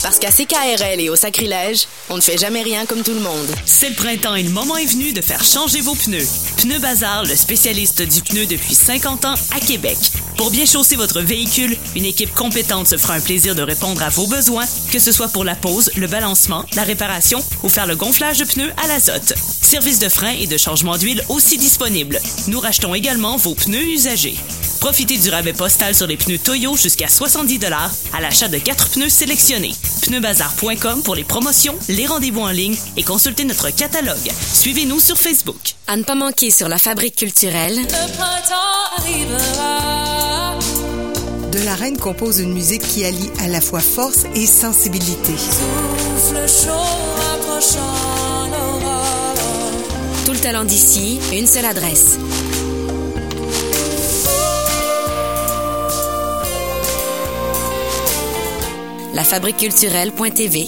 Parce 0.02 0.18
qu'à 0.18 0.32
CKRL 0.32 1.00
et 1.00 1.10
au 1.10 1.16
Sacrilège, 1.16 1.86
on 2.10 2.16
ne 2.16 2.22
fait 2.22 2.38
jamais 2.38 2.62
rien 2.62 2.84
comme 2.84 3.02
tout 3.04 3.14
le 3.14 3.20
monde. 3.20 3.48
C'est 3.64 3.90
le 3.90 3.94
printemps 3.94 4.34
et 4.34 4.42
le 4.42 4.50
moment 4.50 4.76
est 4.76 4.86
venu 4.86 5.12
de 5.12 5.20
faire 5.20 5.44
changer 5.44 5.80
vos 5.80 5.94
pneus. 5.94 6.26
Pneu 6.56 6.80
Bazar, 6.80 7.24
le 7.24 7.36
spécialiste 7.36 8.02
du 8.02 8.20
pneu 8.22 8.46
depuis 8.46 8.74
50 8.74 9.24
ans 9.26 9.34
à 9.54 9.60
Québec. 9.60 9.98
Pour 10.38 10.52
bien 10.52 10.64
chausser 10.64 10.94
votre 10.94 11.20
véhicule, 11.20 11.76
une 11.96 12.04
équipe 12.04 12.32
compétente 12.32 12.86
se 12.86 12.96
fera 12.96 13.14
un 13.14 13.20
plaisir 13.20 13.56
de 13.56 13.62
répondre 13.62 14.00
à 14.04 14.08
vos 14.08 14.28
besoins, 14.28 14.66
que 14.92 15.00
ce 15.00 15.10
soit 15.10 15.26
pour 15.26 15.42
la 15.42 15.56
pose, 15.56 15.90
le 15.96 16.06
balancement, 16.06 16.64
la 16.76 16.84
réparation 16.84 17.44
ou 17.64 17.68
faire 17.68 17.88
le 17.88 17.96
gonflage 17.96 18.38
de 18.38 18.44
pneus 18.44 18.72
à 18.82 18.86
l'azote. 18.86 19.34
Service 19.60 19.98
de 19.98 20.08
frein 20.08 20.30
et 20.30 20.46
de 20.46 20.56
changement 20.56 20.96
d'huile 20.96 21.24
aussi 21.28 21.58
disponible. 21.58 22.20
Nous 22.46 22.60
rachetons 22.60 22.94
également 22.94 23.36
vos 23.36 23.56
pneus 23.56 23.82
usagés. 23.82 24.36
Profitez 24.78 25.18
du 25.18 25.28
rabais 25.28 25.52
postal 25.52 25.92
sur 25.92 26.06
les 26.06 26.16
pneus 26.16 26.38
Toyo 26.38 26.76
jusqu'à 26.76 27.08
70 27.08 27.58
à 28.12 28.20
l'achat 28.20 28.46
de 28.46 28.58
4 28.58 28.90
pneus 28.90 29.08
sélectionnés. 29.08 29.74
Pneubazar.com 30.02 31.02
pour 31.02 31.16
les 31.16 31.24
promotions, 31.24 31.74
les 31.88 32.06
rendez-vous 32.06 32.42
en 32.42 32.50
ligne 32.50 32.76
et 32.96 33.02
consultez 33.02 33.42
notre 33.42 33.70
catalogue. 33.70 34.30
Suivez-nous 34.52 35.00
sur 35.00 35.18
Facebook. 35.18 35.74
À 35.88 35.96
ne 35.96 36.04
pas 36.04 36.14
manquer 36.14 36.52
sur 36.52 36.68
la 36.68 36.78
fabrique 36.78 37.16
culturelle. 37.16 37.80
De 41.58 41.64
la 41.64 41.74
Reine 41.74 41.98
compose 41.98 42.38
une 42.38 42.52
musique 42.52 42.82
qui 42.82 43.04
allie 43.04 43.32
à 43.40 43.48
la 43.48 43.60
fois 43.60 43.80
force 43.80 44.26
et 44.36 44.46
sensibilité. 44.46 45.34
Tout 50.24 50.32
le 50.32 50.38
talent 50.38 50.62
d'ici, 50.62 51.18
une 51.32 51.48
seule 51.48 51.64
adresse. 51.64 52.16
lafabriqueculturelle.tv 59.14 60.66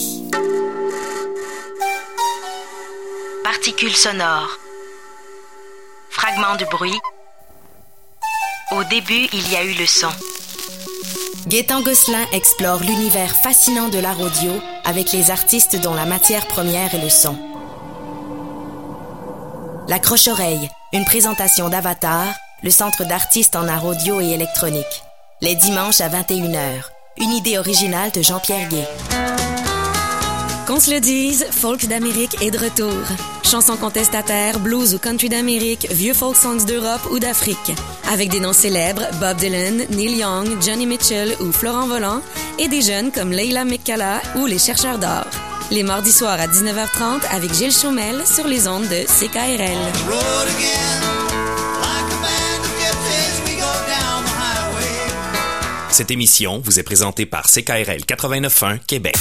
Particules 3.44 3.94
sonores. 3.94 4.58
Fragments 6.10 6.56
de 6.56 6.64
bruit. 6.64 6.98
Au 8.72 8.82
début, 8.82 9.28
il 9.32 9.52
y 9.52 9.54
a 9.54 9.62
eu 9.62 9.74
le 9.74 9.86
son. 9.86 10.10
Gaétan 11.46 11.80
Gosselin 11.80 12.26
explore 12.32 12.82
l'univers 12.82 13.34
fascinant 13.34 13.88
de 13.88 13.98
l'art 13.98 14.20
audio 14.20 14.52
avec 14.84 15.12
les 15.12 15.30
artistes 15.30 15.80
dont 15.80 15.94
la 15.94 16.04
matière 16.04 16.46
première 16.46 16.94
est 16.94 17.02
le 17.02 17.08
son. 17.08 17.36
La 19.88 19.98
Croche-Oreille, 19.98 20.68
une 20.92 21.04
présentation 21.04 21.68
d'Avatar, 21.68 22.26
le 22.62 22.70
centre 22.70 23.04
d'artistes 23.04 23.56
en 23.56 23.68
art 23.68 23.86
audio 23.86 24.20
et 24.20 24.30
électronique. 24.30 25.02
Les 25.40 25.54
dimanches 25.54 26.02
à 26.02 26.08
21h. 26.08 26.82
Une 27.18 27.30
idée 27.30 27.58
originale 27.58 28.10
de 28.12 28.22
Jean-Pierre 28.22 28.68
Gay. 28.68 28.86
Qu'on 30.70 30.78
se 30.78 30.92
le 30.92 31.00
dise, 31.00 31.44
folk 31.50 31.88
d'Amérique 31.88 32.40
est 32.40 32.52
de 32.52 32.58
retour. 32.58 33.02
Chansons 33.42 33.76
contestataires, 33.76 34.60
blues 34.60 34.94
ou 34.94 35.00
country 35.00 35.28
d'Amérique, 35.28 35.88
vieux 35.90 36.14
folk 36.14 36.36
songs 36.36 36.64
d'Europe 36.64 37.10
ou 37.10 37.18
d'Afrique. 37.18 37.72
Avec 38.08 38.28
des 38.28 38.38
noms 38.38 38.52
célèbres, 38.52 39.02
Bob 39.18 39.36
Dylan, 39.38 39.84
Neil 39.90 40.18
Young, 40.18 40.46
Johnny 40.62 40.86
Mitchell 40.86 41.34
ou 41.40 41.50
Florent 41.50 41.88
Volant, 41.88 42.22
et 42.60 42.68
des 42.68 42.82
jeunes 42.82 43.10
comme 43.10 43.32
Leila 43.32 43.64
McCalla 43.64 44.22
ou 44.36 44.46
les 44.46 44.60
chercheurs 44.60 44.98
d'or. 44.98 45.26
Les 45.72 45.82
mardis 45.82 46.12
soirs 46.12 46.38
à 46.38 46.46
19h30 46.46 47.22
avec 47.32 47.52
Gilles 47.52 47.72
Chaumel 47.72 48.24
sur 48.24 48.46
les 48.46 48.68
ondes 48.68 48.86
de 48.86 49.02
CKRL. 49.08 49.76
Cette 55.90 56.12
émission 56.12 56.62
vous 56.64 56.78
est 56.78 56.84
présentée 56.84 57.26
par 57.26 57.48
CKRL 57.48 58.04
89.1 58.06 58.78
Québec. 58.86 59.16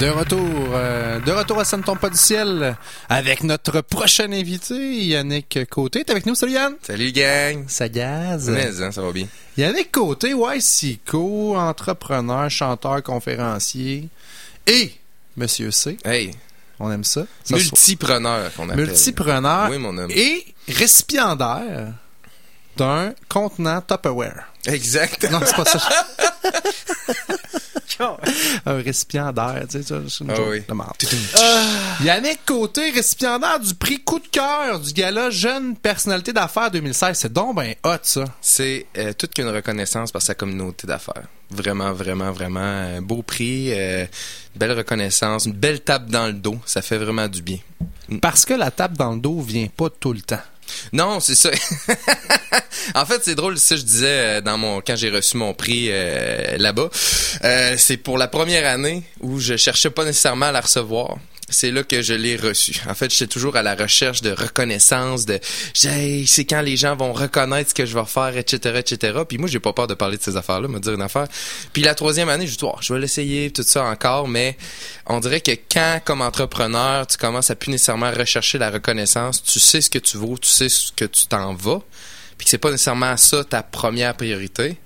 De 0.00 0.08
retour, 0.08 0.40
euh, 0.72 1.20
de 1.20 1.30
retour 1.30 1.60
à 1.60 1.64
Ça 1.66 1.76
ne 1.76 1.82
tombe 1.82 1.98
pas 1.98 2.08
du 2.08 2.16
ciel 2.16 2.74
avec 3.10 3.42
notre 3.42 3.82
prochain 3.82 4.32
invité, 4.32 4.74
Yannick 5.04 5.68
Côté. 5.68 6.04
T'es 6.06 6.12
avec 6.12 6.24
nous, 6.24 6.34
salut 6.34 6.52
Yann? 6.52 6.74
Salut 6.80 7.12
gang! 7.12 7.66
Ça 7.68 7.86
gaz? 7.90 8.48
Mais, 8.48 8.80
hein, 8.80 8.92
ça 8.92 9.02
va 9.02 9.12
bien. 9.12 9.26
Yannick 9.58 9.92
Côté, 9.92 10.30
YCO, 10.30 11.54
entrepreneur, 11.54 12.48
chanteur, 12.48 13.02
conférencier 13.02 14.08
et 14.66 14.90
Monsieur 15.36 15.70
C. 15.70 15.98
Hey! 16.02 16.30
On 16.78 16.90
aime 16.90 17.04
ça. 17.04 17.26
ça 17.44 17.56
Multipreneur 17.56 18.54
qu'on 18.54 18.70
appelle. 18.70 18.86
Multipreneur. 18.86 19.68
Oui, 19.68 19.76
mon 19.76 19.98
homme. 19.98 20.10
Et 20.10 20.46
récipiendaire 20.66 21.92
d'un 22.78 23.12
contenant 23.28 23.82
Tupperware. 23.82 24.50
Exact. 24.66 25.30
Non, 25.30 25.40
c'est 25.44 25.56
pas 25.56 25.66
ça. 25.66 25.78
un 28.66 28.74
récipiendaire, 28.76 29.62
tu 29.70 29.78
sais, 29.78 29.82
ça, 29.82 29.96
c'est 30.08 30.24
une 30.24 30.30
Ah 30.30 30.40
oui. 30.48 30.62
de 30.68 30.74
marde. 30.74 30.96
Yannick 32.02 32.40
Côté, 32.46 32.90
récipiendaire 32.90 33.60
du 33.60 33.74
prix 33.74 33.98
Coup 34.02 34.18
de 34.18 34.26
cœur 34.28 34.80
du 34.80 34.92
gala 34.92 35.30
Jeune 35.30 35.76
Personnalité 35.76 36.32
d'affaires 36.32 36.70
2016. 36.70 37.18
C'est 37.18 37.32
donc 37.32 37.56
ben 37.56 37.74
hot, 37.84 37.96
ça. 38.02 38.24
C'est 38.40 38.86
euh, 38.96 39.12
toute 39.12 39.34
qu'une 39.34 39.48
reconnaissance 39.48 40.10
par 40.12 40.22
sa 40.22 40.34
communauté 40.34 40.86
d'affaires. 40.86 41.24
Vraiment, 41.50 41.92
vraiment, 41.92 42.30
vraiment 42.30 42.60
un 42.60 43.02
beau 43.02 43.22
prix, 43.22 43.72
euh, 43.72 44.06
belle 44.54 44.72
reconnaissance, 44.72 45.46
une 45.46 45.52
belle 45.52 45.80
tape 45.80 46.06
dans 46.06 46.26
le 46.26 46.32
dos. 46.32 46.58
Ça 46.64 46.80
fait 46.82 46.98
vraiment 46.98 47.26
du 47.28 47.42
bien. 47.42 47.58
Parce 48.22 48.44
que 48.44 48.54
la 48.54 48.70
tape 48.70 48.94
dans 48.94 49.12
le 49.14 49.20
dos 49.20 49.40
vient 49.40 49.66
pas 49.66 49.88
tout 49.90 50.12
le 50.12 50.20
temps. 50.20 50.38
Non, 50.92 51.20
c'est 51.20 51.34
ça. 51.34 51.50
en 52.94 53.06
fait, 53.06 53.20
c'est 53.24 53.34
drôle, 53.34 53.58
ça 53.58 53.76
je 53.76 53.82
disais 53.82 54.06
euh, 54.06 54.40
dans 54.40 54.58
mon 54.58 54.80
quand 54.80 54.96
j'ai 54.96 55.10
reçu 55.10 55.36
mon 55.36 55.54
prix 55.54 55.88
euh, 55.90 56.56
là-bas. 56.58 56.90
Euh, 57.44 57.74
c'est 57.78 57.96
pour 57.96 58.18
la 58.18 58.28
première 58.28 58.68
année 58.68 59.02
où 59.20 59.38
je 59.38 59.56
cherchais 59.56 59.90
pas 59.90 60.04
nécessairement 60.04 60.46
à 60.46 60.52
la 60.52 60.60
recevoir. 60.60 61.16
C'est 61.50 61.70
là 61.70 61.82
que 61.82 62.00
je 62.02 62.14
l'ai 62.14 62.36
reçu. 62.36 62.80
En 62.88 62.94
fait, 62.94 63.10
j'étais 63.10 63.26
toujours 63.26 63.56
à 63.56 63.62
la 63.62 63.74
recherche 63.74 64.22
de 64.22 64.30
reconnaissance, 64.30 65.26
de 65.26 65.38
c'est 65.74 66.44
quand 66.44 66.60
les 66.62 66.76
gens 66.76 66.96
vont 66.96 67.12
reconnaître 67.12 67.70
ce 67.70 67.74
que 67.74 67.86
je 67.86 67.94
vais 67.94 68.04
faire, 68.06 68.36
etc., 68.36 68.76
etc. 68.78 69.18
Puis 69.28 69.38
moi, 69.38 69.48
j'ai 69.48 69.60
pas 69.60 69.72
peur 69.72 69.86
de 69.86 69.94
parler 69.94 70.16
de 70.16 70.22
ces 70.22 70.36
affaires-là, 70.36 70.68
me 70.68 70.78
dire 70.78 70.94
une 70.94 71.02
affaire. 71.02 71.26
Puis 71.72 71.82
la 71.82 71.94
troisième 71.94 72.28
année, 72.28 72.46
je 72.46 72.56
dis, 72.56 72.64
oh, 72.64 72.76
je 72.80 72.94
vais 72.94 73.00
l'essayer, 73.00 73.50
tout 73.50 73.62
ça 73.62 73.84
encore, 73.84 74.28
mais 74.28 74.56
on 75.06 75.20
dirait 75.20 75.40
que 75.40 75.52
quand, 75.70 76.00
comme 76.04 76.22
entrepreneur, 76.22 77.06
tu 77.06 77.16
commences 77.16 77.50
à 77.50 77.56
plus 77.56 77.70
nécessairement 77.70 78.10
rechercher 78.10 78.58
la 78.58 78.70
reconnaissance, 78.70 79.42
tu 79.42 79.60
sais 79.60 79.80
ce 79.80 79.90
que 79.90 79.98
tu 79.98 80.16
vaux, 80.16 80.38
tu 80.38 80.48
sais 80.48 80.68
ce 80.68 80.92
que 80.92 81.04
tu 81.04 81.26
t'en 81.26 81.54
vas, 81.54 81.82
puis 82.38 82.44
que 82.44 82.50
c'est 82.50 82.58
pas 82.58 82.70
nécessairement 82.70 83.16
ça 83.16 83.44
ta 83.44 83.62
première 83.62 84.16
priorité. 84.16 84.76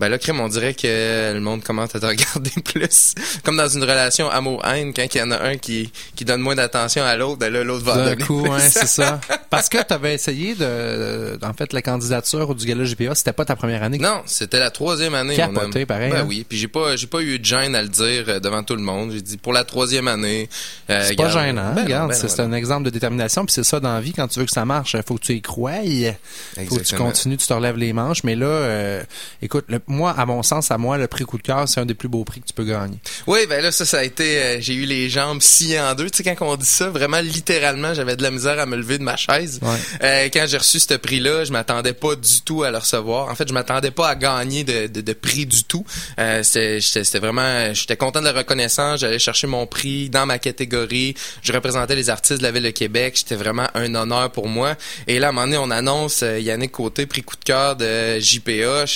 Ben 0.00 0.08
là, 0.08 0.18
crème, 0.18 0.40
on 0.40 0.48
dirait 0.48 0.74
que 0.74 1.32
le 1.32 1.40
monde 1.40 1.62
commence 1.64 1.94
à 1.94 2.00
te 2.00 2.06
regarder 2.06 2.50
plus. 2.64 3.14
Comme 3.44 3.56
dans 3.56 3.68
une 3.68 3.82
relation 3.82 4.28
amour-haine, 4.30 4.92
quand 4.94 5.06
il 5.14 5.18
y 5.18 5.22
en 5.22 5.30
a 5.30 5.42
un 5.42 5.56
qui, 5.56 5.90
qui 6.14 6.24
donne 6.24 6.40
moins 6.40 6.54
d'attention 6.54 7.02
à 7.04 7.16
l'autre, 7.16 7.38
ben 7.38 7.52
là, 7.52 7.64
l'autre 7.64 7.84
va 7.84 8.14
D'un 8.14 8.16
coup, 8.16 8.42
plus. 8.42 8.50
ouais, 8.50 8.60
c'est 8.60 8.86
ça. 8.86 9.20
Parce 9.50 9.68
que 9.68 9.78
tu 9.82 9.92
avais 9.94 10.14
essayé 10.14 10.54
de, 10.54 11.38
en 11.42 11.52
fait, 11.54 11.72
la 11.72 11.82
candidature 11.82 12.54
du 12.54 12.66
gala 12.66 12.84
GPA, 12.84 13.14
c'était 13.14 13.32
pas 13.32 13.44
ta 13.44 13.56
première 13.56 13.82
année? 13.82 13.98
Non, 13.98 14.22
c'était 14.26 14.58
la 14.58 14.70
troisième 14.70 15.14
année. 15.14 15.36
Capoté, 15.36 15.80
homme. 15.80 15.86
pareil, 15.86 16.10
Ben 16.10 16.20
hein? 16.20 16.24
oui, 16.28 16.44
puis 16.48 16.58
j'ai 16.58 16.68
pas, 16.68 16.96
j'ai 16.96 17.06
pas 17.06 17.20
eu 17.22 17.38
de 17.38 17.44
gêne 17.44 17.74
à 17.74 17.82
le 17.82 17.88
dire 17.88 18.24
euh, 18.28 18.40
devant 18.40 18.62
tout 18.62 18.76
le 18.76 18.82
monde. 18.82 19.12
J'ai 19.12 19.22
dit 19.22 19.36
pour 19.38 19.52
la 19.52 19.64
troisième 19.64 20.08
année. 20.08 20.48
euh, 20.90 21.02
C'est 21.06 21.16
pas 21.16 21.28
regarde, 21.28 21.46
gênant, 21.46 21.72
ben 21.74 21.84
regarde, 21.84 22.10
ben 22.10 22.14
c'est 22.16 22.28
c'est 22.28 22.40
un 22.42 22.52
exemple 22.52 22.84
de 22.84 22.90
détermination, 22.90 23.46
puis 23.46 23.52
c'est 23.54 23.64
ça 23.64 23.80
dans 23.80 23.94
la 23.94 24.00
vie, 24.00 24.12
quand 24.12 24.28
tu 24.28 24.38
veux 24.40 24.44
que 24.44 24.50
ça 24.52 24.64
marche, 24.64 24.96
faut 25.06 25.14
que 25.14 25.22
tu 25.24 25.32
y 25.32 25.40
croies, 25.40 25.72
faut 25.76 25.80
que 25.80 26.14
tu 26.56 26.60
Exactement. 26.60 27.06
continues, 27.06 27.36
tu 27.36 27.46
te 27.46 27.52
relèves 27.54 27.76
les 27.76 27.92
manches, 27.92 28.24
mais 28.24 28.34
là, 28.36 28.46
euh, 28.46 29.02
écoute, 29.42 29.64
le- 29.68 29.80
moi, 29.86 30.10
à 30.16 30.26
mon 30.26 30.42
sens, 30.42 30.70
à 30.70 30.78
moi, 30.78 30.98
le 30.98 31.06
prix 31.06 31.24
coup 31.24 31.38
de 31.38 31.42
cœur, 31.42 31.68
c'est 31.68 31.80
un 31.80 31.86
des 31.86 31.94
plus 31.94 32.08
beaux 32.08 32.24
prix 32.24 32.40
que 32.40 32.46
tu 32.46 32.52
peux 32.52 32.64
gagner. 32.64 32.98
Oui, 33.26 33.40
ben 33.48 33.62
là, 33.62 33.70
ça, 33.72 33.84
ça 33.84 33.98
a 33.98 34.02
été. 34.04 34.38
euh, 34.38 34.56
j'ai 34.60 34.74
eu 34.74 34.84
les 34.84 35.08
jambes 35.08 35.40
sciées 35.40 35.80
en 35.80 35.94
deux. 35.94 36.10
Tu 36.10 36.22
sais, 36.22 36.34
quand 36.34 36.46
on 36.46 36.56
dit 36.56 36.66
ça, 36.66 36.88
vraiment 36.90 37.20
littéralement, 37.20 37.94
j'avais 37.94 38.16
de 38.16 38.22
la 38.22 38.30
misère 38.30 38.58
à 38.58 38.66
me 38.66 38.76
lever 38.76 38.98
de 38.98 39.02
ma 39.02 39.16
chaise. 39.16 39.60
Ouais. 39.62 39.76
Euh, 40.02 40.28
quand 40.32 40.44
j'ai 40.48 40.58
reçu 40.58 40.80
ce 40.80 40.94
prix-là, 40.94 41.44
je 41.44 41.52
m'attendais 41.52 41.92
pas 41.92 42.16
du 42.16 42.40
tout 42.44 42.62
à 42.62 42.70
le 42.70 42.78
recevoir. 42.78 43.28
En 43.28 43.34
fait, 43.34 43.48
je 43.48 43.52
m'attendais 43.54 43.90
pas 43.90 44.08
à 44.08 44.14
gagner 44.14 44.64
de, 44.64 44.86
de, 44.88 45.00
de 45.00 45.12
prix 45.12 45.46
du 45.46 45.64
tout. 45.64 45.84
Euh, 46.18 46.42
c'était 46.42 47.18
vraiment. 47.18 47.72
J'étais 47.74 47.96
content 47.96 48.20
de 48.20 48.26
la 48.26 48.32
reconnaissance. 48.32 49.00
J'allais 49.00 49.18
chercher 49.18 49.46
mon 49.46 49.66
prix 49.66 50.10
dans 50.10 50.26
ma 50.26 50.38
catégorie. 50.38 51.14
Je 51.42 51.52
représentais 51.52 51.94
les 51.94 52.10
artistes 52.10 52.38
de 52.38 52.42
la 52.42 52.50
ville 52.50 52.62
de 52.64 52.70
Québec. 52.70 53.16
C'était 53.16 53.36
vraiment 53.36 53.68
un 53.74 53.94
honneur 53.94 54.30
pour 54.32 54.48
moi. 54.48 54.74
Et 55.06 55.18
là, 55.18 55.28
à 55.28 55.30
un 55.30 55.32
moment 55.32 55.46
donné, 55.46 55.58
on 55.58 55.70
annonce 55.70 56.22
euh, 56.22 56.38
Yannick 56.40 56.72
Côté, 56.72 57.06
prix 57.06 57.22
coup 57.22 57.36
de 57.36 57.44
cœur 57.44 57.76
de 57.76 58.18
JPA. 58.18 58.84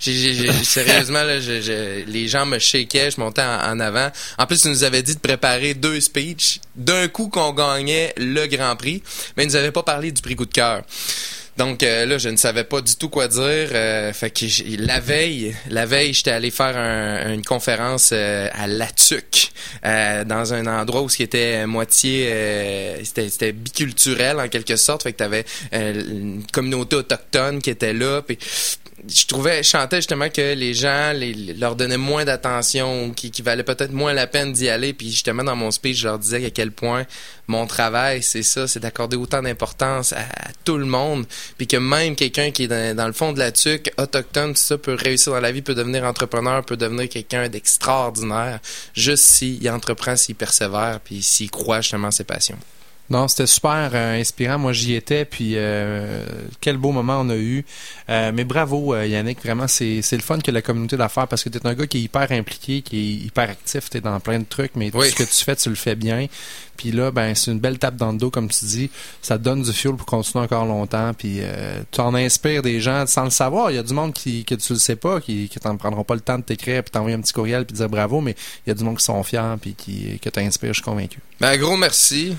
Je- 0.00 0.10
j'ai- 0.12 0.34
j'ai- 0.34 0.52
j'ai- 0.52 0.64
sérieusement, 0.64 1.22
là, 1.22 1.36
les 2.06 2.28
gens 2.28 2.46
me 2.46 2.58
shakeaient, 2.58 3.10
je 3.10 3.20
montais 3.20 3.42
en, 3.42 3.72
en 3.72 3.80
avant. 3.80 4.10
En 4.38 4.46
plus, 4.46 4.64
ils 4.64 4.70
nous 4.70 4.84
avaient 4.84 5.02
dit 5.02 5.14
de 5.14 5.20
préparer 5.20 5.74
deux 5.74 6.00
speeches 6.00 6.60
d'un 6.74 7.08
coup 7.08 7.28
qu'on 7.28 7.52
gagnait 7.52 8.12
le 8.16 8.46
Grand 8.46 8.76
Prix, 8.76 9.02
mais 9.36 9.44
ils 9.44 9.48
nous 9.48 9.56
avaient 9.56 9.72
pas 9.72 9.82
parlé 9.82 10.12
du 10.12 10.22
prix 10.22 10.36
coup 10.36 10.46
de 10.46 10.52
cœur. 10.52 10.82
Donc 11.56 11.82
euh, 11.82 12.04
là, 12.04 12.18
je 12.18 12.28
ne 12.28 12.36
savais 12.36 12.64
pas 12.64 12.82
du 12.82 12.96
tout 12.96 13.08
quoi 13.08 13.28
dire. 13.28 13.40
euh, 13.42 14.12
fait 14.12 14.28
que 14.28 14.44
la 14.78 15.00
veille, 15.00 15.56
la 15.70 15.86
veille, 15.86 16.12
j'étais 16.12 16.30
allé 16.32 16.50
faire 16.50 16.76
un- 16.76 17.32
une 17.32 17.42
conférence 17.42 18.10
euh, 18.12 18.50
à 18.52 18.66
Latuc, 18.66 19.52
euh, 19.86 20.22
dans 20.24 20.52
un 20.52 20.66
endroit 20.66 21.00
où 21.00 21.08
ce 21.08 21.16
qui 21.16 21.22
était 21.22 21.64
moitié, 21.66 22.28
euh, 22.30 22.96
c'était 23.04 23.30
c'était 23.30 23.52
biculturel 23.52 24.38
en 24.38 24.48
quelque 24.48 24.76
sorte. 24.76 25.04
Fait 25.04 25.12
que 25.14 25.16
t'avais 25.16 25.46
euh, 25.72 25.94
une 26.10 26.42
communauté 26.52 26.96
autochtone 26.96 27.62
qui 27.62 27.70
était 27.70 27.94
là. 27.94 28.20
Puis 28.20 28.36
je 29.08 29.26
trouvais, 29.26 29.62
je 29.62 29.68
chantais 29.68 29.96
justement 29.96 30.30
que 30.30 30.54
les 30.54 30.72
gens 30.72 31.12
les, 31.12 31.34
leur 31.34 31.76
donnaient 31.76 31.98
moins 31.98 32.24
d'attention, 32.24 33.12
qui, 33.12 33.30
qui 33.30 33.42
valait 33.42 33.62
peut-être 33.62 33.92
moins 33.92 34.14
la 34.14 34.26
peine 34.26 34.52
d'y 34.52 34.68
aller. 34.68 34.94
Puis 34.94 35.10
justement, 35.10 35.44
dans 35.44 35.54
mon 35.54 35.70
speech, 35.70 35.98
je 35.98 36.08
leur 36.08 36.18
disais 36.18 36.44
à 36.46 36.50
quel 36.50 36.72
point 36.72 37.04
mon 37.46 37.66
travail, 37.66 38.22
c'est 38.22 38.42
ça, 38.42 38.66
c'est 38.66 38.80
d'accorder 38.80 39.16
autant 39.16 39.42
d'importance 39.42 40.12
à, 40.12 40.24
tout 40.64 40.78
le 40.78 40.86
monde. 40.86 41.26
Puis 41.58 41.66
que 41.66 41.76
même 41.76 42.16
quelqu'un 42.16 42.50
qui 42.50 42.64
est 42.64 42.94
dans, 42.94 43.06
le 43.06 43.12
fond 43.12 43.32
de 43.32 43.38
la 43.38 43.52
tuque, 43.52 43.92
autochtone, 43.98 44.54
tout 44.54 44.60
ça, 44.60 44.78
peut 44.78 44.94
réussir 44.94 45.32
dans 45.32 45.40
la 45.40 45.52
vie, 45.52 45.62
peut 45.62 45.74
devenir 45.74 46.04
entrepreneur, 46.04 46.64
peut 46.64 46.76
devenir 46.76 47.08
quelqu'un 47.08 47.48
d'extraordinaire, 47.48 48.60
juste 48.94 49.24
s'il 49.24 49.68
entreprend, 49.70 50.16
s'il 50.16 50.34
persévère, 50.34 51.00
puis 51.04 51.22
s'il 51.22 51.50
croit 51.50 51.82
justement 51.82 52.08
à 52.08 52.12
ses 52.12 52.24
passions. 52.24 52.58
Non, 53.08 53.28
c'était 53.28 53.46
super 53.46 53.90
euh, 53.94 54.20
inspirant. 54.20 54.58
Moi, 54.58 54.72
j'y 54.72 54.94
étais, 54.94 55.24
puis 55.24 55.52
euh, 55.54 56.24
quel 56.60 56.76
beau 56.76 56.90
moment 56.90 57.20
on 57.20 57.30
a 57.30 57.36
eu. 57.36 57.64
Euh, 58.08 58.32
mais 58.34 58.44
bravo, 58.44 58.96
Yannick. 58.96 59.40
Vraiment, 59.42 59.68
c'est, 59.68 60.02
c'est 60.02 60.16
le 60.16 60.22
fun 60.22 60.38
que 60.38 60.50
la 60.50 60.62
communauté 60.62 60.96
d'affaires, 60.96 61.28
parce 61.28 61.44
que 61.44 61.48
tu 61.48 61.58
es 61.58 61.66
un 61.66 61.74
gars 61.74 61.86
qui 61.86 61.98
est 61.98 62.02
hyper 62.02 62.32
impliqué, 62.32 62.82
qui 62.82 62.96
est 62.98 63.26
hyper 63.26 63.50
actif, 63.50 63.90
tu 63.90 63.98
es 63.98 64.00
dans 64.00 64.18
plein 64.18 64.40
de 64.40 64.44
trucs, 64.44 64.74
mais 64.74 64.90
tout 64.90 65.02
ce 65.02 65.14
que 65.14 65.22
tu 65.22 65.44
fais, 65.44 65.54
tu 65.54 65.68
le 65.68 65.76
fais 65.76 65.94
bien. 65.94 66.26
Puis 66.76 66.90
là, 66.90 67.10
ben 67.10 67.34
c'est 67.34 67.50
une 67.52 67.60
belle 67.60 67.78
tape 67.78 67.96
dans 67.96 68.12
le 68.12 68.18
dos, 68.18 68.30
comme 68.30 68.50
tu 68.50 68.64
dis. 68.64 68.90
Ça 69.22 69.38
te 69.38 69.44
donne 69.44 69.62
du 69.62 69.72
fuel 69.72 69.94
pour 69.94 70.04
continuer 70.04 70.44
encore 70.44 70.66
longtemps. 70.66 71.14
Puis 71.14 71.40
tu 71.90 72.00
en 72.00 72.14
inspires 72.14 72.62
des 72.62 72.80
gens 72.80 73.06
sans 73.06 73.24
le 73.24 73.30
savoir. 73.30 73.70
Il 73.70 73.76
y 73.76 73.78
a 73.78 73.82
du 73.82 73.94
monde 73.94 74.12
qui 74.12 74.44
que 74.44 74.54
tu 74.56 74.74
le 74.74 74.78
sais 74.78 74.96
pas, 74.96 75.20
qui, 75.20 75.48
qui 75.48 75.58
t'en 75.58 75.76
prendront 75.76 76.04
pas 76.04 76.14
le 76.14 76.20
temps 76.20 76.38
de 76.38 76.42
t'écrire, 76.42 76.82
puis 76.82 76.90
t'envoyer 76.90 77.16
un 77.16 77.20
petit 77.20 77.32
courriel, 77.32 77.64
puis 77.64 77.76
dire 77.76 77.88
bravo. 77.88 78.20
Mais 78.20 78.34
il 78.66 78.70
y 78.70 78.72
a 78.72 78.74
du 78.74 78.84
monde 78.84 78.98
qui 78.98 79.04
sont 79.04 79.22
fiers, 79.22 79.54
puis 79.60 79.74
qui 79.74 80.18
que 80.18 80.28
t'inspires. 80.28 80.74
Je 80.74 80.80
suis 80.80 80.82
convaincu. 80.82 81.20
Ben 81.40 81.56
gros 81.56 81.76
merci. 81.76 82.36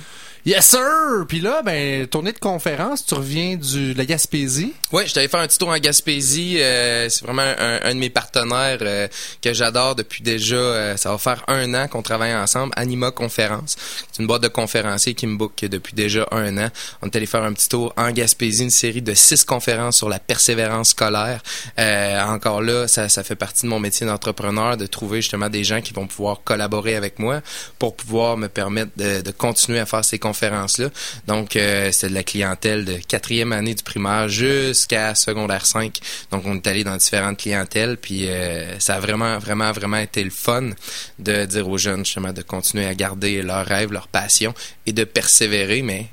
Yes, 0.47 0.65
sir! 0.65 1.25
Puis 1.27 1.41
là, 1.41 1.61
ben, 1.61 2.07
tournée 2.07 2.31
de 2.31 2.39
conférence, 2.39 3.05
tu 3.05 3.15
reviens 3.15 3.57
du, 3.57 3.93
de 3.93 3.97
la 3.97 4.05
Gaspésie. 4.05 4.71
Oui, 4.93 5.03
je 5.05 5.13
t'avais 5.13 5.27
fait 5.27 5.35
un 5.35 5.45
petit 5.45 5.57
tour 5.57 5.67
en 5.67 5.77
Gaspésie. 5.77 6.61
Euh, 6.61 7.09
c'est 7.09 7.25
vraiment 7.25 7.53
un, 7.59 7.93
de 7.93 7.99
mes 7.99 8.09
partenaires 8.09 8.77
euh, 8.81 9.09
que 9.41 9.51
j'adore 9.51 9.95
depuis 9.95 10.23
déjà, 10.23 10.55
euh, 10.55 10.95
ça 10.95 11.11
va 11.11 11.17
faire 11.17 11.43
un 11.49 11.73
an 11.73 11.89
qu'on 11.89 12.01
travaille 12.01 12.33
ensemble, 12.33 12.71
Anima 12.77 13.11
Conférence. 13.11 13.75
C'est 14.09 14.21
une 14.21 14.27
boîte 14.27 14.41
de 14.41 14.47
conférenciers 14.47 15.15
qui 15.15 15.27
me 15.27 15.35
book 15.35 15.65
depuis 15.65 15.93
déjà 15.93 16.25
un 16.31 16.57
an. 16.57 16.69
On 17.01 17.07
est 17.07 17.15
allé 17.17 17.25
faire 17.25 17.43
un 17.43 17.51
petit 17.51 17.67
tour 17.67 17.93
en 17.97 18.09
Gaspésie, 18.11 18.63
une 18.63 18.69
série 18.69 19.01
de 19.01 19.13
six 19.13 19.43
conférences 19.43 19.97
sur 19.97 20.07
la 20.07 20.19
persévérance 20.19 20.91
scolaire. 20.91 21.43
encore 21.77 22.61
là, 22.61 22.87
ça, 22.87 23.09
ça 23.09 23.21
fait 23.25 23.35
partie 23.35 23.63
de 23.63 23.69
mon 23.69 23.81
métier 23.81 24.07
d'entrepreneur, 24.07 24.77
de 24.77 24.85
trouver 24.85 25.19
justement 25.21 25.49
des 25.49 25.65
gens 25.65 25.81
qui 25.81 25.91
vont 25.91 26.07
pouvoir 26.07 26.39
collaborer 26.45 26.95
avec 26.95 27.19
moi 27.19 27.41
pour 27.79 27.97
pouvoir 27.97 28.37
me 28.37 28.47
permettre 28.47 28.91
de, 28.95 29.19
de 29.19 29.31
continuer 29.31 29.79
à 29.79 29.85
faire 29.85 30.05
ces 30.05 30.17
conférences 30.17 30.36
Donc, 31.27 31.55
euh, 31.55 31.89
c'est 31.91 32.09
de 32.09 32.13
la 32.13 32.23
clientèle 32.23 32.85
de 32.85 32.97
quatrième 33.07 33.51
année 33.51 33.73
du 33.73 33.83
primaire 33.83 34.29
jusqu'à 34.29 35.15
secondaire 35.15 35.65
5. 35.65 35.99
Donc, 36.31 36.43
on 36.45 36.55
est 36.55 36.67
allé 36.67 36.83
dans 36.83 36.95
différentes 36.95 37.37
clientèles, 37.37 37.97
puis 37.97 38.27
euh, 38.27 38.79
ça 38.79 38.95
a 38.95 38.99
vraiment, 38.99 39.37
vraiment, 39.39 39.71
vraiment 39.71 39.97
été 39.97 40.23
le 40.23 40.29
fun 40.29 40.69
de 41.19 41.45
dire 41.45 41.67
aux 41.67 41.77
jeunes, 41.77 42.05
justement, 42.05 42.33
de 42.33 42.41
continuer 42.41 42.85
à 42.85 42.93
garder 42.93 43.41
leurs 43.41 43.65
rêves, 43.65 43.91
leur 43.91 44.07
passion 44.07 44.53
et 44.85 44.93
de 44.93 45.03
persévérer, 45.03 45.81
mais 45.81 46.07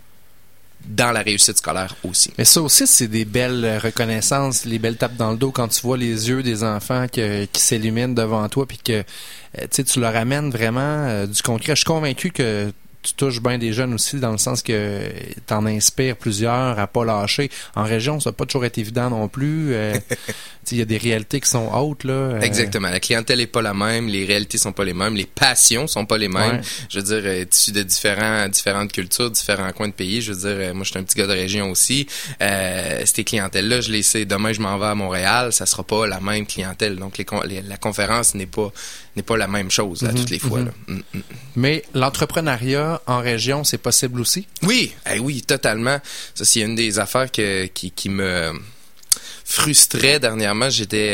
dans 0.87 1.13
la 1.13 1.23
réussite 1.23 1.57
scolaire 1.57 1.97
aussi. 2.05 2.31
Mais 2.37 2.45
ça 2.45 2.61
aussi, 2.61 2.87
c'est 2.87 3.09
des 3.09 3.25
belles 3.25 3.79
reconnaissances, 3.83 4.67
les 4.67 4.79
belles 4.79 4.99
tapes 4.99 5.17
dans 5.17 5.31
le 5.31 5.39
dos 5.39 5.51
quand 5.51 5.69
tu 5.69 5.81
vois 5.81 5.97
les 5.97 6.29
yeux 6.29 6.43
des 6.43 6.63
enfants 6.63 7.07
qui 7.09 7.49
s'illuminent 7.55 8.13
devant 8.13 8.47
toi, 8.51 8.67
puis 8.67 8.79
que 8.79 9.03
euh, 9.63 9.67
tu 9.71 10.01
leur 10.01 10.15
amènes 10.15 10.51
vraiment 10.51 11.25
du 11.27 11.41
concret. 11.41 11.73
Je 11.73 11.81
suis 11.81 11.85
convaincu 11.87 12.31
que 12.31 12.71
tu 13.05 13.15
touches 13.15 13.41
bien 13.41 13.59
des 13.59 13.73
jeunes 13.73 13.95
aussi 13.95 14.19
dans 14.19 14.33
le 14.33 14.39
sens 14.39 14.63
que 14.63 15.11
tu 15.47 15.55
en 15.55 15.67
inspires 15.67 16.17
plusieurs 16.17 16.79
à 16.79 16.87
pas 16.87 17.05
lâcher. 17.05 17.51
En 17.77 17.85
région, 17.85 18.19
ça 18.19 18.31
n'a 18.31 18.35
pas 18.35 18.47
toujours 18.47 18.65
été 18.65 18.81
évident 18.81 19.11
non 19.11 19.29
plus. 19.29 19.75
Euh, 19.75 19.95
il 20.73 20.79
y 20.79 20.83
a 20.83 20.87
des 20.87 20.97
réalités 20.97 21.39
qui 21.39 21.49
sont 21.49 21.71
hautes. 21.73 22.05
Là, 22.05 22.13
euh. 22.15 22.41
Exactement. 22.41 22.89
La 22.89 23.01
clientèle 23.01 23.41
est 23.41 23.47
pas 23.47 23.61
la 23.61 23.75
même, 23.75 24.09
les 24.09 24.25
réalités 24.25 24.57
sont 24.57 24.73
pas 24.73 24.85
les 24.85 24.95
mêmes, 24.95 25.15
les 25.15 25.27
passions 25.27 25.87
sont 25.87 26.07
pas 26.07 26.17
les 26.17 26.29
mêmes. 26.29 26.63
Je 26.89 26.99
veux 26.99 27.05
dire, 27.05 27.23
euh, 27.25 27.45
issu 27.51 27.73
de 27.73 27.83
différents, 27.83 28.49
différentes 28.49 28.93
cultures, 28.93 29.31
différents 29.31 29.73
coins 29.73 29.89
de 29.89 29.93
pays. 29.93 30.23
Je 30.23 30.33
veux 30.33 30.49
dire, 30.49 30.75
moi, 30.75 30.85
je 30.85 30.91
suis 30.91 30.99
un 30.99 31.03
petit 31.03 31.19
gars 31.19 31.27
de 31.27 31.33
région 31.33 31.71
aussi. 31.71 32.07
Euh, 32.41 33.03
ces 33.05 33.23
clientèles-là, 33.25 33.83
je 33.83 33.93
les 33.93 34.03
sais. 34.03 34.25
Demain, 34.25 34.55
je 34.55 34.63
m'en 34.63 34.79
vais 34.79 34.87
à 34.87 34.95
Montréal, 34.95 35.53
ça 35.53 35.67
sera 35.67 35.83
pas 35.83 36.07
la 36.07 36.21
même 36.21 36.47
clientèle. 36.47 36.97
Donc, 36.97 37.19
les, 37.19 37.27
la 37.63 37.77
conférence 37.77 38.35
n'est 38.35 38.47
pas 38.47 38.73
n'est 39.17 39.23
pas 39.23 39.37
la 39.37 39.47
même 39.47 39.71
chose 39.71 40.03
à 40.05 40.09
mhm, 40.09 40.15
toutes 40.17 40.31
les 40.31 40.39
fois. 40.39 40.61
Mhm. 40.61 40.73
Mm, 40.89 41.03
mm. 41.15 41.23
Mais 41.57 41.85
l'entrepreneuriat 41.95 42.94
en 43.07 43.21
région, 43.21 43.65
c'est 43.65 43.79
possible 43.79 44.21
aussi? 44.21 44.47
Oui, 44.63 44.93
eh 45.13 45.19
oui, 45.19 45.43
totalement. 45.43 45.99
Ça, 46.35 46.45
c'est 46.45 46.61
une 46.61 46.75
des 46.75 46.99
affaires 46.99 47.31
qui 47.31 48.09
me 48.09 48.53
frustré 49.45 50.19
dernièrement. 50.19 50.71
J'étais 50.71 51.09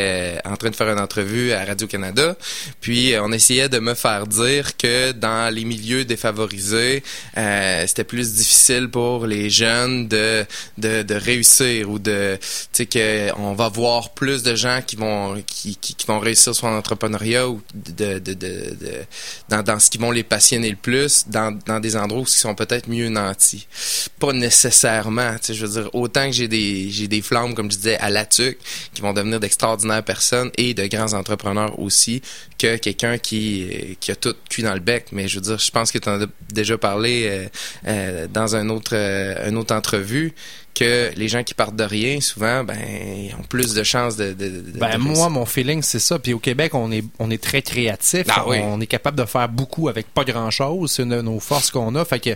euh, 0.46 0.50
en 0.50 0.56
train 0.56 0.70
de 0.70 0.76
faire 0.76 0.88
une 0.88 1.00
entrevue 1.00 1.52
à 1.52 1.64
Radio-Canada, 1.64 2.36
puis 2.80 3.12
euh, 3.12 3.22
on 3.24 3.32
essayait 3.32 3.68
de 3.68 3.80
me 3.80 3.94
faire 3.94 4.26
dire 4.26 4.76
que 4.76 5.10
dans 5.12 5.52
les 5.52 5.64
milieux 5.64 6.04
défavorisés, 6.04 7.02
euh, 7.36 7.84
c'était 7.86 8.04
plus 8.04 8.34
difficile 8.34 8.88
pour 8.88 9.26
les 9.26 9.50
jeunes 9.50 10.06
de, 10.06 10.46
de, 10.78 11.02
de 11.02 11.14
réussir 11.14 11.90
ou 11.90 11.98
de, 11.98 12.38
tu 12.72 12.86
sais, 12.88 13.32
qu'on 13.34 13.54
va 13.54 13.68
voir 13.68 14.10
plus 14.10 14.42
de 14.44 14.54
gens 14.54 14.80
qui 14.86 14.96
vont, 14.96 15.42
qui, 15.46 15.76
qui, 15.76 16.06
vont 16.06 16.20
réussir 16.20 16.54
sur 16.54 16.68
l'entrepreneuriat 16.68 17.48
ou 17.48 17.60
de, 17.74 18.18
de, 18.18 18.32
de, 18.32 18.34
de, 18.34 18.74
dans, 19.48 19.62
dans 19.62 19.80
ce 19.80 19.90
qui 19.90 19.98
vont 19.98 20.12
les 20.12 20.22
passionner 20.22 20.70
le 20.70 20.76
plus, 20.76 21.24
dans, 21.28 21.58
dans 21.66 21.80
des 21.80 21.96
endroits 21.96 22.22
où 22.22 22.24
ils 22.24 22.28
sont 22.28 22.54
peut-être 22.54 22.88
mieux 22.88 23.08
nantis. 23.08 23.66
Pas 24.18 24.32
nécessairement, 24.32 25.32
tu 25.32 25.46
sais, 25.46 25.54
je 25.54 25.66
veux 25.66 25.82
dire, 25.82 25.90
autant 25.94 26.26
que 26.26 26.32
j'ai 26.32 26.48
des, 26.48 26.90
j'ai 26.90 27.08
des 27.08 27.22
flammes, 27.22 27.54
comme 27.54 27.70
je 27.70 27.76
disais, 27.76 27.98
à 27.98 28.08
la 28.08 28.19
qui 28.28 29.02
vont 29.02 29.12
devenir 29.12 29.40
d'extraordinaires 29.40 30.02
personnes 30.02 30.50
et 30.56 30.74
de 30.74 30.86
grands 30.86 31.12
entrepreneurs 31.12 31.78
aussi, 31.78 32.22
que 32.58 32.76
quelqu'un 32.76 33.18
qui, 33.18 33.96
qui 34.00 34.10
a 34.10 34.16
tout 34.16 34.34
cuit 34.48 34.62
dans 34.62 34.74
le 34.74 34.80
bec. 34.80 35.06
Mais 35.12 35.28
je 35.28 35.36
veux 35.36 35.42
dire, 35.42 35.58
je 35.58 35.70
pense 35.70 35.92
que 35.92 35.98
tu 35.98 36.08
en 36.08 36.20
as 36.20 36.26
déjà 36.52 36.78
parlé 36.78 37.24
euh, 37.24 37.48
euh, 37.86 38.26
dans 38.28 38.56
un 38.56 38.68
autre, 38.68 38.92
euh, 38.94 39.48
une 39.48 39.56
autre 39.56 39.74
entrevue 39.74 40.34
que 40.74 41.10
les 41.16 41.28
gens 41.28 41.42
qui 41.42 41.54
partent 41.54 41.76
de 41.76 41.84
rien, 41.84 42.20
souvent, 42.20 42.64
ben, 42.64 42.78
ont 43.38 43.42
plus 43.42 43.74
de 43.74 43.82
chances 43.82 44.16
de. 44.16 44.34
ben, 44.78 44.98
moi, 44.98 45.28
mon 45.28 45.44
feeling, 45.44 45.82
c'est 45.82 45.98
ça. 45.98 46.18
Puis 46.18 46.32
au 46.32 46.38
Québec, 46.38 46.74
on 46.74 46.90
est, 46.92 47.04
on 47.18 47.30
est 47.30 47.42
très 47.42 47.62
créatif. 47.62 48.26
Ah 48.30 48.44
on 48.46 48.80
est 48.80 48.86
capable 48.86 49.18
de 49.18 49.24
faire 49.24 49.48
beaucoup 49.48 49.88
avec 49.88 50.12
pas 50.12 50.24
grand-chose. 50.24 50.92
C'est 50.92 51.04
nos 51.04 51.40
forces 51.40 51.70
qu'on 51.70 51.94
a. 51.94 52.04
Fait 52.04 52.20
que 52.20 52.30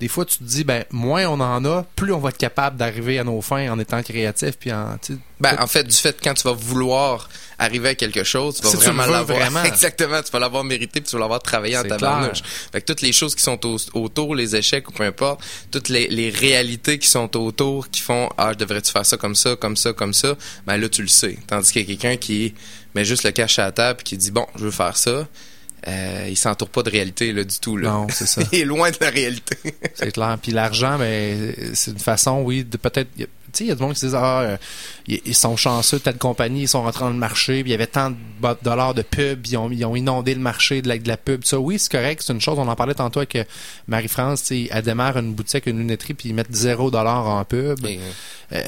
des 0.00 0.08
fois, 0.08 0.24
tu 0.24 0.38
te 0.38 0.44
dis, 0.44 0.64
ben, 0.64 0.84
moins 0.90 1.26
on 1.26 1.40
en 1.40 1.64
a, 1.64 1.84
plus 1.96 2.12
on 2.12 2.18
va 2.18 2.30
être 2.30 2.38
capable 2.38 2.76
d'arriver 2.76 3.18
à 3.18 3.24
nos 3.24 3.40
fins 3.40 3.70
en 3.70 3.78
étant 3.78 4.02
créatif. 4.02 4.56
Puis 4.58 4.72
en, 4.72 4.96
ben, 5.40 5.56
en 5.60 5.66
fait, 5.66 5.84
du 5.84 5.96
fait, 5.96 6.16
quand 6.22 6.34
tu 6.34 6.44
vas 6.44 6.52
vouloir 6.52 7.28
arriver 7.58 7.90
à 7.90 7.94
quelque 7.94 8.24
chose, 8.24 8.56
tu 8.56 8.62
vas 8.62 8.70
vraiment 8.70 9.06
l'avoir. 9.06 9.64
Exactement, 9.64 10.22
tu 10.22 10.30
vas 10.30 10.38
l'avoir 10.38 10.64
mérité 10.64 11.00
puis 11.00 11.10
tu 11.10 11.16
vas 11.16 11.20
l'avoir 11.20 11.40
travaillé 11.40 11.76
en 11.76 11.82
tabarnouche. 11.82 12.42
Fait 12.72 12.80
que 12.80 12.86
toutes 12.86 13.02
les 13.02 13.12
choses 13.12 13.34
qui 13.34 13.42
sont 13.42 13.58
autour, 13.94 14.34
les 14.34 14.56
échecs 14.56 14.88
ou 14.88 14.92
peu 14.92 15.04
importe, 15.04 15.42
toutes 15.70 15.88
les, 15.88 16.08
les 16.08 16.30
réalités 16.30 16.98
qui 16.98 17.08
sont 17.08 17.36
autour, 17.36 17.90
qui 17.90 18.00
font 18.00 18.28
ah, 18.36 18.54
devrais-tu 18.54 18.92
faire 18.92 19.06
ça 19.06 19.16
comme 19.16 19.34
ça, 19.34 19.56
comme 19.56 19.76
ça, 19.76 19.92
comme 19.92 20.14
ça, 20.14 20.36
ben 20.66 20.76
là 20.76 20.88
tu 20.88 21.02
le 21.02 21.08
sais. 21.08 21.38
Tandis 21.46 21.72
qu'il 21.72 21.82
y 21.82 21.84
a 21.84 21.96
quelqu'un 21.96 22.16
qui 22.16 22.54
met 22.94 23.04
juste 23.04 23.24
le 23.24 23.30
cache 23.30 23.58
à 23.58 23.64
la 23.64 23.72
table 23.72 24.00
et 24.00 24.02
qui 24.02 24.16
dit 24.16 24.30
bon, 24.30 24.46
je 24.56 24.64
veux 24.64 24.70
faire 24.70 24.96
ça. 24.96 25.26
Euh, 25.88 26.26
il 26.28 26.36
s'entoure 26.36 26.68
pas 26.68 26.84
de 26.84 26.90
réalité 26.90 27.32
là 27.32 27.42
du 27.42 27.58
tout 27.58 27.76
là. 27.76 27.90
Non, 27.90 28.06
c'est 28.08 28.26
ça. 28.26 28.40
il 28.52 28.60
est 28.60 28.64
loin 28.64 28.90
de 28.90 28.96
la 29.00 29.10
réalité. 29.10 29.56
c'est 29.94 30.12
clair. 30.12 30.38
Puis 30.40 30.52
l'argent, 30.52 30.96
ben 30.98 31.54
c'est 31.74 31.90
une 31.90 31.98
façon, 31.98 32.42
oui, 32.42 32.64
de 32.64 32.76
peut-être 32.76 33.10
il 33.60 33.66
y 33.66 33.70
a 33.70 33.74
des 33.74 33.80
gens 33.80 33.90
qui 33.90 34.00
se 34.00 34.06
disent 34.06 34.14
ah 34.14 34.40
euh, 34.40 34.56
ils 35.06 35.34
sont 35.34 35.56
chanceux 35.56 35.98
telle 35.98 36.18
compagnie 36.18 36.62
ils 36.62 36.68
sont 36.68 36.82
rentrés 36.82 37.04
dans 37.04 37.10
le 37.10 37.16
marché 37.16 37.62
puis 37.62 37.70
il 37.70 37.72
y 37.72 37.74
avait 37.74 37.86
tant 37.86 38.10
de 38.10 38.16
dollars 38.62 38.94
de 38.94 39.02
pub 39.02 39.46
ils 39.46 39.56
ont, 39.56 39.70
ils 39.70 39.84
ont 39.84 39.96
inondé 39.96 40.34
le 40.34 40.40
marché 40.40 40.82
de 40.82 40.88
la, 40.88 40.98
de 40.98 41.08
la 41.08 41.16
pub 41.16 41.44
ça. 41.44 41.58
Oui 41.58 41.78
c'est 41.78 41.90
correct 41.90 42.22
c'est 42.24 42.32
une 42.32 42.40
chose. 42.40 42.58
On 42.58 42.68
en 42.68 42.76
parlait 42.76 42.94
tantôt 42.94 43.20
avec 43.20 43.36
euh, 43.36 43.44
Marie-France 43.88 44.50
elle 44.50 44.82
démarre 44.82 45.18
une 45.18 45.32
boutique 45.34 45.66
une 45.66 45.78
lunetterie 45.78 46.14
puis 46.14 46.30
ils 46.30 46.34
mettent 46.34 46.54
zéro 46.54 46.90
dollar 46.90 47.26
en 47.26 47.44
pub. 47.44 47.78
Euh, 48.52 48.60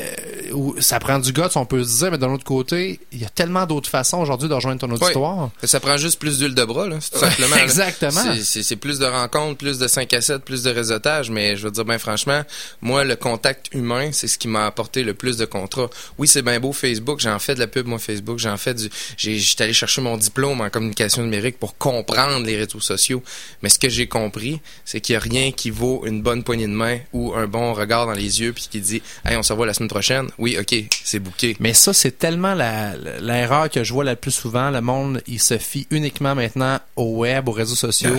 ça 0.81 0.99
prend 0.99 1.19
du 1.19 1.33
goût 1.33 1.43
on 1.57 1.67
peut 1.67 1.85
se 1.85 1.99
dire 1.99 2.11
mais 2.11 2.19
d'un 2.19 2.33
autre 2.33 2.45
côté 2.45 3.01
il 3.13 3.21
y 3.21 3.25
a 3.25 3.29
tellement 3.29 3.67
d'autres 3.67 3.91
façons 3.91 4.19
aujourd'hui 4.19 4.49
de 4.49 4.55
rejoindre 4.55 4.81
ton 4.81 4.91
auditoire. 4.91 5.51
Ça 5.63 5.81
prend 5.81 5.97
juste 5.97 6.19
plus 6.19 6.39
d'huile 6.39 6.55
de 6.55 6.65
bras 6.65 6.87
là, 6.87 6.97
tout 6.97 7.19
simplement 7.19 7.57
exactement. 7.57 8.23
C'est 8.43 8.77
plus 8.77 8.99
de 8.99 9.07
rencontres 9.07 9.59
plus 9.59 9.79
de 9.79 9.87
5 9.87 10.13
à 10.13 10.21
7 10.21 10.45
plus 10.45 10.63
de 10.63 10.71
réseautage 10.71 11.31
mais 11.31 11.57
je 11.57 11.65
veux 11.65 11.71
dire 11.71 11.85
ben 11.85 11.99
franchement 11.99 12.43
moi 12.81 13.05
le 13.05 13.17
contact 13.17 13.73
humain 13.73 14.11
c'est 14.13 14.29
ce 14.29 14.39
qui 14.39 14.49
m'a 14.49 14.71
apporter 14.75 15.05
le 15.05 15.15
plus 15.15 15.37
de 15.37 15.45
contrats. 15.45 15.89
Oui, 16.19 16.27
c'est 16.27 16.43
bien 16.43 16.59
beau 16.59 16.73
Facebook, 16.73 17.21
j'en 17.21 17.39
fais 17.39 17.55
de 17.55 17.61
la 17.61 17.69
pub 17.69 17.87
moi 17.87 17.99
Facebook, 18.01 18.39
j'en 18.41 18.57
fais 18.57 18.75
du 18.75 18.91
j'étais 19.17 19.65
allé 19.65 19.73
chercher 19.73 20.01
mon 20.01 20.17
diplôme 20.17 20.61
en 20.61 20.69
communication 20.69 21.23
numérique 21.23 21.59
pour 21.61 21.79
comprendre 21.79 22.45
les 22.45 22.57
réseaux 22.57 22.81
sociaux. 22.81 23.23
Mais 23.63 23.69
ce 23.69 23.79
que 23.79 23.89
j'ai 23.89 24.09
compris, 24.09 24.61
c'est 24.85 25.01
qu'il 25.01 25.13
y 25.13 25.17
a 25.17 25.21
rien 25.21 25.53
qui 25.53 25.71
vaut 25.71 26.03
une 26.07 26.23
bonne 26.23 26.43
poignée 26.43 26.67
de 26.67 26.73
main 26.73 26.99
ou 27.13 27.33
un 27.35 27.47
bon 27.47 27.73
regard 27.73 28.07
dans 28.07 28.13
les 28.13 28.41
yeux 28.41 28.53
puis 28.53 28.67
qui 28.69 28.81
dit 28.81 29.01
"Hey, 29.25 29.37
on 29.37 29.43
se 29.45 29.53
voit 29.53 29.67
la 29.67 29.75
semaine 29.75 29.89
prochaine. 29.89 30.29
Oui, 30.39 30.57
OK, 30.61 30.75
c'est 31.05 31.21
booké. 31.21 31.57
Mais 31.61 31.73
ça, 31.75 31.93
c'est 31.93 32.19
tellement 32.19 32.55
la- 32.55 32.97
l'erreur 33.21 33.71
que 33.71 33.85
je 33.85 33.93
vois 33.93 34.05
la 34.05 34.17
plus 34.17 34.33
souvent. 34.33 34.71
Le 34.71 34.81
monde, 34.81 35.23
il 35.29 35.41
se 35.41 35.57
fie 35.59 35.87
uniquement 35.91 36.35
maintenant 36.35 36.81
au 36.97 37.19
web, 37.19 37.49
aux 37.49 37.53
réseaux 37.53 37.75
sociaux. 37.77 38.17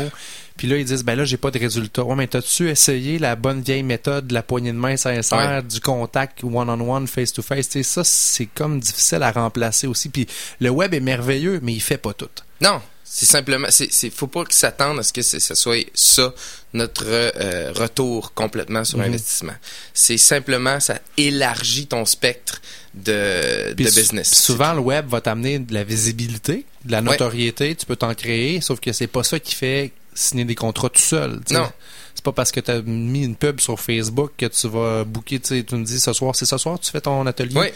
Puis 0.57 0.67
là, 0.67 0.77
ils 0.77 0.85
disent, 0.85 1.03
ben 1.03 1.15
là, 1.15 1.25
j'ai 1.25 1.37
pas 1.37 1.51
de 1.51 1.59
résultat. 1.59 2.03
Ouais, 2.03 2.15
mais 2.15 2.27
t'as-tu 2.27 2.69
essayé 2.69 3.19
la 3.19 3.35
bonne 3.35 3.61
vieille 3.61 3.83
méthode 3.83 4.27
de 4.27 4.33
la 4.33 4.41
poignée 4.41 4.71
de 4.71 4.77
main 4.77 4.95
sincère, 4.95 5.37
Ouais. 5.57 5.61
du 5.63 5.81
contact 5.81 6.43
one-on-one, 6.43 7.07
face-to-face? 7.07 7.67
Tu 7.69 7.79
sais, 7.79 7.83
ça, 7.83 8.03
c'est 8.05 8.45
comme 8.45 8.79
difficile 8.79 9.21
à 9.23 9.31
remplacer 9.31 9.85
aussi. 9.87 10.07
Puis 10.09 10.27
le 10.61 10.69
web 10.69 10.93
est 10.93 10.99
merveilleux, 11.01 11.59
mais 11.61 11.73
il 11.73 11.81
fait 11.81 11.97
pas 11.97 12.13
tout. 12.13 12.29
Non, 12.61 12.81
c'est 13.03 13.25
simplement, 13.25 13.67
c'est, 13.69 13.91
c'est, 13.91 14.09
faut 14.09 14.27
pas 14.27 14.45
qu'ils 14.45 14.55
s'attendent 14.55 14.99
à 14.99 15.03
ce 15.03 15.11
que 15.11 15.21
ce 15.21 15.39
soit 15.55 15.85
ça 15.93 16.33
notre 16.73 17.03
euh, 17.05 17.71
retour 17.73 18.33
complètement 18.33 18.83
sur 18.85 18.97
Mhm. 18.97 19.05
investissement. 19.05 19.53
C'est 19.93 20.17
simplement, 20.17 20.79
ça 20.79 20.99
élargit 21.17 21.87
ton 21.87 22.05
spectre 22.05 22.61
de, 22.93 23.69
de 23.69 23.73
business. 23.83 24.33
souvent, 24.33 24.73
le 24.73 24.79
web 24.79 25.07
va 25.09 25.19
t'amener 25.21 25.59
de 25.59 25.73
la 25.73 25.83
visibilité, 25.83 26.65
de 26.85 26.91
la 26.91 26.99
Ouais. 26.99 27.03
notoriété. 27.11 27.75
Tu 27.75 27.85
peux 27.85 27.95
t'en 27.95 28.13
créer, 28.13 28.61
sauf 28.61 28.79
que 28.79 28.91
c'est 28.93 29.07
pas 29.07 29.23
ça 29.23 29.39
qui 29.39 29.53
fait 29.55 29.91
signer 30.16 30.45
des 30.45 30.55
contrats 30.55 30.89
tout 30.89 31.01
seul. 31.01 31.39
Non. 31.51 31.70
C'est 32.16 32.24
pas 32.24 32.32
parce 32.32 32.51
que 32.53 32.61
tu 32.61 32.72
as 32.72 32.82
mis 32.82 33.26
une 33.26 33.36
pub 33.36 33.59
sur 33.59 33.78
Facebook 33.80 34.32
que 34.38 34.45
tu 34.45 34.68
vas 34.70 35.03
booker. 35.03 35.39
Tu 35.41 35.63
me 35.72 35.84
dis 35.84 35.99
ce 35.99 36.13
soir, 36.13 36.34
c'est 36.34 36.45
ce 36.45 36.57
soir 36.57 36.80
tu 36.80 36.89
fais 36.89 37.01
ton 37.01 37.26
atelier. 37.28 37.59
Oui. 37.59 37.68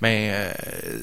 Mais 0.00 0.30
euh, 0.32 0.52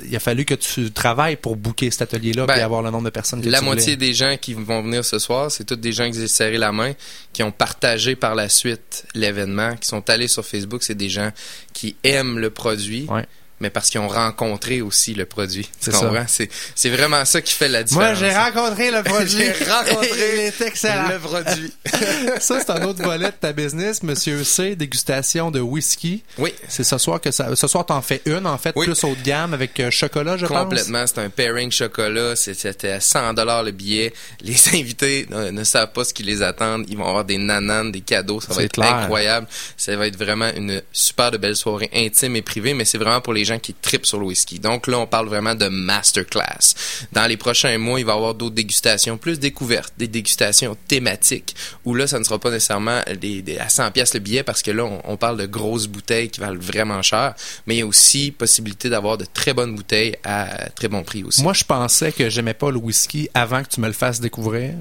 il 0.09 0.15
a 0.15 0.19
fallu 0.19 0.43
que 0.43 0.55
tu 0.55 0.91
travailles 0.91 1.35
pour 1.37 1.55
booker 1.55 1.91
cet 1.91 2.01
atelier-là 2.01 2.47
Ben, 2.47 2.57
et 2.57 2.61
avoir 2.61 2.81
le 2.81 2.89
nombre 2.89 3.05
de 3.05 3.09
personnes 3.11 3.41
que 3.41 3.47
La 3.47 3.59
tu 3.59 3.65
moitié 3.65 3.95
des 3.95 4.13
gens 4.13 4.35
qui 4.41 4.55
vont 4.55 4.81
venir 4.81 5.05
ce 5.05 5.19
soir, 5.19 5.51
c'est 5.51 5.63
tous 5.63 5.75
des 5.75 5.91
gens 5.93 6.09
qui 6.09 6.19
j'ai 6.19 6.27
serré 6.27 6.57
la 6.57 6.71
main, 6.71 6.93
qui 7.31 7.43
ont 7.43 7.51
partagé 7.51 8.15
par 8.15 8.33
la 8.35 8.49
suite 8.49 9.05
l'événement, 9.13 9.75
qui 9.75 9.87
sont 9.87 10.09
allés 10.09 10.27
sur 10.27 10.43
Facebook. 10.43 10.81
C'est 10.83 10.95
des 10.95 11.09
gens 11.09 11.31
qui 11.73 11.95
aiment 12.03 12.39
le 12.39 12.49
produit, 12.49 13.05
Ouais. 13.07 13.25
Mais 13.59 13.69
parce 13.69 13.89
qu'ils 13.89 13.99
ont 13.99 14.07
rencontré 14.07 14.81
aussi 14.81 15.13
le 15.13 15.25
produit. 15.25 15.69
Tu 15.81 15.91
comprends? 15.91 16.25
C'est, 16.27 16.89
vraiment 16.89 17.25
ça 17.25 17.41
qui 17.41 17.53
fait 17.53 17.67
la 17.67 17.79
Moi, 17.79 18.13
différence. 18.13 18.17
j'ai 18.19 18.31
rencontré 18.35 18.91
le 18.91 19.03
produit. 19.03 19.29
J'ai 19.37 19.65
rencontré 19.71 20.09
Il 20.33 20.39
est 20.39 20.61
excellent. 20.61 21.07
le 21.09 21.19
produit. 21.19 21.73
ça, 22.39 22.59
c'est 22.59 22.69
un 22.69 22.83
autre 22.83 23.03
volet 23.03 23.27
de 23.27 23.31
ta 23.39 23.53
business, 23.53 24.03
Monsieur 24.03 24.43
C, 24.43 24.75
dégustation 24.75 25.51
de 25.51 25.59
whisky. 25.59 26.23
Oui. 26.37 26.53
C'est 26.67 26.83
ce 26.83 26.97
soir 26.97 27.19
que 27.21 27.31
ça. 27.31 27.55
Ce 27.55 27.67
soir, 27.67 27.85
t'en 27.85 28.01
fais 28.01 28.21
une, 28.25 28.45
en 28.47 28.57
fait, 28.57 28.73
Oui. 28.75 28.85
plus 28.85 29.03
haut 29.03 29.15
de 29.15 29.23
gamme 29.23 29.53
avec 29.53 29.79
euh, 29.79 29.91
chocolat, 29.91 30.37
je 30.37 30.45
pense. 30.45 30.57
Complètement, 30.57 31.05
c'est 31.07 31.19
un 31.19 31.29
pairing 31.29 31.71
chocolat, 31.71 32.35
c'était 32.35 32.89
à 32.91 32.99
100 32.99 33.33
dollars 33.33 33.63
le 33.63 33.71
billet. 33.71 34.13
Les 34.41 34.55
invités 34.73 35.27
ne, 35.29 35.51
ne 35.51 35.63
savent 35.63 35.91
pas 35.91 36.03
ce 36.03 36.13
qui 36.13 36.23
les 36.23 36.41
attend, 36.41 36.81
ils 36.87 36.97
vont 36.97 37.07
avoir 37.07 37.25
des 37.25 37.37
nananes, 37.37 37.91
des 37.91 38.01
cadeaux, 38.01 38.39
ça 38.41 38.53
va 38.53 38.63
être 38.63 38.73
clair. 38.73 38.95
incroyable. 38.95 39.47
Ça 39.77 39.95
va 39.95 40.07
être 40.07 40.17
vraiment 40.17 40.49
une 40.55 40.81
super 40.91 41.31
de 41.31 41.37
belle 41.37 41.55
soirée 41.55 41.89
intime 41.93 42.35
et 42.35 42.41
privée, 42.41 42.73
mais 42.73 42.85
c'est 42.85 42.97
vraiment 42.97 43.21
pour 43.21 43.33
les 43.33 43.45
qui 43.57 43.73
tripent 43.73 44.05
sur 44.05 44.19
le 44.19 44.25
whisky. 44.25 44.59
Donc 44.59 44.87
là, 44.87 44.99
on 44.99 45.07
parle 45.07 45.27
vraiment 45.27 45.55
de 45.55 45.67
masterclass. 45.67 46.75
Dans 47.11 47.25
les 47.25 47.37
prochains 47.37 47.77
mois, 47.77 47.99
il 47.99 48.05
va 48.05 48.13
y 48.13 48.15
avoir 48.15 48.35
d'autres 48.35 48.55
dégustations, 48.55 49.17
plus 49.17 49.39
découvertes, 49.39 49.93
des 49.97 50.07
dégustations 50.07 50.77
thématiques, 50.87 51.55
où 51.85 51.95
là, 51.95 52.05
ça 52.05 52.19
ne 52.19 52.23
sera 52.23 52.37
pas 52.37 52.51
nécessairement 52.51 52.99
à 52.99 53.69
100 53.69 53.91
pièces 53.91 54.13
le 54.13 54.19
billet 54.19 54.43
parce 54.43 54.61
que 54.61 54.71
là, 54.71 54.85
on, 54.85 55.01
on 55.05 55.17
parle 55.17 55.37
de 55.37 55.45
grosses 55.45 55.87
bouteilles 55.87 56.29
qui 56.29 56.39
valent 56.39 56.59
vraiment 56.59 57.01
cher, 57.01 57.33
mais 57.65 57.75
il 57.75 57.79
y 57.79 57.81
a 57.81 57.87
aussi 57.87 58.31
possibilité 58.31 58.89
d'avoir 58.89 59.17
de 59.17 59.25
très 59.25 59.53
bonnes 59.53 59.75
bouteilles 59.75 60.15
à 60.23 60.69
très 60.71 60.87
bon 60.87 61.03
prix 61.03 61.23
aussi. 61.23 61.41
Moi, 61.41 61.53
je 61.53 61.63
pensais 61.63 62.11
que 62.11 62.29
j'aimais 62.29 62.53
pas 62.53 62.71
le 62.71 62.77
whisky 62.77 63.29
avant 63.33 63.63
que 63.63 63.69
tu 63.69 63.81
me 63.81 63.87
le 63.87 63.93
fasses 63.93 64.19
découvrir. 64.19 64.73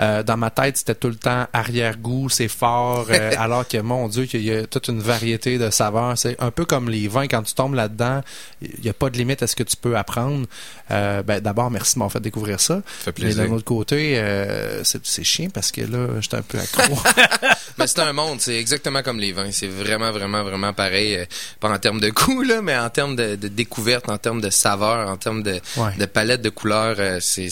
Euh, 0.00 0.22
dans 0.22 0.36
ma 0.38 0.50
tête, 0.50 0.78
c'était 0.78 0.94
tout 0.94 1.08
le 1.08 1.16
temps 1.16 1.46
arrière-goût, 1.52 2.28
c'est 2.30 2.48
fort, 2.48 3.06
euh, 3.10 3.32
alors 3.38 3.68
que, 3.68 3.76
mon 3.78 4.08
Dieu, 4.08 4.24
qu'il 4.24 4.42
y 4.42 4.50
a 4.52 4.66
toute 4.66 4.88
une 4.88 5.00
variété 5.00 5.58
de 5.58 5.68
saveurs. 5.70 6.16
C'est 6.16 6.40
un 6.40 6.50
peu 6.50 6.64
comme 6.64 6.88
les 6.88 7.06
vins, 7.08 7.28
quand 7.28 7.42
tu 7.42 7.54
tombes 7.54 7.74
là-dedans, 7.74 8.22
il 8.62 8.80
n'y 8.82 8.88
a 8.88 8.94
pas 8.94 9.10
de 9.10 9.18
limite 9.18 9.42
à 9.42 9.46
ce 9.46 9.54
que 9.56 9.62
tu 9.62 9.76
peux 9.76 9.96
apprendre. 9.98 10.46
Euh, 10.90 11.22
ben, 11.22 11.40
D'abord, 11.40 11.70
merci 11.70 11.94
de 11.94 11.98
m'avoir 11.98 12.12
fait 12.12 12.20
découvrir 12.20 12.60
ça. 12.60 12.80
fait 12.86 13.10
Mais 13.18 13.24
plaisir. 13.26 13.44
d'un 13.44 13.52
autre 13.52 13.64
côté, 13.64 14.18
euh, 14.18 14.82
c'est 14.84 15.24
chiant 15.24 15.48
parce 15.52 15.70
que 15.70 15.82
là, 15.82 16.06
j'étais 16.20 16.36
un 16.36 16.42
peu 16.42 16.58
accro. 16.58 16.96
Mais 17.78 17.86
c'est 17.86 18.00
un 18.00 18.12
monde, 18.12 18.40
c'est 18.40 18.56
exactement 18.56 19.02
comme 19.02 19.18
les 19.18 19.32
vins. 19.32 19.50
C'est 19.52 19.66
vraiment, 19.68 20.10
vraiment, 20.12 20.42
vraiment 20.44 20.72
pareil. 20.72 21.14
euh, 21.16 21.24
pas 21.60 21.70
en 21.70 21.78
termes 21.78 22.00
de 22.00 22.10
goût, 22.10 22.42
là, 22.42 22.60
mais 22.62 22.76
en 22.76 22.90
termes 22.90 23.16
de, 23.16 23.36
de 23.36 23.48
découverte, 23.48 24.08
en 24.08 24.18
termes 24.18 24.40
de 24.40 24.50
saveur, 24.50 25.08
en 25.08 25.16
termes 25.16 25.42
de, 25.42 25.60
Ouais. 25.76 25.94
de 25.98 26.04
palette 26.06 26.42
de 26.42 26.50
couleurs, 26.50 26.96
c'est 27.20 27.48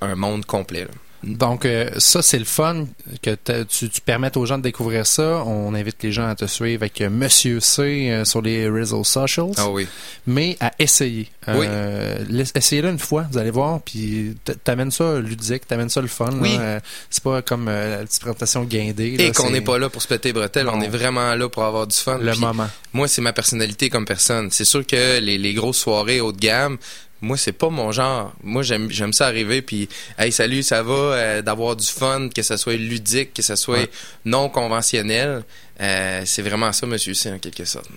un 0.00 0.14
monde 0.14 0.44
complet. 0.46 0.82
là. 0.82 0.90
Donc, 1.24 1.64
euh, 1.64 1.90
ça, 1.98 2.22
c'est 2.22 2.38
le 2.38 2.44
fun 2.44 2.86
que 3.22 3.36
tu, 3.64 3.88
tu 3.88 4.00
permettes 4.00 4.36
aux 4.36 4.46
gens 4.46 4.56
de 4.56 4.62
découvrir 4.62 5.04
ça. 5.06 5.42
On 5.44 5.74
invite 5.74 6.02
les 6.04 6.12
gens 6.12 6.28
à 6.28 6.34
te 6.36 6.44
suivre 6.46 6.82
avec 6.82 7.00
euh, 7.00 7.10
Monsieur 7.10 7.58
C 7.60 8.08
euh, 8.10 8.24
sur 8.24 8.40
les 8.40 8.68
réseaux 8.68 9.02
socials. 9.04 9.50
Ah 9.56 9.68
oui. 9.68 9.88
Mais 10.26 10.56
à 10.60 10.72
essayer. 10.78 11.28
Laisse- 12.28 12.52
Essayez-le 12.54 12.90
une 12.90 12.98
fois, 12.98 13.26
vous 13.32 13.38
allez 13.38 13.50
voir, 13.50 13.80
puis 13.80 14.36
t'amènes 14.64 14.90
ça 14.90 15.18
ludique, 15.18 15.66
t'amènes 15.66 15.88
ça 15.88 16.00
le 16.00 16.06
fun. 16.08 16.30
Oui. 16.40 16.56
C'est 17.10 17.22
pas 17.22 17.42
comme 17.42 17.66
la 17.66 17.98
petite 18.04 18.20
présentation 18.20 18.64
guindée. 18.64 19.16
là, 19.16 19.24
Et 19.24 19.32
qu'on 19.32 19.50
n'est 19.50 19.60
pas 19.60 19.78
là 19.78 19.88
pour 19.88 20.02
se 20.02 20.08
péter 20.08 20.28
les 20.28 20.32
bretelles, 20.34 20.68
on 20.68 20.80
est 20.80 20.88
vraiment 20.88 21.34
là 21.34 21.48
pour 21.48 21.64
avoir 21.64 21.86
du 21.86 21.96
fun. 21.96 22.18
Le 22.18 22.32
Puis 22.32 22.40
moment. 22.40 22.68
Moi, 22.92 23.08
c'est 23.08 23.22
ma 23.22 23.32
personnalité 23.32 23.90
comme 23.90 24.04
personne. 24.04 24.50
C'est 24.50 24.64
sûr 24.64 24.86
que 24.86 25.18
les, 25.20 25.38
les 25.38 25.54
grosses 25.54 25.78
soirées 25.78 26.20
haut 26.20 26.32
de 26.32 26.38
gamme, 26.38 26.78
moi, 27.20 27.36
c'est 27.36 27.52
pas 27.52 27.68
mon 27.68 27.90
genre. 27.92 28.32
Moi, 28.42 28.62
j'aime 28.62 28.90
j'aime 28.90 29.12
ça 29.12 29.26
arriver, 29.26 29.60
puis 29.62 29.88
hey, 30.18 30.30
salut, 30.32 30.62
ça 30.62 30.82
va, 30.82 30.92
euh, 30.92 31.42
d'avoir 31.42 31.76
du 31.76 31.86
fun, 31.86 32.28
que 32.34 32.42
ça 32.42 32.56
soit 32.56 32.76
ludique, 32.76 33.34
que 33.34 33.42
ça 33.42 33.56
soit 33.56 33.78
Ouais. 33.78 33.90
non 34.24 34.48
conventionnel. 34.48 35.42
Euh, 35.80 36.22
c'est 36.24 36.42
vraiment 36.42 36.72
ça, 36.72 36.86
monsieur 36.86 37.14
C, 37.14 37.30
en 37.32 37.38
quelque 37.38 37.64
sorte. 37.64 37.88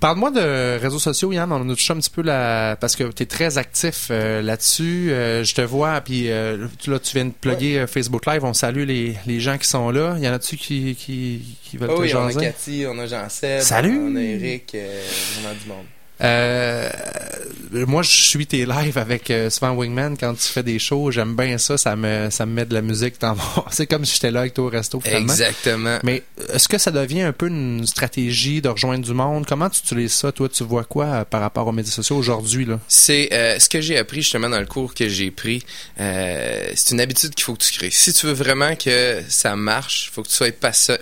Parle-moi 0.00 0.30
de 0.30 0.78
réseaux 0.78 1.00
sociaux, 1.00 1.32
Yann. 1.32 1.50
On 1.50 1.68
a 1.68 1.74
touché 1.74 1.92
un 1.92 1.96
petit 1.96 2.10
peu 2.10 2.22
la... 2.22 2.76
parce 2.80 2.94
que 2.94 3.10
tu 3.10 3.24
es 3.24 3.26
très 3.26 3.58
actif 3.58 4.06
euh, 4.12 4.40
là-dessus. 4.42 5.10
Euh, 5.10 5.42
je 5.42 5.54
te 5.56 5.60
vois, 5.60 6.00
puis 6.02 6.30
euh, 6.30 6.68
là, 6.86 6.98
tu 7.00 7.14
viens 7.14 7.24
de 7.24 7.32
plugger 7.32 7.84
Facebook 7.88 8.24
Live. 8.26 8.44
On 8.44 8.54
salue 8.54 8.84
les, 8.84 9.16
les 9.26 9.40
gens 9.40 9.58
qui 9.58 9.66
sont 9.66 9.90
là. 9.90 10.16
Y 10.20 10.28
en 10.28 10.32
a-tu 10.34 10.56
qui, 10.56 10.94
qui, 10.94 11.42
qui 11.64 11.76
veulent 11.76 11.90
Oh 11.92 11.96
te 11.96 12.02
oui, 12.02 12.14
on 12.14 12.26
a? 12.28 12.32
Cathy, 12.32 12.84
on 12.88 12.96
a 13.00 13.06
Jean-Seb, 13.06 13.60
Salut! 13.62 13.98
on 14.00 14.14
a 14.14 14.20
Eric, 14.22 14.72
euh, 14.76 15.02
vraiment 15.34 15.54
du 15.60 15.68
monde. 15.68 15.86
Euh, 16.20 16.90
moi, 17.72 18.02
je 18.02 18.10
suis 18.10 18.46
tes 18.46 18.66
lives 18.66 18.98
avec 18.98 19.30
euh, 19.30 19.50
souvent 19.50 19.72
Wingman 19.72 20.16
quand 20.18 20.34
tu 20.34 20.48
fais 20.48 20.62
des 20.62 20.78
shows. 20.78 21.10
J'aime 21.10 21.36
bien 21.36 21.58
ça. 21.58 21.76
Ça 21.76 21.96
me, 21.96 22.28
ça 22.30 22.46
me 22.46 22.52
met 22.52 22.64
de 22.64 22.74
la 22.74 22.82
musique 22.82 23.20
dans 23.20 23.34
mon... 23.34 23.42
C'est 23.70 23.86
comme 23.86 24.04
si 24.04 24.14
j'étais 24.14 24.30
là 24.30 24.40
avec 24.40 24.54
toi 24.54 24.66
au 24.66 24.68
resto, 24.68 25.00
finalement. 25.00 25.32
Exactement. 25.32 25.98
Mais 26.02 26.22
est-ce 26.52 26.68
que 26.68 26.78
ça 26.78 26.90
devient 26.90 27.22
un 27.22 27.32
peu 27.32 27.48
une 27.48 27.86
stratégie 27.86 28.60
de 28.60 28.68
rejoindre 28.68 29.04
du 29.04 29.12
monde? 29.12 29.46
Comment 29.46 29.68
tu 29.68 29.80
utilises 29.80 30.12
ça? 30.12 30.32
Toi, 30.32 30.48
tu 30.48 30.64
vois 30.64 30.84
quoi 30.84 31.04
euh, 31.06 31.24
par 31.24 31.40
rapport 31.40 31.66
aux 31.66 31.72
médias 31.72 31.92
sociaux 31.92 32.16
aujourd'hui? 32.16 32.64
là? 32.64 32.80
C'est 32.88 33.28
euh, 33.32 33.58
ce 33.58 33.68
que 33.68 33.80
j'ai 33.80 33.98
appris 33.98 34.22
justement 34.22 34.48
dans 34.48 34.60
le 34.60 34.66
cours 34.66 34.94
que 34.94 35.08
j'ai 35.08 35.30
pris. 35.30 35.64
c'est 35.96 36.90
une 36.90 37.00
habitude 37.00 37.34
qu'il 37.34 37.44
faut 37.44 37.54
que 37.54 37.62
tu 37.62 37.72
crées. 37.72 37.90
Si 37.90 38.12
tu 38.12 38.26
veux 38.26 38.32
vraiment 38.32 38.74
que 38.76 39.22
ça 39.28 39.56
marche, 39.56 40.10
faut 40.12 40.22
que 40.22 40.28
tu 40.28 40.34
sois 40.34 40.48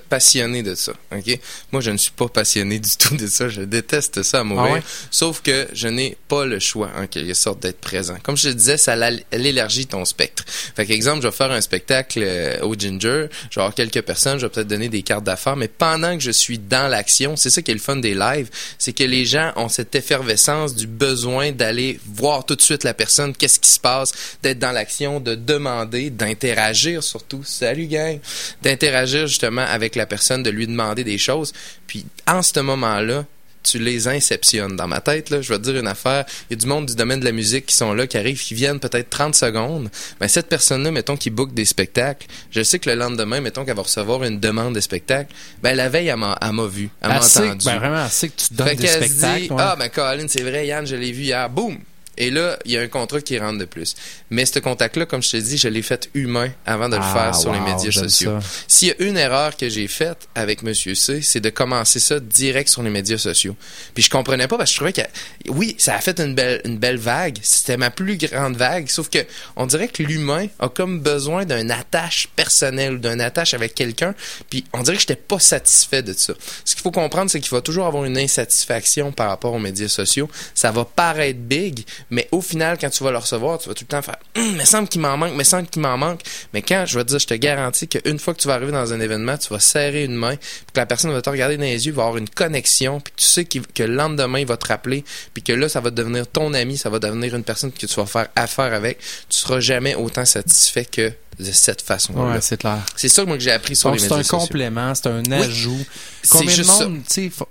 passionné 0.08 0.62
de 0.62 0.74
ça. 0.74 0.92
Ok? 1.12 1.38
Moi, 1.72 1.80
je 1.80 1.90
ne 1.90 1.96
suis 1.96 2.10
pas 2.10 2.28
passionné 2.28 2.78
du 2.78 2.96
tout 2.96 3.16
de 3.16 3.26
ça. 3.26 3.48
Je 3.48 3.62
déteste 3.62 4.22
ça 4.22 4.40
à 4.40 4.44
mourir. 4.44 4.66
Ah 4.68 4.74
ouais? 4.74 4.82
Sauf 5.10 5.42
que 5.42 5.68
je 5.72 5.88
n'ai 5.88 6.16
pas 6.28 6.44
le 6.44 6.58
choix, 6.58 6.90
en 6.96 7.06
quelque 7.06 7.34
sorte, 7.34 7.60
d'être 7.60 7.80
présent. 7.80 8.16
Comme 8.22 8.36
je 8.36 8.48
te 8.48 8.54
disais, 8.54 8.76
ça 8.76 8.96
l'al- 8.96 9.22
élargit 9.32 9.86
ton 9.86 10.04
spectre. 10.04 10.44
Fait 10.46 10.86
qu'exemple, 10.86 11.22
je 11.22 11.28
vais 11.28 11.34
faire 11.34 11.50
un 11.52 11.60
spectacle 11.60 12.20
euh, 12.22 12.60
au 12.62 12.74
Ginger, 12.74 13.26
je 13.50 13.54
vais 13.56 13.62
avoir 13.62 13.74
quelques 13.74 14.02
personnes, 14.02 14.38
je 14.38 14.46
vais 14.46 14.50
peut-être 14.50 14.68
donner 14.68 14.88
des 14.88 15.02
cartes 15.02 15.24
d'affaires, 15.24 15.56
mais 15.56 15.68
pendant 15.68 16.16
que 16.16 16.22
je 16.22 16.30
suis 16.30 16.58
dans 16.58 16.88
l'action, 16.88 17.36
c'est 17.36 17.50
ça 17.50 17.62
qui 17.62 17.70
est 17.70 17.74
le 17.74 17.80
fun 17.80 17.96
des 17.96 18.14
lives, 18.14 18.48
c'est 18.78 18.92
que 18.92 19.04
les 19.04 19.24
gens 19.24 19.52
ont 19.56 19.68
cette 19.68 19.94
effervescence 19.94 20.74
du 20.74 20.86
besoin 20.86 21.52
d'aller 21.52 21.98
voir 22.06 22.44
tout 22.44 22.56
de 22.56 22.62
suite 22.62 22.84
la 22.84 22.94
personne, 22.94 23.34
qu'est-ce 23.34 23.60
qui 23.60 23.70
se 23.70 23.80
passe, 23.80 24.12
d'être 24.42 24.58
dans 24.58 24.72
l'action, 24.72 25.20
de 25.20 25.34
demander, 25.34 26.10
d'interagir 26.10 27.02
surtout. 27.02 27.42
Salut 27.44 27.86
gang! 27.86 28.18
D'interagir 28.62 29.26
justement 29.26 29.62
avec 29.62 29.94
la 29.96 30.06
personne, 30.06 30.42
de 30.42 30.50
lui 30.50 30.66
demander 30.66 31.04
des 31.04 31.18
choses. 31.18 31.52
Puis 31.86 32.04
en 32.26 32.42
ce 32.42 32.60
moment-là, 32.60 33.24
tu 33.66 33.78
les 33.78 34.08
inceptionnes. 34.08 34.76
Dans 34.76 34.86
ma 34.86 35.00
tête, 35.00 35.30
là, 35.30 35.42
je 35.42 35.52
vais 35.52 35.58
te 35.58 35.64
dire 35.64 35.76
une 35.76 35.86
affaire. 35.86 36.24
Il 36.48 36.54
y 36.54 36.56
a 36.56 36.60
du 36.60 36.66
monde 36.66 36.86
du 36.86 36.94
domaine 36.94 37.20
de 37.20 37.24
la 37.24 37.32
musique 37.32 37.66
qui 37.66 37.74
sont 37.74 37.92
là, 37.94 38.06
qui 38.06 38.16
arrivent, 38.16 38.40
qui 38.42 38.54
viennent 38.54 38.80
peut-être 38.80 39.10
30 39.10 39.34
secondes. 39.34 39.90
Mais 40.20 40.28
cette 40.28 40.48
personne-là, 40.48 40.90
mettons, 40.90 41.16
qui 41.16 41.30
book 41.30 41.52
des 41.54 41.64
spectacles, 41.64 42.26
je 42.50 42.62
sais 42.62 42.78
que 42.78 42.88
le 42.88 42.96
lendemain, 42.96 43.40
mettons 43.40 43.64
qu'elle 43.64 43.76
va 43.76 43.82
recevoir 43.82 44.22
une 44.24 44.38
demande 44.40 44.74
de 44.74 44.80
spectacle, 44.80 45.32
ben 45.62 45.74
la 45.76 45.88
veille, 45.88 46.08
elle 46.08 46.16
m'a 46.16 46.38
elle 46.40 46.52
m'a 46.52 46.66
vu, 46.66 46.90
elle 47.00 47.08
m'a 47.08 47.16
entendu. 47.18 47.64
ben 47.64 47.78
vraiment 47.78 47.96
assez 48.04 48.28
que 48.28 48.34
tu 48.36 48.54
donnes 48.54 48.68
Fait 48.68 48.76
des 48.76 48.86
spectacles. 48.86 49.40
dit, 49.42 49.50
ouais. 49.52 49.56
ah 49.58 49.76
ben 49.78 49.88
Colin, 49.88 50.26
c'est 50.28 50.42
vrai, 50.42 50.66
Yann, 50.66 50.86
je 50.86 50.96
l'ai 50.96 51.12
vu 51.12 51.22
hier. 51.24 51.48
Boum! 51.50 51.78
Et 52.18 52.30
là, 52.30 52.58
il 52.64 52.72
y 52.72 52.76
a 52.76 52.80
un 52.80 52.88
contrat 52.88 53.20
qui 53.20 53.38
rentre 53.38 53.58
de 53.58 53.64
plus. 53.64 53.94
Mais 54.30 54.46
ce 54.46 54.58
contact-là, 54.58 55.06
comme 55.06 55.22
je 55.22 55.30
te 55.32 55.36
dis, 55.36 55.58
je 55.58 55.68
l'ai 55.68 55.82
fait 55.82 56.08
humain 56.14 56.50
avant 56.64 56.88
de 56.88 56.96
le 56.96 57.02
Ah, 57.02 57.14
faire 57.14 57.34
sur 57.34 57.52
les 57.52 57.60
médias 57.60 57.92
sociaux. 57.92 58.38
S'il 58.68 58.88
y 58.88 58.90
a 58.90 58.94
une 59.00 59.16
erreur 59.16 59.56
que 59.56 59.68
j'ai 59.68 59.88
faite 59.88 60.28
avec 60.34 60.62
Monsieur 60.62 60.94
C, 60.94 61.20
c'est 61.22 61.40
de 61.40 61.50
commencer 61.50 62.00
ça 62.00 62.20
direct 62.20 62.68
sur 62.68 62.82
les 62.82 62.90
médias 62.90 63.18
sociaux. 63.18 63.56
Puis 63.94 64.04
je 64.04 64.10
comprenais 64.10 64.48
pas 64.48 64.56
parce 64.56 64.70
que 64.70 64.74
je 64.74 64.78
trouvais 64.78 64.92
que 64.92 65.02
oui, 65.50 65.74
ça 65.78 65.94
a 65.94 66.00
fait 66.00 66.18
une 66.20 66.34
belle 66.34 66.60
une 66.64 66.78
belle 66.78 66.98
vague. 66.98 67.38
C'était 67.42 67.76
ma 67.76 67.90
plus 67.90 68.16
grande 68.16 68.56
vague, 68.56 68.88
sauf 68.88 69.08
que 69.08 69.18
on 69.56 69.66
dirait 69.66 69.88
que 69.88 70.02
l'humain 70.02 70.46
a 70.58 70.68
comme 70.68 71.00
besoin 71.00 71.44
d'un 71.44 71.70
attache 71.70 72.28
personnel 72.34 72.94
ou 72.94 72.98
d'un 72.98 73.20
attache 73.20 73.54
avec 73.54 73.74
quelqu'un. 73.74 74.14
Puis 74.50 74.64
on 74.72 74.82
dirait 74.82 74.96
que 74.96 75.00
j'étais 75.02 75.16
pas 75.16 75.38
satisfait 75.38 76.02
de 76.02 76.12
ça. 76.12 76.34
Ce 76.64 76.74
qu'il 76.74 76.82
faut 76.82 76.90
comprendre, 76.90 77.30
c'est 77.30 77.40
qu'il 77.40 77.50
va 77.50 77.60
toujours 77.60 77.86
avoir 77.86 78.04
une 78.04 78.18
insatisfaction 78.18 79.12
par 79.12 79.28
rapport 79.28 79.52
aux 79.52 79.58
médias 79.58 79.88
sociaux. 79.88 80.28
Ça 80.54 80.72
va 80.72 80.84
paraître 80.84 81.38
big, 81.38 81.84
mais 82.10 82.28
au 82.32 82.40
final, 82.40 82.78
quand 82.80 82.90
tu 82.90 83.02
vas 83.04 83.10
le 83.10 83.18
recevoir, 83.18 83.58
tu 83.58 83.68
vas 83.68 83.74
tout 83.74 83.84
le 83.84 83.88
temps 83.88 84.02
faire 84.02 84.16
Hum, 84.36 84.56
me 84.56 84.64
semble 84.64 84.88
qu'il 84.88 85.00
m'en 85.00 85.16
manque, 85.16 85.34
me 85.34 85.44
semble 85.44 85.66
qu'il 85.68 85.82
m'en 85.82 85.96
manque. 85.96 86.20
Mais 86.52 86.62
quand 86.62 86.84
je 86.86 86.98
vais 86.98 87.04
te 87.04 87.08
dire, 87.10 87.18
je 87.18 87.26
te 87.26 87.34
garantis 87.34 87.88
qu'une 87.88 88.18
fois 88.18 88.34
que 88.34 88.40
tu 88.40 88.48
vas 88.48 88.54
arriver 88.54 88.72
dans 88.72 88.92
un 88.92 89.00
événement, 89.00 89.36
tu 89.38 89.48
vas 89.48 89.60
serrer 89.60 90.04
une 90.04 90.14
main, 90.14 90.36
puis 90.36 90.72
que 90.74 90.78
la 90.80 90.86
personne 90.86 91.10
va 91.12 91.22
te 91.22 91.30
regarder 91.30 91.56
dans 91.56 91.62
les 91.64 91.86
yeux, 91.86 91.92
va 91.92 92.02
avoir 92.04 92.16
une 92.18 92.28
connexion, 92.28 93.00
puis 93.00 93.12
que 93.14 93.20
tu 93.20 93.26
sais 93.26 93.44
que 93.44 93.82
le 93.82 93.94
lendemain, 93.94 94.38
il 94.38 94.46
va 94.46 94.56
te 94.56 94.66
rappeler, 94.68 95.04
puis 95.34 95.42
que 95.42 95.52
là, 95.52 95.68
ça 95.68 95.80
va 95.80 95.90
devenir 95.90 96.26
ton 96.28 96.52
ami, 96.54 96.76
ça 96.76 96.90
va 96.90 96.98
devenir 96.98 97.34
une 97.34 97.44
personne 97.44 97.72
que 97.72 97.86
tu 97.86 97.94
vas 97.94 98.06
faire 98.06 98.28
affaire 98.36 98.72
avec. 98.72 98.98
Tu 99.28 99.38
seras 99.38 99.60
jamais 99.60 99.94
autant 99.94 100.24
satisfait 100.24 100.84
que 100.84 101.12
de 101.38 101.52
cette 101.52 101.82
façon-là. 101.82 102.32
Ouais, 102.36 102.40
c'est 102.40 102.56
clair. 102.58 102.78
C'est 102.96 103.10
ça 103.10 103.22
moi, 103.26 103.36
que 103.36 103.42
j'ai 103.42 103.50
appris 103.52 103.76
sur 103.76 103.90
Donc, 103.90 103.96
les 103.98 104.00
c'est 104.00 104.08
médias 104.08 104.20
un 104.20 104.22
sociaux. 104.22 104.38
complément, 104.46 104.94
c'est 104.94 105.06
un 105.08 105.30
ajout. 105.32 105.84
C'est 106.22 106.30
Combien 106.30 106.56
de 106.56 106.64
monde, 106.64 107.02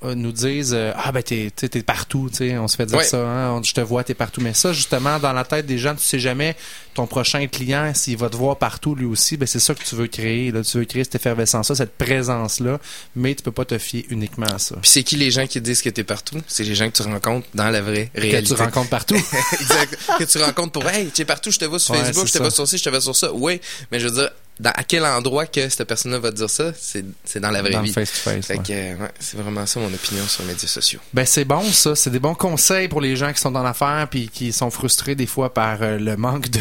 euh, 0.03 0.15
nous 0.15 0.31
disent 0.31 0.73
euh, 0.73 0.91
ah 0.95 1.11
ben 1.11 1.21
t'es 1.21 1.51
partout, 1.85 2.27
tu 2.31 2.37
sais, 2.49 2.57
on 2.57 2.67
se 2.67 2.77
fait 2.77 2.87
dire 2.87 2.97
Ouais. 2.97 3.03
ça, 3.03 3.17
hein, 3.19 3.51
on- 3.51 3.61
je 3.63 3.73
te 3.75 3.81
vois, 3.81 4.03
t'es 4.03 4.15
partout. 4.15 4.41
Mais 4.45 4.53
ça, 4.53 4.73
justement, 4.73 5.17
dans 5.17 5.33
la 5.33 5.43
tête 5.43 5.65
des 5.65 5.79
gens, 5.79 5.95
tu 5.95 6.03
sais 6.03 6.19
jamais 6.19 6.55
ton 6.95 7.05
prochain 7.05 7.45
client 7.47 7.93
s'il 7.93 8.17
va 8.17 8.29
te 8.29 8.35
voir 8.35 8.57
partout 8.57 8.95
lui 8.95 9.05
aussi, 9.05 9.37
ben 9.37 9.45
c'est 9.45 9.59
ça 9.59 9.75
que 9.75 9.83
tu 9.83 9.95
veux 9.95 10.07
créer. 10.07 10.51
Là, 10.51 10.63
tu 10.63 10.77
veux 10.79 10.85
créer 10.85 11.03
cette 11.03 11.15
effervescence, 11.15 11.69
là, 11.69 11.75
cette 11.75 11.95
présence 11.97 12.59
là, 12.59 12.79
mais 13.15 13.35
tu 13.35 13.43
peux 13.43 13.51
pas 13.51 13.65
te 13.65 13.77
fier 13.77 14.05
uniquement 14.09 14.47
à 14.47 14.57
ça. 14.57 14.75
Puis 14.81 14.89
c'est 14.89 15.03
qui 15.03 15.17
les 15.17 15.29
gens 15.29 15.45
qui 15.45 15.61
disent 15.61 15.81
que 15.83 15.89
t'es 15.89 16.03
partout? 16.03 16.41
C'est 16.47 16.63
les 16.63 16.73
gens 16.73 16.89
que 16.89 16.95
tu 16.95 17.03
rencontres 17.03 17.47
dans 17.53 17.69
la 17.69 17.81
vraie 17.81 18.09
réalité. 18.15 18.49
Que 18.49 18.55
tu 18.55 18.61
rencontres 18.63 18.89
partout. 18.89 19.15
exact. 19.61 19.97
Que 20.17 20.23
tu 20.23 20.37
rencontres 20.39 20.71
pour 20.71 20.87
Hey, 20.89 21.07
tu 21.13 21.21
es 21.21 21.25
partout, 21.25 21.51
je 21.51 21.59
te 21.59 21.65
vois 21.65 21.79
sur 21.79 21.93
Ouais, 21.93 22.03
Facebook, 22.03 22.27
je 22.27 22.33
te 22.33 22.37
vois 22.39 22.49
sur 22.51 22.67
ci, 22.67 22.77
je 22.77 22.83
te 22.83 22.89
vois 22.89 23.01
sur 23.01 23.15
ça. 23.15 23.31
Oui, 23.33 23.59
mais 23.91 23.99
je 23.99 24.07
veux 24.07 24.13
dire, 24.15 24.29
dans, 24.59 24.69
à 24.71 24.83
quel 24.83 25.03
endroit 25.05 25.47
que 25.47 25.67
cette 25.67 25.83
personne-là 25.83 26.17
va 26.19 26.31
te 26.31 26.37
dire 26.37 26.49
ça, 26.49 26.71
c'est 26.79 27.03
c'est 27.25 27.41
dans 27.41 27.51
la 27.51 27.61
vraie 27.61 27.71
Dans 27.71 27.81
vie. 27.81 27.91
face-to-face, 27.91 28.45
Fait 28.45 28.57
ouais. 28.57 28.63
que, 28.63 28.71
euh, 28.71 28.95
ouais, 29.03 29.11
c'est 29.19 29.37
vraiment 29.37 29.65
ça 29.65 29.81
mon 29.81 29.93
opinion 29.93 30.25
sur 30.27 30.43
les 30.43 30.53
médias 30.53 30.69
sociaux. 30.69 31.01
Ben 31.13 31.25
c'est 31.25 31.43
bon 31.43 31.61
ça, 31.73 31.93
c'est 31.93 32.09
des 32.09 32.19
bons 32.19 32.35
conseils 32.35 32.87
pour 32.87 33.01
les 33.01 33.17
gens 33.17 33.33
qui 33.33 33.41
sont 33.41 33.51
dans 33.51 33.63
l'affaire 33.63 34.07
puis 34.09 34.29
qui 34.29 34.53
sont 34.53 34.69
frustrés 34.71 35.15
des 35.15 35.25
fois 35.25 35.53
par 35.53 35.81
euh, 35.81 35.97
le 35.97 36.15
manque 36.15 36.49
de 36.49 36.59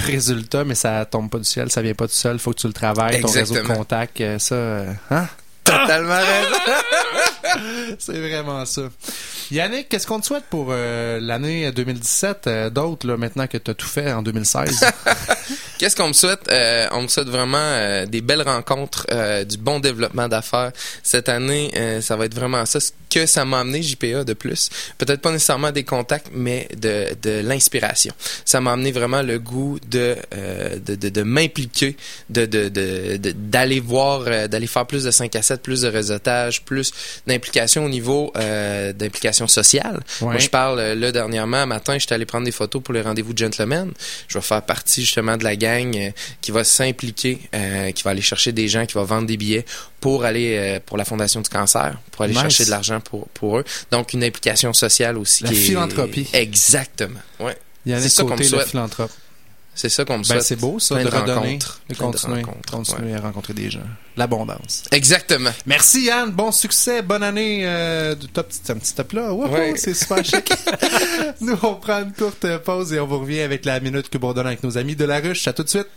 mais 0.66 0.74
ça 0.74 1.04
tombe 1.04 1.30
pas 1.30 1.38
du 1.38 1.44
ciel, 1.44 1.70
ça 1.70 1.82
vient 1.82 1.94
pas 1.94 2.06
tout 2.06 2.14
seul, 2.14 2.38
faut 2.38 2.52
que 2.52 2.58
tu 2.60 2.66
le 2.66 2.72
travailles, 2.72 3.20
ton 3.20 3.28
réseau 3.28 3.54
de 3.54 3.58
Exactement. 3.60 3.76
contacts, 3.78 4.20
euh, 4.20 4.38
ça, 4.38 4.54
euh, 4.54 4.92
hein? 5.10 5.26
Totalement 5.64 6.14
raison. 6.16 6.56
c'est 7.98 8.18
vraiment 8.18 8.64
ça. 8.64 8.82
Yannick, 9.50 9.88
qu'est-ce 9.88 10.06
qu'on 10.06 10.20
te 10.20 10.26
souhaite 10.26 10.44
pour 10.50 10.68
euh, 10.70 11.20
l'année 11.20 11.70
2017, 11.70 12.46
euh, 12.46 12.70
d'autres 12.70 13.06
là 13.06 13.16
maintenant 13.16 13.46
que 13.46 13.58
tu 13.58 13.70
as 13.70 13.74
tout 13.74 13.86
fait 13.86 14.12
en 14.12 14.22
2016? 14.22 14.84
Qu'est-ce 15.78 15.96
qu'on 15.96 16.08
me 16.08 16.12
souhaite? 16.12 16.48
Euh, 16.50 16.86
on 16.92 17.02
me 17.02 17.08
souhaite 17.08 17.28
vraiment 17.28 17.58
euh, 17.58 18.06
des 18.06 18.20
belles 18.20 18.42
rencontres, 18.42 19.06
du 19.44 19.58
bon 19.58 19.80
développement 19.80 20.28
d'affaires. 20.28 20.72
Cette 21.02 21.28
année, 21.28 21.72
ça 22.00 22.16
va 22.16 22.26
être 22.26 22.34
vraiment 22.34 22.64
ça. 22.64 22.80
Ce 22.80 22.92
que 23.10 23.26
ça 23.26 23.44
m'a 23.44 23.60
amené, 23.60 23.80
JPA, 23.82 24.24
de 24.24 24.32
plus. 24.32 24.70
Peut-être 24.98 25.20
pas 25.20 25.30
nécessairement 25.30 25.70
des 25.70 25.84
contacts, 25.84 26.28
mais 26.32 26.68
de, 26.76 27.14
de 27.22 27.40
l'inspiration. 27.44 28.12
Ça 28.44 28.60
m'a 28.60 28.72
amené 28.72 28.90
vraiment 28.90 29.22
le 29.22 29.38
goût 29.38 29.78
de, 29.88 30.16
de, 30.84 30.94
de, 30.96 31.08
de 31.08 31.22
m'impliquer, 31.22 31.96
de, 32.30 32.44
d'aller 33.32 33.78
voir, 33.78 34.48
d'aller 34.48 34.66
faire 34.66 34.86
plus 34.86 35.04
de 35.04 35.10
5 35.10 35.36
à 35.36 35.42
7, 35.42 35.62
plus 35.62 35.82
de 35.82 35.88
réseautage, 35.88 36.64
plus 36.64 36.92
d'implication 37.26 37.43
au 37.76 37.88
niveau 37.88 38.32
euh, 38.36 38.92
d'implication 38.92 39.46
sociale. 39.48 40.00
Ouais. 40.20 40.28
Moi, 40.28 40.38
je 40.38 40.48
parle, 40.48 40.78
euh, 40.78 40.94
là, 40.94 41.12
dernièrement, 41.12 41.66
matin, 41.66 41.98
j'étais 41.98 42.14
allé 42.14 42.24
prendre 42.26 42.44
des 42.44 42.52
photos 42.52 42.82
pour 42.82 42.94
les 42.94 43.00
rendez-vous 43.02 43.32
de 43.32 43.38
gentlemen. 43.38 43.92
Je 44.28 44.38
vais 44.38 44.42
faire 44.42 44.62
partie, 44.62 45.02
justement, 45.02 45.36
de 45.36 45.44
la 45.44 45.56
gang 45.56 45.96
euh, 45.96 46.10
qui 46.40 46.50
va 46.50 46.64
s'impliquer, 46.64 47.38
euh, 47.54 47.90
qui 47.92 48.02
va 48.02 48.10
aller 48.10 48.22
chercher 48.22 48.52
des 48.52 48.68
gens, 48.68 48.86
qui 48.86 48.94
va 48.94 49.02
vendre 49.04 49.26
des 49.26 49.36
billets 49.36 49.64
pour 50.00 50.24
aller 50.24 50.56
euh, 50.58 50.80
pour 50.84 50.96
la 50.96 51.04
Fondation 51.04 51.40
du 51.40 51.48
cancer, 51.48 51.96
pour 52.12 52.22
aller 52.24 52.32
Nice. 52.34 52.42
chercher 52.42 52.64
de 52.66 52.70
l'argent 52.70 53.00
pour, 53.00 53.28
pour 53.28 53.58
eux. 53.58 53.64
Donc, 53.90 54.12
une 54.12 54.24
implication 54.24 54.72
sociale 54.72 55.16
aussi. 55.18 55.44
La 55.44 55.50
qui 55.50 55.56
est- 55.56 55.60
philanthropie. 55.60 56.28
Exactement. 56.32 57.20
Ouais. 57.40 57.56
C'est 57.86 58.08
ça 58.08 58.22
qu'on 58.22 58.30
me 58.30 58.36
Côté, 58.36 58.56
le 58.56 58.64
philanthrope. 58.64 59.10
C'est 59.74 59.88
ça 59.88 60.04
qu'on 60.04 60.18
me 60.18 60.24
Ben, 60.28 60.40
c'est 60.40 60.56
beau 60.56 60.78
ça, 60.78 61.02
de 61.02 61.08
redonner, 61.08 61.58
de 61.58 61.94
plein 61.94 62.10
continuer, 62.10 62.44
ouais. 62.44 63.14
à 63.14 63.20
rencontrer 63.20 63.54
des 63.54 63.70
gens. 63.70 63.80
L'abondance. 64.16 64.84
Exactement. 64.92 65.50
Merci 65.66 66.04
Yann, 66.04 66.30
bon 66.30 66.52
succès, 66.52 67.02
bonne 67.02 67.24
année 67.24 67.62
euh, 67.64 68.14
de 68.14 68.26
top, 68.26 68.46
c'est 68.50 68.70
un 68.70 68.76
petit 68.76 68.94
top 68.94 69.12
là. 69.12 69.32
Ouais. 69.32 69.74
c'est 69.76 69.94
super 69.94 70.24
chic. 70.24 70.52
Nous 71.40 71.58
on 71.62 71.74
prend 71.74 72.02
une 72.02 72.12
courte 72.12 72.46
pause 72.58 72.92
et 72.92 73.00
on 73.00 73.06
vous 73.06 73.18
revient 73.18 73.40
avec 73.40 73.64
la 73.64 73.80
minute 73.80 74.08
que 74.08 74.18
bourdonne 74.18 74.46
avec 74.46 74.62
nos 74.62 74.78
amis 74.78 74.94
de 74.94 75.04
la 75.04 75.18
ruche. 75.18 75.48
À 75.48 75.52
tout 75.52 75.64
de 75.64 75.68
suite. 75.68 75.88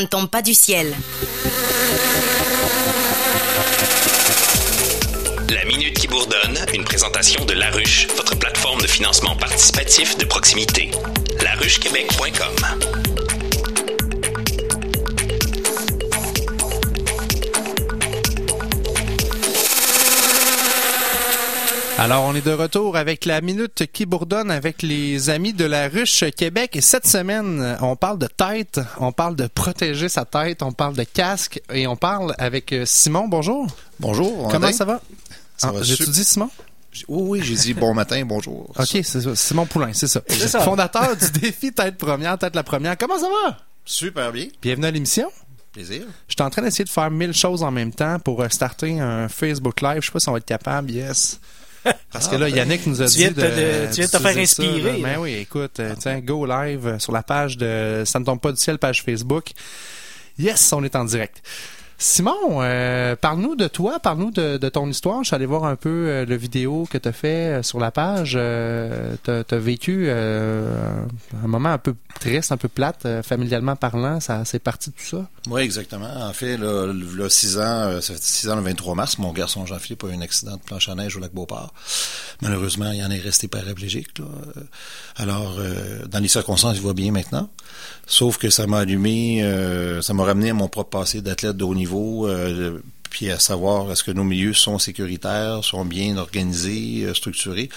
Ne 0.00 0.06
tombe 0.06 0.28
pas 0.28 0.42
du 0.42 0.54
ciel. 0.54 0.92
La 5.50 5.64
Minute 5.66 5.96
qui 5.96 6.08
bourdonne, 6.08 6.58
une 6.74 6.82
présentation 6.82 7.44
de 7.44 7.52
La 7.52 7.70
Ruche, 7.70 8.08
votre 8.16 8.36
plateforme 8.36 8.80
de 8.80 8.88
financement 8.88 9.36
participatif 9.36 10.18
de 10.18 10.24
proximité. 10.24 10.90
laruchequebec.com. 11.40 13.13
Alors, 22.04 22.24
on 22.24 22.34
est 22.34 22.44
de 22.44 22.52
retour 22.52 22.98
avec 22.98 23.24
la 23.24 23.40
minute 23.40 23.86
qui 23.90 24.04
bourdonne 24.04 24.50
avec 24.50 24.82
les 24.82 25.30
amis 25.30 25.54
de 25.54 25.64
la 25.64 25.88
ruche 25.88 26.22
Québec. 26.36 26.76
Et 26.76 26.82
cette 26.82 27.06
semaine, 27.06 27.78
on 27.80 27.96
parle 27.96 28.18
de 28.18 28.26
tête, 28.26 28.78
on 28.98 29.10
parle 29.10 29.36
de 29.36 29.46
protéger 29.46 30.10
sa 30.10 30.26
tête, 30.26 30.62
on 30.62 30.70
parle 30.72 30.96
de 30.96 31.04
casque 31.04 31.62
et 31.72 31.86
on 31.86 31.96
parle 31.96 32.34
avec 32.36 32.74
euh, 32.74 32.84
Simon. 32.84 33.26
Bonjour. 33.26 33.66
Bonjour. 34.00 34.48
Comment 34.50 34.70
ça 34.70 34.84
va? 34.84 35.00
Ça 35.56 35.68
Ah, 35.68 35.72
va 35.72 35.82
J'ai-tu 35.82 36.10
dit 36.10 36.24
Simon? 36.24 36.50
Oui, 37.08 37.40
oui, 37.40 37.42
j'ai 37.42 37.54
dit 37.54 37.72
bon 37.72 37.94
matin, 37.94 38.22
bonjour. 38.26 38.70
OK, 38.78 38.86
c'est 38.86 39.02
ça. 39.22 39.34
Simon 39.34 39.64
Poulain, 39.64 39.94
c'est 39.94 40.06
ça. 40.06 40.20
C'est 40.28 40.48
ça. 40.48 40.60
Fondateur 40.60 41.16
du 41.16 41.40
défi 41.40 41.72
Tête 41.72 41.96
Première, 41.96 42.36
Tête 42.36 42.54
la 42.54 42.64
Première. 42.64 42.98
Comment 42.98 43.18
ça 43.18 43.28
va? 43.46 43.56
Super 43.86 44.30
bien. 44.30 44.48
Bienvenue 44.60 44.88
à 44.88 44.90
l'émission. 44.90 45.30
Plaisir. 45.72 46.02
Je 46.28 46.34
suis 46.34 46.42
en 46.42 46.50
train 46.50 46.60
d'essayer 46.60 46.84
de 46.84 46.90
faire 46.90 47.10
mille 47.10 47.32
choses 47.32 47.62
en 47.62 47.70
même 47.70 47.94
temps 47.94 48.18
pour 48.18 48.42
euh, 48.42 48.50
starter 48.50 49.00
un 49.00 49.26
Facebook 49.30 49.80
Live. 49.80 50.02
Je 50.02 50.06
sais 50.08 50.12
pas 50.12 50.20
si 50.20 50.28
on 50.28 50.32
va 50.32 50.38
être 50.38 50.44
capable, 50.44 50.90
yes. 50.90 51.40
Parce 52.12 52.28
que 52.28 52.36
là, 52.36 52.48
Yannick 52.48 52.86
nous 52.86 53.02
a 53.02 53.06
Tu 53.06 53.18
dit 53.18 53.24
de 53.28 53.32
tu 53.32 53.40
viens 53.40 54.06
de 54.06 54.10
te 54.10 54.18
faire 54.18 54.38
inspirer, 54.38 54.98
là. 54.98 55.08
Ben 55.14 55.18
oui, 55.20 55.34
écoute, 55.34 55.80
euh, 55.80 55.94
tiens, 55.98 56.20
go 56.20 56.46
live 56.46 56.96
sur 56.98 57.12
la 57.12 57.22
page 57.22 57.56
de 57.56 58.02
Ça 58.06 58.18
ne 58.18 58.24
tombe 58.24 58.40
pas 58.40 58.52
du 58.52 58.60
ciel, 58.60 58.78
page 58.78 59.02
Facebook. 59.02 59.50
Yes, 60.38 60.72
on 60.72 60.82
est 60.82 60.96
en 60.96 61.04
direct. 61.04 61.42
Simon, 61.96 62.60
euh, 62.60 63.14
parle-nous 63.14 63.54
de 63.54 63.68
toi, 63.68 64.00
parle-nous 64.00 64.32
de, 64.32 64.68
ton 64.68 64.88
histoire. 64.88 65.22
Je 65.22 65.28
suis 65.28 65.36
allé 65.36 65.46
voir 65.46 65.64
un 65.64 65.76
peu 65.76 65.88
euh, 65.88 66.26
le 66.26 66.34
vidéo 66.34 66.88
que 66.90 66.98
tu 66.98 67.08
as 67.08 67.12
fait 67.12 67.28
euh, 67.28 67.62
sur 67.62 67.78
la 67.78 67.92
page. 67.92 68.34
Euh, 68.36 69.14
tu 69.22 69.30
as, 69.30 69.58
vécu 69.58 70.10
un 70.10 71.46
moment 71.46 71.68
un 71.68 71.78
peu 71.78 71.94
triste, 72.18 72.50
un 72.50 72.56
peu 72.56 72.68
plate, 72.68 73.06
familialement 73.22 73.76
parlant. 73.76 74.20
Ça 74.20 74.44
c'est 74.44 74.58
parti 74.58 74.90
de 74.90 74.96
tout 74.96 75.04
ça. 75.04 75.28
Oui, 75.48 75.62
exactement. 75.62 76.10
En 76.20 76.32
fait, 76.32 76.56
là, 76.56 76.92
là, 76.92 77.28
six 77.28 77.58
ans, 77.58 78.00
ça 78.00 78.14
fait 78.14 78.22
six 78.22 78.48
ans 78.48 78.56
le 78.56 78.62
23 78.62 78.94
mars, 78.94 79.18
mon 79.18 79.32
garçon 79.32 79.64
Jean-Philippe 79.66 80.04
a 80.04 80.08
eu 80.08 80.14
un 80.14 80.20
accident 80.20 80.56
de 80.56 80.62
planche 80.62 80.88
à 80.88 80.94
neige 80.94 81.16
au 81.16 81.20
lac 81.20 81.32
Beauport. 81.32 81.72
Malheureusement, 82.42 82.90
il 82.90 83.02
en 83.04 83.10
est 83.10 83.20
resté 83.20 83.46
paraplégique. 83.48 84.08
Alors, 85.16 85.58
dans 86.08 86.20
les 86.20 86.28
circonstances, 86.28 86.76
il 86.76 86.82
va 86.82 86.92
bien 86.92 87.12
maintenant. 87.12 87.48
Sauf 88.06 88.38
que 88.38 88.50
ça 88.50 88.66
m'a 88.66 88.80
allumé, 88.80 89.42
ça 90.02 90.12
m'a 90.14 90.24
ramené 90.24 90.50
à 90.50 90.54
mon 90.54 90.68
propre 90.68 90.98
passé 90.98 91.20
d'athlète 91.20 91.56
de 91.56 91.64
haut 91.64 91.74
niveau, 91.74 91.83
euh, 91.92 92.78
puis 93.10 93.30
à 93.30 93.38
savoir 93.38 93.92
est-ce 93.92 94.02
que 94.02 94.10
nos 94.10 94.24
milieux 94.24 94.54
sont 94.54 94.78
sécuritaires, 94.80 95.62
sont 95.62 95.84
bien 95.84 96.16
organisés, 96.16 97.04
euh, 97.04 97.14
structurés. 97.14 97.68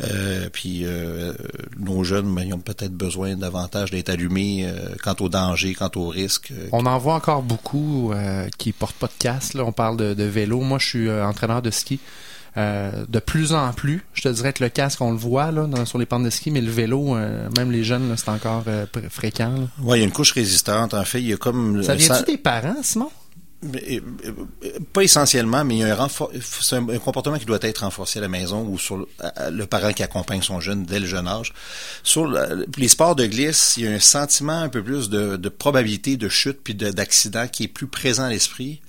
Euh, 0.00 0.48
puis 0.50 0.82
euh, 0.84 1.34
nos 1.78 2.02
jeunes, 2.02 2.34
ben, 2.34 2.42
ils 2.46 2.54
ont 2.54 2.58
peut-être 2.60 2.94
besoin 2.94 3.36
davantage 3.36 3.90
d'être 3.90 4.08
allumés 4.08 4.66
quant 5.02 5.16
au 5.20 5.28
danger, 5.28 5.74
quant 5.74 5.90
au 5.96 6.08
risque. 6.08 6.50
euh, 6.52 6.68
On 6.72 6.86
en 6.86 6.96
voit 6.98 7.14
encore 7.14 7.42
beaucoup 7.42 8.12
qui 8.58 8.72
portent 8.72 8.96
pas 8.96 9.08
de 9.08 9.12
casque. 9.18 9.54
Là. 9.54 9.64
On 9.64 9.72
parle 9.72 9.96
de, 9.98 10.14
de 10.14 10.24
vélo. 10.24 10.60
Moi, 10.60 10.78
je 10.78 10.86
suis 10.86 11.10
entraîneur 11.10 11.60
de 11.62 11.70
ski. 11.70 12.00
Euh, 12.58 13.04
de 13.06 13.18
plus 13.18 13.52
en 13.52 13.70
plus, 13.74 14.02
je 14.14 14.22
te 14.22 14.28
dirais 14.30 14.54
que 14.54 14.64
le 14.64 14.70
casque, 14.70 15.02
on 15.02 15.10
le 15.10 15.18
voit 15.18 15.52
là, 15.52 15.66
dans- 15.66 15.84
sur 15.84 15.98
les 15.98 16.06
pentes 16.06 16.24
de 16.24 16.30
ski, 16.30 16.50
mais 16.50 16.62
le 16.62 16.70
vélo, 16.70 17.14
euh, 17.14 17.50
même 17.54 17.70
les 17.70 17.84
jeunes, 17.84 18.14
c'est 18.16 18.30
encore 18.30 18.64
euh, 18.66 18.86
fréquent. 19.10 19.68
Ouais, 19.82 19.98
il 19.98 20.00
y 20.00 20.04
a 20.04 20.06
une 20.06 20.12
couche 20.12 20.32
résistante. 20.32 20.94
En 20.94 21.04
fait, 21.04 21.20
il 21.20 21.26
y 21.28 21.34
a 21.34 21.36
comme 21.36 21.82
Ça 21.82 21.94
vient-tu 21.94 22.24
des 22.24 22.38
parents, 22.38 22.76
Simon? 22.82 23.10
Pas 24.92 25.02
essentiellement, 25.02 25.64
mais 25.64 25.76
il 25.76 25.78
y 25.80 25.84
a 25.84 26.02
un, 26.02 26.08
c'est 26.08 26.76
un, 26.76 26.84
comportement 26.98 27.38
qui 27.38 27.46
doit 27.46 27.58
être 27.62 27.78
renforcé 27.78 28.18
à 28.18 28.22
la 28.22 28.28
maison 28.28 28.66
ou 28.66 28.78
sur 28.78 28.98
le, 28.98 29.64
parent 29.64 29.92
qui 29.92 30.02
accompagne 30.02 30.42
son 30.42 30.60
jeune 30.60 30.84
dès 30.84 31.00
le 31.00 31.06
jeune 31.06 31.26
âge. 31.26 31.54
Sur 32.02 32.26
le- 32.26 32.66
les 32.76 32.88
sports 32.88 33.16
de 33.16 33.24
glisse, 33.26 33.74
il 33.78 33.84
y 33.84 33.88
a 33.88 33.92
un 33.92 33.98
sentiment 33.98 34.60
un 34.60 34.68
peu 34.68 34.82
plus 34.82 35.08
de, 35.08 35.48
probabilité 35.48 36.16
de 36.16 36.28
chute 36.28 36.58
puis 36.62 36.74
de- 36.74 36.90
d'accident 36.90 37.48
qui 37.48 37.64
est 37.64 37.68
plus 37.68 37.86
présent 37.86 38.24
à 38.24 38.28
l'esprit 38.28 38.82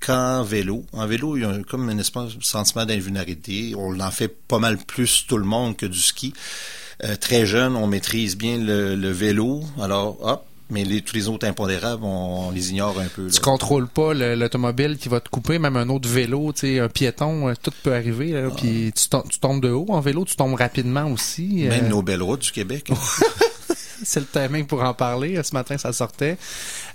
qu'en 0.00 0.44
vélo. 0.44 0.84
En 0.92 1.06
vélo, 1.06 1.36
il 1.36 1.42
y 1.42 1.46
a 1.46 1.58
comme 1.68 1.88
un 1.88 1.98
espèce 1.98 2.36
de 2.36 2.44
sentiment 2.44 2.86
d'invulnérabilité. 2.86 3.74
On 3.76 3.98
en 3.98 4.10
fait 4.12 4.28
pas 4.28 4.60
mal 4.60 4.78
plus 4.78 5.26
tout 5.26 5.38
le 5.38 5.44
monde 5.44 5.76
que 5.76 5.86
du 5.86 6.00
ski. 6.00 6.32
Euh, 7.02 7.16
très 7.16 7.46
jeune, 7.46 7.74
on 7.74 7.88
maîtrise 7.88 8.36
bien 8.36 8.58
le 8.58 9.10
vélo. 9.10 9.64
Alors, 9.80 10.18
hop, 10.24 10.46
mais 10.70 10.84
les, 10.84 11.02
tous 11.02 11.14
les 11.14 11.28
autres 11.28 11.46
impondérables, 11.46 12.02
on, 12.04 12.48
on 12.48 12.50
les 12.50 12.70
ignore 12.70 12.98
un 12.98 13.06
peu. 13.06 13.26
là. 13.26 13.30
Tu 13.32 13.40
contrôles 13.40 13.86
pas 13.88 14.14
le- 14.14 14.34
l'automobile 14.34 14.96
qui 14.98 15.08
va 15.08 15.20
te 15.20 15.28
couper, 15.28 15.58
même 15.58 15.76
un 15.76 15.88
autre 15.88 16.08
vélo, 16.08 16.52
tu 16.52 16.60
sais, 16.60 16.78
un 16.80 16.88
piéton, 16.88 17.48
euh, 17.48 17.54
tout 17.62 17.72
peut 17.82 17.94
arriver. 17.94 18.32
là, 18.32 18.48
Puis 18.56 18.92
tu, 18.96 19.08
tom- 19.08 19.24
tu 19.28 19.38
tombes 19.38 19.60
de 19.62 19.70
haut 19.70 19.86
en 19.90 20.00
vélo, 20.00 20.24
tu 20.24 20.36
tombes 20.36 20.54
rapidement 20.54 21.04
aussi. 21.10 21.66
Même 21.68 21.84
euh, 21.86 21.88
nos 21.88 22.02
belles 22.02 22.22
routes 22.22 22.40
du 22.42 22.50
Québec. 22.52 22.90
c'est 24.04 24.20
le 24.20 24.26
timing 24.26 24.66
pour 24.66 24.82
en 24.82 24.94
parler. 24.94 25.40
Ce 25.42 25.54
matin, 25.54 25.78
ça 25.78 25.92
sortait. 25.92 26.36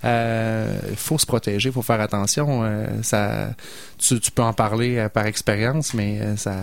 Euh, 0.04 0.80
Il 0.90 0.96
faut 0.98 1.18
se 1.18 1.26
protéger, 1.26 1.70
il 1.70 1.74
faut 1.74 1.82
faire 1.82 2.02
attention. 2.02 2.62
Euh, 2.64 2.88
ça, 3.04 3.50
tu, 3.98 4.20
tu 4.20 4.32
peux 4.32 4.44
en 4.44 4.54
parler 4.54 4.98
euh, 4.98 5.10
par 5.10 5.26
expérience, 5.26 5.94
mais 5.94 6.20
euh, 6.22 6.36
ça, 6.38 6.56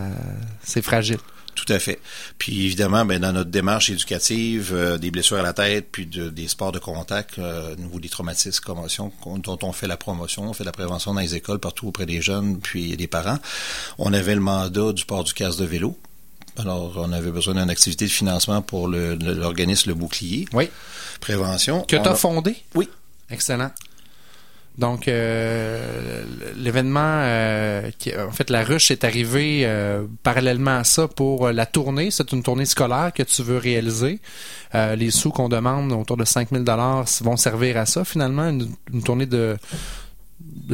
c'est 0.63 0.83
fragile. 0.83 1.19
Tout 1.57 1.73
à 1.73 1.79
fait. 1.81 1.99
Puis 2.39 2.67
évidemment, 2.67 3.05
ben, 3.05 3.19
dans 3.21 3.33
notre 3.33 3.51
démarche 3.51 3.91
éducative, 3.91 4.73
euh, 4.73 4.99
des 4.99 5.11
blessures 5.11 5.39
à 5.39 5.43
la 5.43 5.53
tête, 5.53 5.89
puis 5.91 6.07
de- 6.07 6.29
des 6.29 6.47
sports 6.47 6.71
de 6.71 6.79
contact, 6.79 7.39
euh, 7.41 7.73
au 7.73 7.77
niveau 7.77 7.99
des 7.99 8.09
traumatismes, 8.09 8.63
commotions, 8.63 9.11
dont 9.39 9.59
on 9.63 9.73
fait 9.73 9.89
la 9.89 9.97
promotion, 9.97 10.45
on 10.45 10.53
fait 10.53 10.63
la 10.65 10.71
prévention 10.73 11.15
dans 11.15 11.21
les 11.21 11.35
écoles, 11.35 11.59
partout 11.59 11.89
auprès 11.89 12.07
des 12.07 12.21
jeunes, 12.23 12.61
puis 12.61 12.97
des 12.97 13.09
parents. 13.09 13.39
On 13.99 14.13
avait 14.13 14.35
le 14.37 14.41
mandat 14.41 14.93
du 14.93 15.05
port 15.07 15.25
du 15.25 15.33
casque 15.33 15.59
de 15.59 15.65
vélo. 15.65 15.99
Alors, 16.59 16.93
on 16.97 17.13
avait 17.13 17.31
besoin 17.33 17.55
d'une 17.55 17.69
activité 17.71 18.05
de 18.07 18.11
financement 18.11 18.63
pour 18.63 18.87
le- 18.89 19.15
le- 19.17 19.35
l'organisme 19.35 19.89
Le 19.91 19.95
Bouclier. 19.95 20.47
Oui. 20.53 20.69
Prévention. 21.21 21.81
Que 21.83 21.97
tu 21.97 22.09
as 22.09 22.13
a- 22.13 22.15
fondé? 22.15 22.55
Oui. 22.75 22.89
Excellent. 23.31 23.71
Donc, 24.79 25.09
euh, 25.09 26.25
l'événement, 26.57 27.01
euh, 27.01 27.91
en 28.19 28.33
fait, 28.33 28.51
la 28.51 28.63
ruche 28.63 28.91
est 28.91 29.05
arrivée 29.05 29.63
euh, 29.65 30.05
parallèlement 30.23 30.79
à 30.79 30.85
ça 30.85 31.09
pour 31.09 31.49
la 31.51 31.65
tournée. 31.65 32.11
C'est 32.11 32.31
une 32.33 32.43
tournée 32.43 32.67
scolaire 32.67 33.13
que 33.15 33.23
tu 33.23 33.43
veux 33.43 33.59
réaliser. 33.59 34.21
Les 34.75 35.11
sous 35.11 35.31
qu'on 35.31 35.49
demande, 35.49 35.91
autour 35.93 36.19
de 36.19 36.27
5000 36.27 36.63
dollars, 36.63 37.07
vont 37.23 37.39
servir 37.39 37.79
à 37.79 37.87
ça, 37.87 38.05
finalement, 38.05 38.47
une, 38.47 39.03
tournée 39.03 39.25
de, 39.25 39.57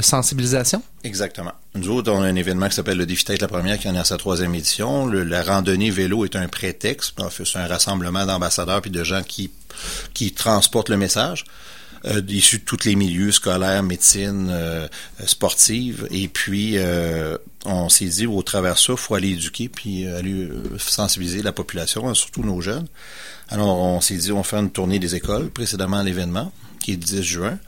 sensibilisation. 0.01 0.83
Exactement. 1.05 1.53
Nous 1.77 1.89
autres, 1.89 2.11
on 2.11 2.21
a 2.21 2.27
un 2.27 2.35
événement 2.35 2.69
qui 2.69 2.75
s'appelle 2.75 2.99
le 2.99 3.07
Défi 3.07 3.25
Tête 3.25 3.41
la 3.41 3.47
première 3.47 3.79
qui 3.79 3.89
en 3.89 3.95
est 3.95 4.01
à 4.01 4.05
sa 4.05 4.17
troisième 4.17 4.57
édition. 4.57 5.07
Le- 5.07 5.23
la 5.23 5.45
randonnée 5.45 5.91
vélo 5.91 6.25
est 6.25 6.35
un 6.35 6.49
prétexte. 6.49 7.17
C'est 7.31 7.59
un 7.59 7.69
rassemblement 7.69 8.27
d'ambassadeurs 8.27 8.83
puis 8.83 8.91
de 8.91 9.05
gens 9.05 9.23
qui 9.23 10.33
transportent 10.33 10.89
le 10.89 10.97
message. 10.97 11.45
Euh, 12.05 12.21
issus 12.29 12.59
de 12.59 12.65
tous 12.65 12.85
les 12.85 12.97
milieux 12.97 13.31
scolaires, 13.31 13.83
médecine, 13.85 14.49
euh, 14.51 14.89
euh, 15.21 15.27
sportive. 15.27 16.09
Et 16.11 16.27
puis, 16.27 16.73
euh, 16.77 17.39
on 17.65 17.89
s'est 17.89 18.07
dit, 18.07 18.27
au 18.27 18.43
travers 18.43 18.75
de 18.75 18.79
ça, 18.81 18.93
il 18.95 18.99
faut 18.99 19.15
aller 19.15 19.29
éduquer 19.31 19.69
puis 19.69 20.05
euh, 20.07 20.19
aller 20.19 20.33
euh, 20.33 20.65
sensibiliser 20.79 21.43
la 21.43 21.53
population, 21.53 22.09
hein, 22.09 22.15
surtout 22.15 22.43
nos 22.43 22.61
jeunes. 22.61 22.89
Alors, 23.51 23.79
on 23.79 24.01
s'est 24.01 24.17
dit, 24.17 24.33
on 24.33 24.43
faire 24.43 24.59
une 24.59 24.73
tournée 24.73 24.99
des 24.99 25.15
écoles 25.15 25.49
précédemment 25.51 25.99
à 25.99 26.03
l'événement, 26.03 26.51
qui 26.81 26.91
est 26.93 26.97
le 26.97 27.03
10 27.05 27.23
juin. 27.23 27.59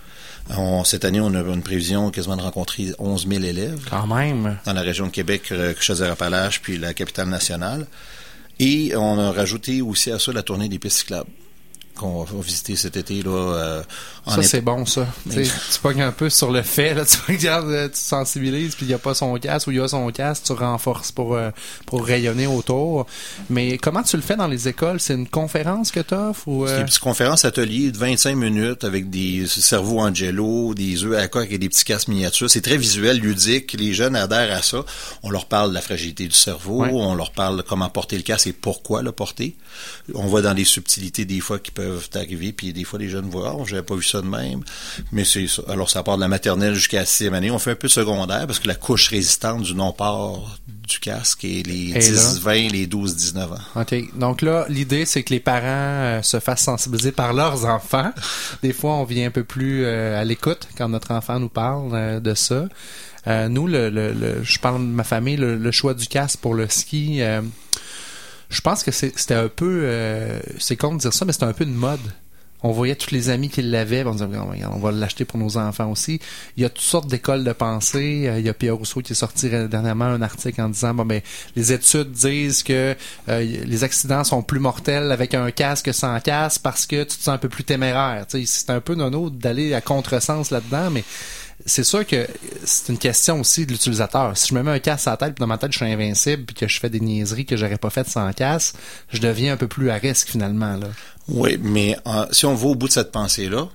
On- 0.51 0.83
cette 0.83 1.05
année, 1.05 1.21
on 1.21 1.33
a 1.35 1.41
une 1.41 1.63
prévision 1.63 2.11
quasiment 2.11 2.37
de 2.37 2.43
rencontrer 2.43 2.93
11 2.99 3.29
000 3.29 3.45
élèves. 3.45 3.87
Quand 3.89 4.09
même. 4.09 4.59
Dans 4.67 4.73
la 4.73 4.83
région 4.83 5.07
de 5.07 5.13
Québec, 5.13 5.53
euh, 5.53 5.75
Chaudière-Appalaches, 5.79 6.61
puis 6.61 6.77
la 6.77 6.93
capitale 6.93 7.29
nationale. 7.29 7.87
Et 8.59 8.95
on 8.97 9.17
a 9.19 9.31
rajouté 9.31 9.81
aussi 9.81 10.11
à 10.11 10.19
ça 10.19 10.33
la 10.33 10.43
tournée 10.43 10.69
des 10.69 10.81
pistes 10.81 10.99
cyclables 10.99 11.31
qu'on 11.95 12.25
va 12.25 12.41
visiter 12.43 12.77
cet 12.77 12.97
été. 12.97 13.23
Là, 13.23 13.31
euh, 13.31 13.83
Ça, 14.27 14.43
c'est 14.43 14.61
bon, 14.61 14.85
ça. 14.85 15.07
Tu 15.31 15.81
pognes 15.83 16.03
un 16.03 16.13
peu 16.13 16.29
sur 16.29 16.51
le 16.51 16.63
fait, 16.63 16.95
là, 16.95 17.05
tu 17.07 17.19
regardes, 17.33 17.69
euh, 17.69 17.89
tu 17.89 17.99
sensibilises, 17.99 18.75
puis 18.75 18.87
il 18.87 18.89
n'y 18.89 18.95
a 18.95 18.99
pas 18.99 19.15
son 19.15 19.35
casque 19.39 19.69
ou 19.69 19.71
il 19.71 19.79
y 19.79 19.81
a 19.81 19.89
son 19.89 20.11
casque, 20.11 20.45
tu 20.45 20.53
renforces 20.53 21.13
pour, 21.13 21.35
euh, 21.35 21.51
pour 21.87 22.05
rayonner 22.05 22.47
autour. 22.47 23.07
Mais 23.49 23.79
comment 23.79 24.03
tu 24.03 24.17
le 24.17 24.23
fais 24.23 24.37
dans 24.37 24.49
les 24.49 24.69
écoles? 24.69 25.01
C'est 25.01 25.15
une 25.15 25.29
conférence 25.29 25.91
que 25.91 26.01
tu 26.01 26.15
offres? 26.15 26.49
Ou, 26.49 26.67
C'est 26.67 26.79
des 26.79 26.85
petites 26.85 26.99
conférences 26.99 27.45
ateliers 27.45 27.93
de 27.93 27.99
25 27.99 28.35
minutes 28.35 28.85
avec 28.85 29.11
des 29.11 29.47
cerveaux 29.47 30.01
angelo, 30.01 30.75
des 30.75 31.05
œufs 31.05 31.19
à 31.19 31.29
coque 31.29 31.53
et 31.53 31.59
des 31.59 31.69
petits 31.69 31.85
casques 31.85 32.09
miniatures. 32.09 32.51
C'est 32.51 32.63
très 32.63 32.77
visuel, 32.77 33.19
ludique. 33.19 33.75
Les 33.79 33.95
jeunes 33.95 34.17
adhèrent 34.17 34.57
à 34.57 34.63
ça. 34.63 34.85
On 35.23 35.31
leur 35.31 35.47
parle 35.47 35.71
de 35.71 35.75
la 35.75 35.81
fragilité 35.81 36.27
du 36.27 36.35
cerveau. 36.35 36.83
Ouais. 36.83 36.91
On 36.93 37.15
leur 37.15 37.33
parle 37.33 37.59
de 37.59 37.63
comment 37.63 37.89
porter 37.89 38.17
le 38.17 38.23
casque 38.23 38.49
et 38.49 38.53
pourquoi 38.53 39.03
le 39.03 39.13
porter. 39.13 39.55
On 40.15 40.27
va 40.27 40.43
dans 40.43 40.53
les 40.53 40.65
subtilités 40.65 41.25
des 41.25 41.41
fois 41.41 41.59
qui 41.59 41.71
peuvent 41.71 41.84
arriver. 42.15 42.53
Puis 42.53 42.73
des 42.73 42.85
fois, 42.85 42.99
les 42.99 43.09
jeunes 43.09 43.29
voient, 43.31 43.55
oh, 43.59 43.65
j'avais 43.67 43.83
pas 43.83 43.95
vu 43.95 44.03
ça 44.03 44.21
de 44.21 44.27
même. 44.27 44.63
Mais 45.13 45.25
c'est 45.25 45.47
ça. 45.47 45.63
Alors, 45.69 45.91
ça 45.91 46.03
part 46.03 46.17
de 46.17 46.23
la 46.23 46.29
maternelle 46.29 46.75
jusqu'à 46.75 47.01
la 47.01 47.07
sixième 47.07 47.35
année. 47.35 47.51
On 47.51 47.59
fait 47.59 47.73
un 47.73 47.77
peu 47.77 47.89
de 47.89 47.93
secondaire 47.93 48.47
parce 48.47 48.59
que 48.59 48.69
la 48.69 48.75
couche 48.75 49.09
résistante 49.09 49.63
du 49.63 49.75
non-port 49.75 50.59
du 50.87 50.99
casque 50.99 51.45
et 51.45 51.63
les 51.63 51.91
Et 51.91 51.95
là? 51.95 52.01
10, 52.01 52.41
20, 52.41 52.53
les 52.71 52.87
12, 52.87 53.17
19 53.17 53.53
ans. 53.53 53.81
OK. 53.81 53.95
Donc 54.19 54.43
là, 54.43 54.67
l'idée, 54.69 55.07
c'est 55.07 55.23
que 55.23 55.33
les 55.33 55.41
parents 55.41 55.63
euh, 55.65 56.23
se 56.23 56.41
fassent 56.41 56.65
sensibiliser 56.65 57.11
par 57.13 57.33
leurs 57.33 57.65
enfants. 57.75 58.13
Des 58.63 58.73
fois, 58.75 58.93
on 58.97 59.05
vient 59.05 59.27
un 59.29 59.31
peu 59.31 59.45
plus 59.45 59.85
euh, 59.87 60.21
à 60.21 60.25
l'écoute 60.25 60.69
quand 60.77 60.89
notre 60.91 61.11
enfant 61.13 61.41
nous 61.41 61.49
parle 61.49 61.91
euh, 61.95 62.21
de 62.21 62.35
ça. 62.35 62.67
Nous, 63.49 63.67
le, 63.67 63.89
le- 63.89 64.13
le- 64.13 64.43
je 64.45 64.59
parle 64.59 64.83
de 64.83 64.87
ma 64.93 65.03
famille, 65.03 65.37
le, 65.39 65.71
choix 65.71 65.95
du 65.95 66.07
casque 66.09 66.41
pour 66.41 66.53
le 66.53 66.69
ski, 66.69 67.23
je 68.55 68.61
pense 68.61 68.83
que 68.83 68.91
c'était 68.93 69.35
un 69.35 69.49
peu... 69.49 69.81
euh, 69.85 70.41
c'est 70.59 70.77
con 70.77 70.95
de 70.95 71.01
dire 71.01 71.13
ça, 71.13 71.25
mais 71.25 71.33
c'était 71.33 71.45
un 71.45 71.53
peu 71.53 71.65
une 71.65 71.75
mode. 71.75 72.01
On 72.67 72.73
voyait 72.73 72.95
tous 72.97 73.11
les 73.11 73.29
amis 73.29 73.51
qui 73.51 73.61
l'avaient, 73.61 74.05
on 74.07 74.13
disait, 74.13 74.25
on 74.73 74.79
va 74.79 74.91
l'acheter 74.91 75.27
pour 75.27 75.39
nos 75.39 75.59
enfants 75.59 75.91
aussi. 75.91 76.19
Il 76.57 76.63
y 76.63 76.65
a 76.65 76.71
toutes 76.71 76.81
sortes 76.83 77.09
d'écoles 77.09 77.45
de 77.45 77.53
pensée. 77.53 78.25
Euh, 78.27 78.39
Il 78.39 78.47
y 78.47 78.49
a 78.49 78.55
Pierre 78.55 78.77
Rousseau 78.77 79.03
qui 79.03 79.13
est 79.13 79.15
sorti 79.15 79.49
ré- 79.51 79.69
dernièrement 79.69 80.07
un 80.07 80.23
article 80.23 80.63
en 80.63 80.71
disant, 80.71 80.95
bon 80.95 81.05
ben, 81.05 81.21
les 81.57 81.73
études 81.75 82.11
disent 82.13 82.63
que 82.63 82.97
euh, 83.29 83.41
les 83.67 83.85
accidents 83.85 84.25
sont 84.25 84.41
plus 84.41 84.61
mortels 84.61 85.13
avec 85.13 85.35
un 85.35 85.51
casque 85.51 85.85
que 85.85 85.93
sans 85.93 86.19
casque 86.21 86.63
parce 86.63 86.87
que 86.87 87.03
tu 87.03 87.19
te 87.19 87.23
sens 87.23 87.35
un 87.35 87.39
peu 87.39 87.51
plus 87.51 87.65
téméraire. 87.65 88.25
C'est 88.31 88.71
un 88.71 88.81
peu 88.81 88.95
nono 88.95 89.29
d'aller 89.29 89.75
à 89.75 89.83
contresens 89.83 90.51
là-dedans, 90.51 90.89
mais 90.91 91.05
c'est 91.67 91.85
sûr 91.85 92.07
que 92.07 92.27
c'est 92.65 92.93
une 92.93 92.99
question 92.99 93.41
aussi 93.41 93.67
de 93.67 93.73
l'utilisateur. 93.73 94.37
Si 94.37 94.49
je 94.49 94.55
me 94.55 94.63
mets 94.63 94.73
un 94.73 94.79
casque 94.79 95.07
à 95.09 95.13
la 95.13 95.17
tête, 95.17 95.35
puis 95.35 95.41
dans 95.41 95.47
ma 95.47 95.59
tête, 95.59 95.73
je 95.73 95.79
suis 95.79 95.87
invincible, 95.87 96.45
puis 96.45 96.55
que 96.55 96.69
je 96.69 96.79
fais 96.79 96.91
des 96.91 97.01
niaiseries 97.01 97.47
que 97.47 97.57
j'aurais 97.57 97.79
pas 97.79 97.91
faites 97.91 98.09
sans 98.09 98.31
casque, 98.33 98.75
je 99.09 99.19
deviens 99.19 99.55
un 99.55 99.57
peu 99.57 99.69
plus 99.69 99.91
à 99.91 99.95
risque 99.95 100.29
finalement. 100.29 100.77
Là. 100.77 100.89
Oui, 101.29 101.59
mais 101.63 101.97
euh, 102.07 102.27
si 102.33 102.45
on 102.47 102.55
va 102.55 102.67
au 102.69 102.75
bout 102.75 102.89
de 102.89 102.93
cette 102.93 103.13
pensée-là, 103.13 103.69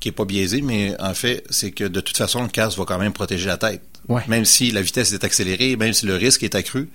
qui 0.00 0.08
est 0.08 0.12
pas 0.12 0.24
biaisée, 0.24 0.62
mais 0.62 0.94
en 1.00 1.14
fait, 1.14 1.44
c'est 1.50 1.70
que 1.70 1.84
de 1.84 2.00
toute 2.00 2.16
façon, 2.16 2.42
le 2.42 2.48
casque 2.48 2.78
va 2.78 2.84
quand 2.84 2.98
même 2.98 3.12
protéger 3.12 3.46
la 3.46 3.56
tête. 3.56 3.82
Ouais. 4.08 4.22
Même 4.28 4.44
si 4.44 4.70
la 4.70 4.80
vitesse 4.80 5.12
est 5.12 5.24
accélérée, 5.24 5.76
même 5.76 5.92
si 5.92 6.06
le 6.06 6.14
risque 6.14 6.42
est 6.42 6.54
accru, 6.54 6.88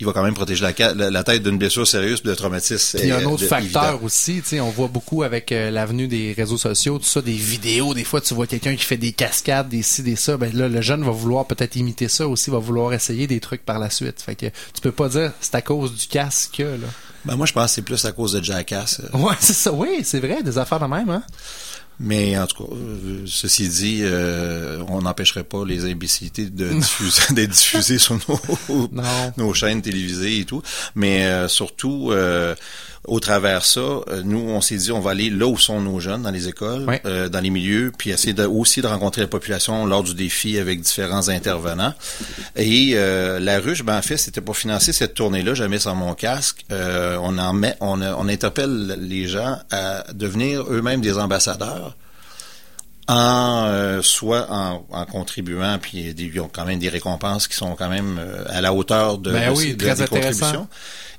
il 0.00 0.06
va 0.06 0.12
quand 0.12 0.22
même 0.22 0.34
protéger 0.34 0.62
la, 0.62 0.74
ca- 0.74 0.92
la, 0.94 1.10
la 1.10 1.24
tête 1.24 1.42
d'une 1.42 1.56
blessure 1.58 1.86
sérieuse 1.86 2.22
de 2.22 2.34
traumatisme. 2.34 2.98
Puis 2.98 3.06
il 3.06 3.10
y 3.10 3.12
a 3.12 3.18
un 3.18 3.22
euh, 3.22 3.26
autre 3.28 3.42
de- 3.42 3.46
facteur 3.48 3.84
évident. 3.90 4.04
aussi, 4.04 4.40
tu 4.42 4.48
sais, 4.50 4.60
on 4.60 4.70
voit 4.70 4.88
beaucoup 4.88 5.22
avec 5.22 5.52
euh, 5.52 5.70
l'avenue 5.70 6.08
des 6.08 6.32
réseaux 6.36 6.58
sociaux, 6.58 6.98
tout 6.98 7.04
ça, 7.04 7.20
des 7.22 7.32
vidéos, 7.32 7.94
des 7.94 8.04
fois 8.04 8.20
tu 8.20 8.34
vois 8.34 8.46
quelqu'un 8.46 8.74
qui 8.76 8.84
fait 8.84 8.96
des 8.96 9.12
cascades, 9.12 9.68
des 9.68 9.82
ci, 9.82 10.02
des 10.02 10.16
ça, 10.16 10.36
ben 10.36 10.52
là 10.56 10.68
le 10.68 10.80
jeune 10.80 11.04
va 11.04 11.10
vouloir 11.12 11.46
peut-être 11.46 11.76
imiter 11.76 12.08
ça 12.08 12.26
aussi, 12.28 12.50
va 12.50 12.58
vouloir 12.58 12.92
essayer 12.92 13.26
des 13.26 13.40
trucs 13.40 13.64
par 13.64 13.78
la 13.78 13.90
suite. 13.90 14.20
Fait 14.20 14.34
que 14.34 14.46
tu 14.46 14.80
peux 14.82 14.92
pas 14.92 15.08
dire 15.08 15.32
c'est 15.40 15.54
à 15.54 15.62
cause 15.62 15.94
du 15.94 16.06
casque 16.06 16.56
que, 16.58 16.62
là. 16.62 16.86
Ben, 17.24 17.36
moi, 17.36 17.46
je 17.46 17.54
pense 17.54 17.66
que 17.66 17.70
c'est 17.76 17.82
plus 17.82 18.04
à 18.04 18.12
cause 18.12 18.32
de 18.34 18.42
Jackass. 18.44 19.00
euh. 19.14 19.16
Ouais, 19.18 19.32
c'est 19.40 19.54
ça, 19.54 19.72
oui, 19.72 20.00
c'est 20.04 20.20
vrai, 20.20 20.42
des 20.42 20.58
affaires 20.58 20.78
de 20.80 20.84
même, 20.84 21.08
hein. 21.08 21.22
Mais 22.00 22.36
en 22.36 22.46
tout 22.46 22.64
cas, 22.64 22.72
euh, 22.74 23.22
ceci 23.26 23.68
dit, 23.68 24.00
euh, 24.02 24.82
on 24.88 25.02
n'empêcherait 25.02 25.44
pas 25.44 25.64
les 25.64 25.84
imbécilités 25.90 26.46
de 26.46 26.68
diffuser, 26.72 27.22
d'être 27.32 27.50
diffusées 27.50 27.98
sur 27.98 28.18
nos, 28.28 28.88
nos 29.36 29.54
chaînes 29.54 29.82
télévisées 29.82 30.40
et 30.40 30.44
tout. 30.44 30.62
Mais 30.94 31.24
euh, 31.24 31.48
surtout, 31.48 32.08
euh, 32.10 32.54
au 33.06 33.20
travers 33.20 33.64
ça, 33.64 33.80
euh, 33.80 34.22
nous, 34.24 34.38
on 34.38 34.60
s'est 34.60 34.76
dit, 34.76 34.90
on 34.92 35.00
va 35.00 35.10
aller 35.10 35.28
là 35.30 35.46
où 35.46 35.58
sont 35.58 35.80
nos 35.80 36.00
jeunes, 36.00 36.22
dans 36.22 36.30
les 36.30 36.48
écoles, 36.48 36.84
euh, 37.04 37.28
dans 37.28 37.40
les 37.40 37.50
milieux, 37.50 37.92
puis 37.96 38.10
essayer 38.10 38.32
de, 38.32 38.44
aussi 38.44 38.80
de 38.80 38.86
rencontrer 38.86 39.20
la 39.20 39.26
population 39.28 39.84
lors 39.86 40.02
du 40.02 40.14
défi 40.14 40.58
avec 40.58 40.80
différents 40.80 41.28
intervenants. 41.28 41.92
Et 42.56 42.92
euh, 42.94 43.38
la 43.40 43.58
ruche, 43.60 43.82
ben 43.82 43.98
en 43.98 44.02
fait, 44.02 44.16
c'était 44.16 44.40
pour 44.40 44.56
financer 44.56 44.92
cette 44.92 45.14
tournée-là, 45.14 45.54
jamais 45.54 45.78
sans 45.78 45.94
mon 45.94 46.14
casque. 46.14 46.64
Euh, 46.72 47.18
on 47.20 47.36
en 47.38 47.52
met, 47.52 47.76
on, 47.80 48.00
on 48.00 48.28
interpelle 48.28 48.96
les 49.00 49.26
gens 49.28 49.58
à 49.70 50.04
devenir 50.14 50.62
eux-mêmes 50.70 51.00
des 51.02 51.18
ambassadeurs 51.18 51.96
en 53.06 53.66
euh, 53.68 54.00
soit 54.00 54.46
en, 54.50 54.82
en 54.90 55.04
contribuant 55.04 55.78
puis 55.78 56.14
ils 56.16 56.40
ont 56.40 56.48
quand 56.50 56.64
même 56.64 56.78
des 56.78 56.88
récompenses 56.88 57.48
qui 57.48 57.54
sont 57.54 57.74
quand 57.76 57.90
même 57.90 58.16
euh, 58.18 58.44
à 58.48 58.62
la 58.62 58.72
hauteur 58.72 59.18
de, 59.18 59.30
Ben 59.30 59.52
oui, 59.54 59.74
de- 59.74 59.84
très 59.84 59.94
des 59.94 60.04
contributions 60.06 60.68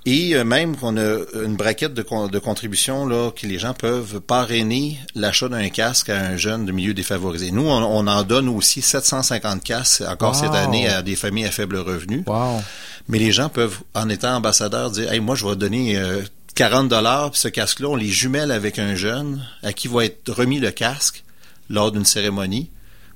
et 0.05 0.35
euh, 0.35 0.43
même 0.43 0.75
qu'on 0.75 0.97
a 0.97 1.19
une 1.43 1.55
braquette 1.55 1.93
de, 1.93 2.05
de 2.29 2.39
contributions 2.39 3.05
là 3.07 3.31
que 3.31 3.47
les 3.47 3.57
gens 3.59 3.73
peuvent 3.73 4.19
parrainer 4.21 4.99
l'achat 5.15 5.49
d'un 5.49 5.69
casque 5.69 6.09
à 6.09 6.19
un 6.19 6.37
jeune 6.37 6.65
de 6.65 6.71
milieu 6.71 6.93
défavorisé. 6.93 7.51
Nous 7.51 7.63
on, 7.67 7.83
on 7.83 8.07
en 8.07 8.23
donne 8.23 8.47
aussi 8.49 8.81
750 8.81 9.63
casques 9.63 10.03
encore 10.07 10.35
Wow. 10.35 10.41
cette 10.41 10.55
année 10.55 10.87
à 10.87 11.01
des 11.01 11.15
familles 11.15 11.45
à 11.45 11.51
faible 11.51 11.77
revenu. 11.77 12.23
Wow. 12.27 12.61
Mais 13.07 13.19
les 13.19 13.31
gens 13.31 13.49
peuvent 13.49 13.79
en 13.93 14.09
étant 14.09 14.35
ambassadeurs 14.35 14.91
dire 14.91 15.11
hey 15.11 15.19
moi 15.19 15.35
je 15.35 15.45
vais 15.45 15.55
donner 15.55 15.97
euh, 15.97 16.21
40 16.55 16.87
dollars 16.89 17.31
ce 17.33 17.47
casque 17.47 17.79
là 17.79 17.87
on 17.89 17.95
les 17.95 18.07
jumelle 18.09 18.51
avec 18.51 18.79
un 18.79 18.95
jeune 18.95 19.43
à 19.63 19.73
qui 19.73 19.87
va 19.87 20.05
être 20.05 20.31
remis 20.31 20.59
le 20.59 20.71
casque 20.71 21.23
lors 21.69 21.91
d'une 21.91 22.05
cérémonie 22.05 22.69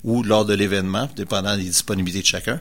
ou 0.04 0.24
lors 0.24 0.46
de 0.46 0.54
l'événement, 0.54 1.10
dépendant 1.18 1.58
des 1.58 1.64
disponibilités 1.64 2.22
de 2.22 2.26
chacun. 2.28 2.60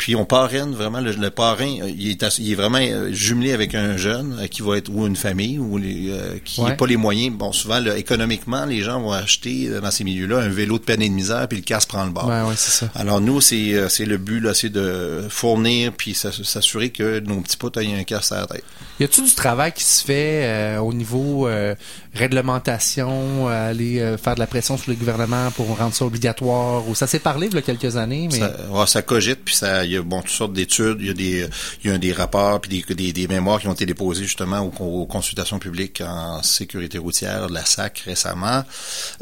Puis 0.00 0.16
on 0.16 0.24
parraine 0.24 0.72
vraiment 0.72 1.00
le, 1.00 1.12
le 1.12 1.30
parrain, 1.30 1.70
euh, 1.82 1.90
il 1.94 2.08
est, 2.10 2.38
il 2.38 2.52
est 2.52 2.54
vraiment 2.54 2.78
euh, 2.80 3.12
jumelé 3.12 3.52
avec 3.52 3.74
un 3.74 3.96
jeune 3.98 4.38
euh, 4.40 4.46
qui 4.46 4.62
va 4.62 4.78
être 4.78 4.88
ou 4.90 5.06
une 5.06 5.14
famille 5.14 5.58
ou 5.58 5.76
les, 5.76 6.08
euh, 6.10 6.38
qui 6.44 6.62
n'a 6.62 6.68
Ouais. 6.68 6.76
pas 6.76 6.86
les 6.86 6.96
moyens. 6.96 7.36
Bon, 7.36 7.52
souvent 7.52 7.78
là, 7.80 7.96
économiquement, 7.98 8.64
les 8.64 8.80
gens 8.82 8.98
vont 9.00 9.12
acheter 9.12 9.68
dans 9.80 9.90
ces 9.90 10.04
milieux-là 10.04 10.38
un 10.38 10.48
vélo 10.48 10.78
de 10.78 10.84
peine 10.84 11.02
et 11.02 11.08
de 11.10 11.14
misère 11.14 11.46
puis 11.48 11.58
le 11.58 11.64
casse 11.64 11.84
prend 11.84 12.04
le 12.04 12.10
bord. 12.12 12.26
Ouais, 12.28 12.40
ouais, 12.42 12.54
c'est 12.56 12.70
ça. 12.70 12.88
Alors 12.94 13.20
nous, 13.20 13.40
c'est 13.42 13.88
c'est 13.90 14.06
le 14.06 14.16
but 14.16 14.40
là, 14.40 14.54
c'est 14.54 14.70
de 14.70 15.24
fournir 15.28 15.92
puis 15.96 16.14
s'ass- 16.14 16.42
s'assurer 16.44 16.88
que 16.90 17.20
nos 17.20 17.40
petits 17.42 17.58
potes 17.58 17.76
aient 17.76 17.94
un 17.94 18.04
casse 18.04 18.32
à 18.32 18.40
la 18.40 18.46
tête. 18.46 18.64
Y 18.98 19.04
a-tu 19.04 19.22
du 19.22 19.34
travail 19.34 19.72
qui 19.72 19.84
se 19.84 20.02
fait 20.04 20.42
euh, 20.44 20.78
au 20.78 20.92
niveau 20.94 21.46
euh, 21.48 21.74
réglementation, 22.14 23.48
aller 23.48 24.16
faire 24.22 24.34
de 24.34 24.40
la 24.40 24.46
pression 24.46 24.76
sur 24.76 24.90
le 24.90 24.96
gouvernement 24.96 25.50
pour 25.52 25.76
rendre 25.78 25.94
ça 25.94 26.04
obligatoire? 26.04 26.88
Ou 26.88 26.94
ça 26.94 27.06
s'est 27.06 27.18
parlé 27.18 27.48
il 27.48 27.54
y 27.54 27.58
a 27.58 27.62
quelques 27.62 27.96
années, 27.96 28.28
mais 28.32 28.38
Ça, 28.38 28.54
ouais, 28.70 28.86
ça 28.86 29.02
cogite, 29.02 29.40
puis 29.44 29.54
ça, 29.54 29.84
il 29.90 29.94
y 29.94 29.96
a 29.98 30.02
bon 30.02 30.20
toutes 30.22 30.30
sortes 30.30 30.52
d'études, 30.52 30.98
il 31.00 31.06
y 31.06 31.10
a 31.10 31.14
des, 31.14 31.46
il 31.84 31.90
y 31.90 31.92
a 31.94 31.98
des 31.98 32.12
rapports, 32.12 32.60
puis 32.60 32.84
des, 32.86 32.94
des, 32.94 33.12
des 33.12 33.28
mémoires 33.28 33.60
qui 33.60 33.68
ont 33.68 33.72
été 33.72 33.86
déposés 33.86 34.24
justement 34.24 34.60
aux, 34.80 34.84
aux 35.02 35.06
consultations 35.06 35.58
publiques 35.58 36.00
en 36.06 36.42
sécurité 36.42 36.98
routière, 36.98 37.48
de 37.48 37.54
la 37.54 37.64
SAC 37.64 38.00
récemment. 38.06 38.64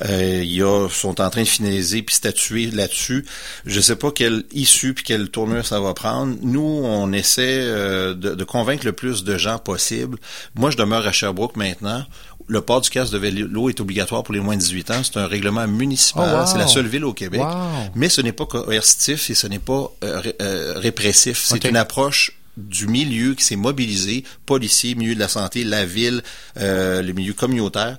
Euh, 0.04 0.40
il 0.44 0.52
y 0.52 0.62
a, 0.62 0.88
sont 0.90 1.20
en 1.20 1.30
train 1.30 1.42
de 1.42 1.48
finaliser 1.48 2.02
puis 2.02 2.14
statuer 2.14 2.70
là-dessus. 2.70 3.24
Je 3.66 3.80
sais 3.80 3.96
pas 3.96 4.10
quelle 4.10 4.44
issue 4.52 4.94
puis 4.94 5.04
quelle 5.04 5.28
tournure 5.30 5.66
ça 5.66 5.80
va 5.80 5.94
prendre. 5.94 6.36
Nous, 6.42 6.60
on 6.84 7.12
essaie 7.12 7.58
euh, 7.60 8.14
de, 8.14 8.34
de 8.34 8.44
convaincre 8.44 8.84
le 8.84 8.92
plus 8.92 9.24
de 9.24 9.36
gens 9.38 9.58
possible. 9.58 10.18
Moi, 10.54 10.70
je 10.70 10.76
demeure 10.76 11.06
à 11.06 11.12
Sherbrooke 11.12 11.56
maintenant. 11.56 12.04
Le 12.50 12.62
port 12.62 12.80
du 12.80 12.88
casque 12.88 13.12
de 13.12 13.18
vélo 13.18 13.68
est 13.68 13.78
obligatoire 13.78 14.22
pour 14.22 14.32
les 14.32 14.40
moins 14.40 14.56
de 14.56 14.60
18 14.62 14.90
ans. 14.92 15.00
C'est 15.04 15.18
un 15.18 15.26
règlement 15.26 15.66
municipal. 15.68 16.30
Oh, 16.34 16.38
wow. 16.40 16.46
C'est 16.46 16.56
la 16.56 16.66
seule 16.66 16.86
ville 16.86 17.04
au 17.04 17.12
Québec. 17.12 17.42
Wow. 17.42 17.90
Mais 17.94 18.08
ce 18.08 18.22
n'est 18.22 18.32
pas 18.32 18.46
coercitif 18.46 19.28
et 19.28 19.34
ce 19.34 19.46
n'est 19.48 19.58
pas 19.58 19.92
euh, 20.02 20.20
ré- 20.20 20.36
euh, 20.48 20.72
répressif. 20.78 21.44
C'est 21.44 21.64
une 21.68 21.76
approche 21.76 22.32
du 22.56 22.88
milieu 22.88 23.34
qui 23.34 23.44
s'est 23.44 23.56
mobilisé, 23.56 24.24
policiers, 24.44 24.94
milieu 24.96 25.14
de 25.14 25.20
la 25.20 25.28
santé, 25.28 25.62
la 25.62 25.84
ville, 25.86 26.22
euh, 26.56 27.02
le 27.02 27.12
milieu 27.12 27.32
communautaire, 27.32 27.98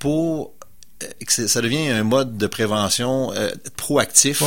pour 0.00 0.52
euh, 1.02 1.06
que 1.24 1.46
ça 1.46 1.60
devient 1.60 1.88
un 1.90 2.02
mode 2.02 2.36
de 2.36 2.46
prévention 2.48 3.32
euh, 3.34 3.50
proactif. 3.76 4.42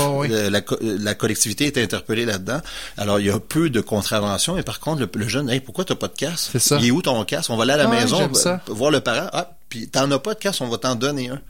La, 0.50 0.62
co- 0.62 0.78
la 0.82 1.16
collectivité 1.16 1.66
est 1.66 1.78
interpellée 1.78 2.26
là-dedans. 2.26 2.60
Alors, 2.98 3.20
il 3.22 3.28
y 3.28 3.30
a 3.30 3.40
peu 3.40 3.70
de 3.70 3.80
contraventions, 3.80 4.58
et 4.58 4.64
par 4.64 4.80
contre, 4.82 5.00
le, 5.00 5.10
le 5.16 5.28
jeune, 5.30 5.50
hey, 5.50 5.62
pourquoi 5.62 5.86
t'as 5.86 5.96
pas 5.96 6.10
de 6.10 6.18
casse? 6.18 6.52
Ça. 6.58 6.78
Il 6.82 6.88
est 6.88 6.92
où 6.92 7.02
ton 7.02 7.24
casse? 7.24 7.50
On 7.50 7.56
va 7.56 7.64
aller 7.64 7.74
à 7.74 7.78
la 7.78 7.88
Ouais, 7.90 8.02
maison, 8.02 8.28
voir 8.68 8.92
le 8.92 9.00
parent. 9.00 9.30
Ah, 9.32 9.56
puis 9.70 9.88
t'en 9.88 10.12
as 10.12 10.20
pas 10.20 10.34
de 10.34 10.40
casse, 10.40 10.60
on 10.60 10.68
va 10.68 10.78
t'en 10.78 10.96
donner 10.96 11.30
un. 11.30 11.42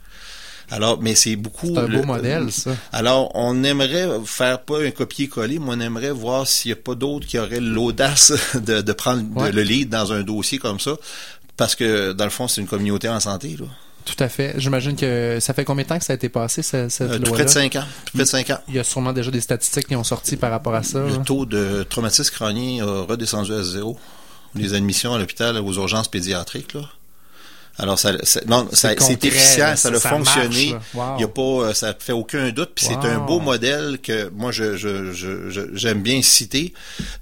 Alors, 0.70 0.98
mais 1.00 1.14
c'est 1.14 1.36
beaucoup. 1.36 1.66
C'est 1.74 1.78
un 1.78 1.82
beau 1.86 1.88
le- 1.98 2.02
modèle, 2.02 2.50
ça. 2.52 2.70
alors, 2.92 3.30
on 3.34 3.62
aimerait 3.64 4.08
faire 4.24 4.60
pas 4.62 4.80
un 4.82 4.90
copier-coller, 4.90 5.58
mais 5.58 5.66
on 5.70 5.80
aimerait 5.80 6.10
voir 6.10 6.46
s'il 6.46 6.70
n'y 6.70 6.78
a 6.78 6.82
pas 6.82 6.94
d'autres 6.94 7.26
qui 7.26 7.38
auraient 7.38 7.60
l'audace 7.60 8.32
de, 8.54 8.80
de 8.80 8.92
prendre 8.92 9.22
Ouais. 9.36 9.52
le 9.52 9.62
lead 9.62 9.88
dans 9.90 10.12
un 10.12 10.22
dossier 10.22 10.58
comme 10.58 10.80
ça. 10.80 10.96
Parce 11.56 11.74
que, 11.74 12.12
dans 12.12 12.24
le 12.24 12.30
fond, 12.30 12.48
c'est 12.48 12.60
une 12.60 12.66
communauté 12.66 13.08
en 13.08 13.20
santé, 13.20 13.56
là. 13.60 13.66
tout 14.04 14.16
à 14.22 14.28
fait. 14.28 14.54
J'imagine 14.58 14.96
que 14.96 15.38
ça 15.40 15.54
fait 15.54 15.64
combien 15.64 15.84
de 15.84 15.88
temps 15.88 15.98
que 15.98 16.04
ça 16.04 16.12
a 16.12 16.16
été 16.16 16.28
passé 16.28 16.62
ce- 16.62 16.88
cette 16.88 17.02
Euh, 17.10 17.18
loi-là? 17.18 17.30
près 17.32 17.44
de 17.44 17.48
cinq 17.50 17.76
ans. 17.76 17.84
Tout 18.06 18.12
près 18.14 18.24
de 18.24 18.28
cinq 18.28 18.50
ans. 18.50 18.58
Il 18.68 18.74
y 18.74 18.78
a 18.78 18.84
sûrement 18.84 19.12
déjà 19.12 19.30
des 19.30 19.40
statistiques 19.40 19.86
qui 19.86 19.96
ont 19.96 20.04
sorti 20.04 20.36
par 20.36 20.50
rapport 20.50 20.74
à 20.74 20.82
ça. 20.82 20.98
Le 21.00 21.08
là. 21.12 21.16
taux 21.24 21.46
de 21.46 21.84
traumatisme 21.88 22.32
crânien 22.34 22.84
a 22.86 23.02
redescendu 23.04 23.52
à 23.52 23.62
zéro. 23.62 23.96
Les 24.56 24.74
admissions 24.74 25.14
à 25.14 25.18
l'hôpital 25.18 25.56
aux 25.58 25.72
urgences 25.74 26.08
pédiatriques, 26.08 26.74
là. 26.74 26.82
Alors, 27.78 27.98
ça, 27.98 28.12
ça- 28.22 28.40
non, 28.46 28.68
C'est 28.72 29.00
c'est 29.00 29.24
là, 29.58 29.74
ça, 29.76 29.76
ça- 29.76 29.88
a 29.96 30.10
fonctionné. 30.10 30.72
marche. 30.72 30.84
Wow. 30.94 31.02
Il 31.18 31.20
y 31.22 31.24
a 31.24 31.28
pas, 31.28 31.42
euh, 31.42 31.74
ça 31.74 31.92
fait 31.98 32.12
aucun 32.12 32.50
doute. 32.50 32.70
Puis 32.74 32.86
c'est 32.86 33.08
un 33.08 33.18
beau 33.18 33.40
modèle 33.40 33.98
que 34.02 34.30
moi 34.30 34.52
je 34.52 34.76
je- 34.76 35.12
je- 35.12 35.50
je- 35.50 35.74
j'aime 35.74 36.00
bien 36.02 36.22
citer. 36.22 36.72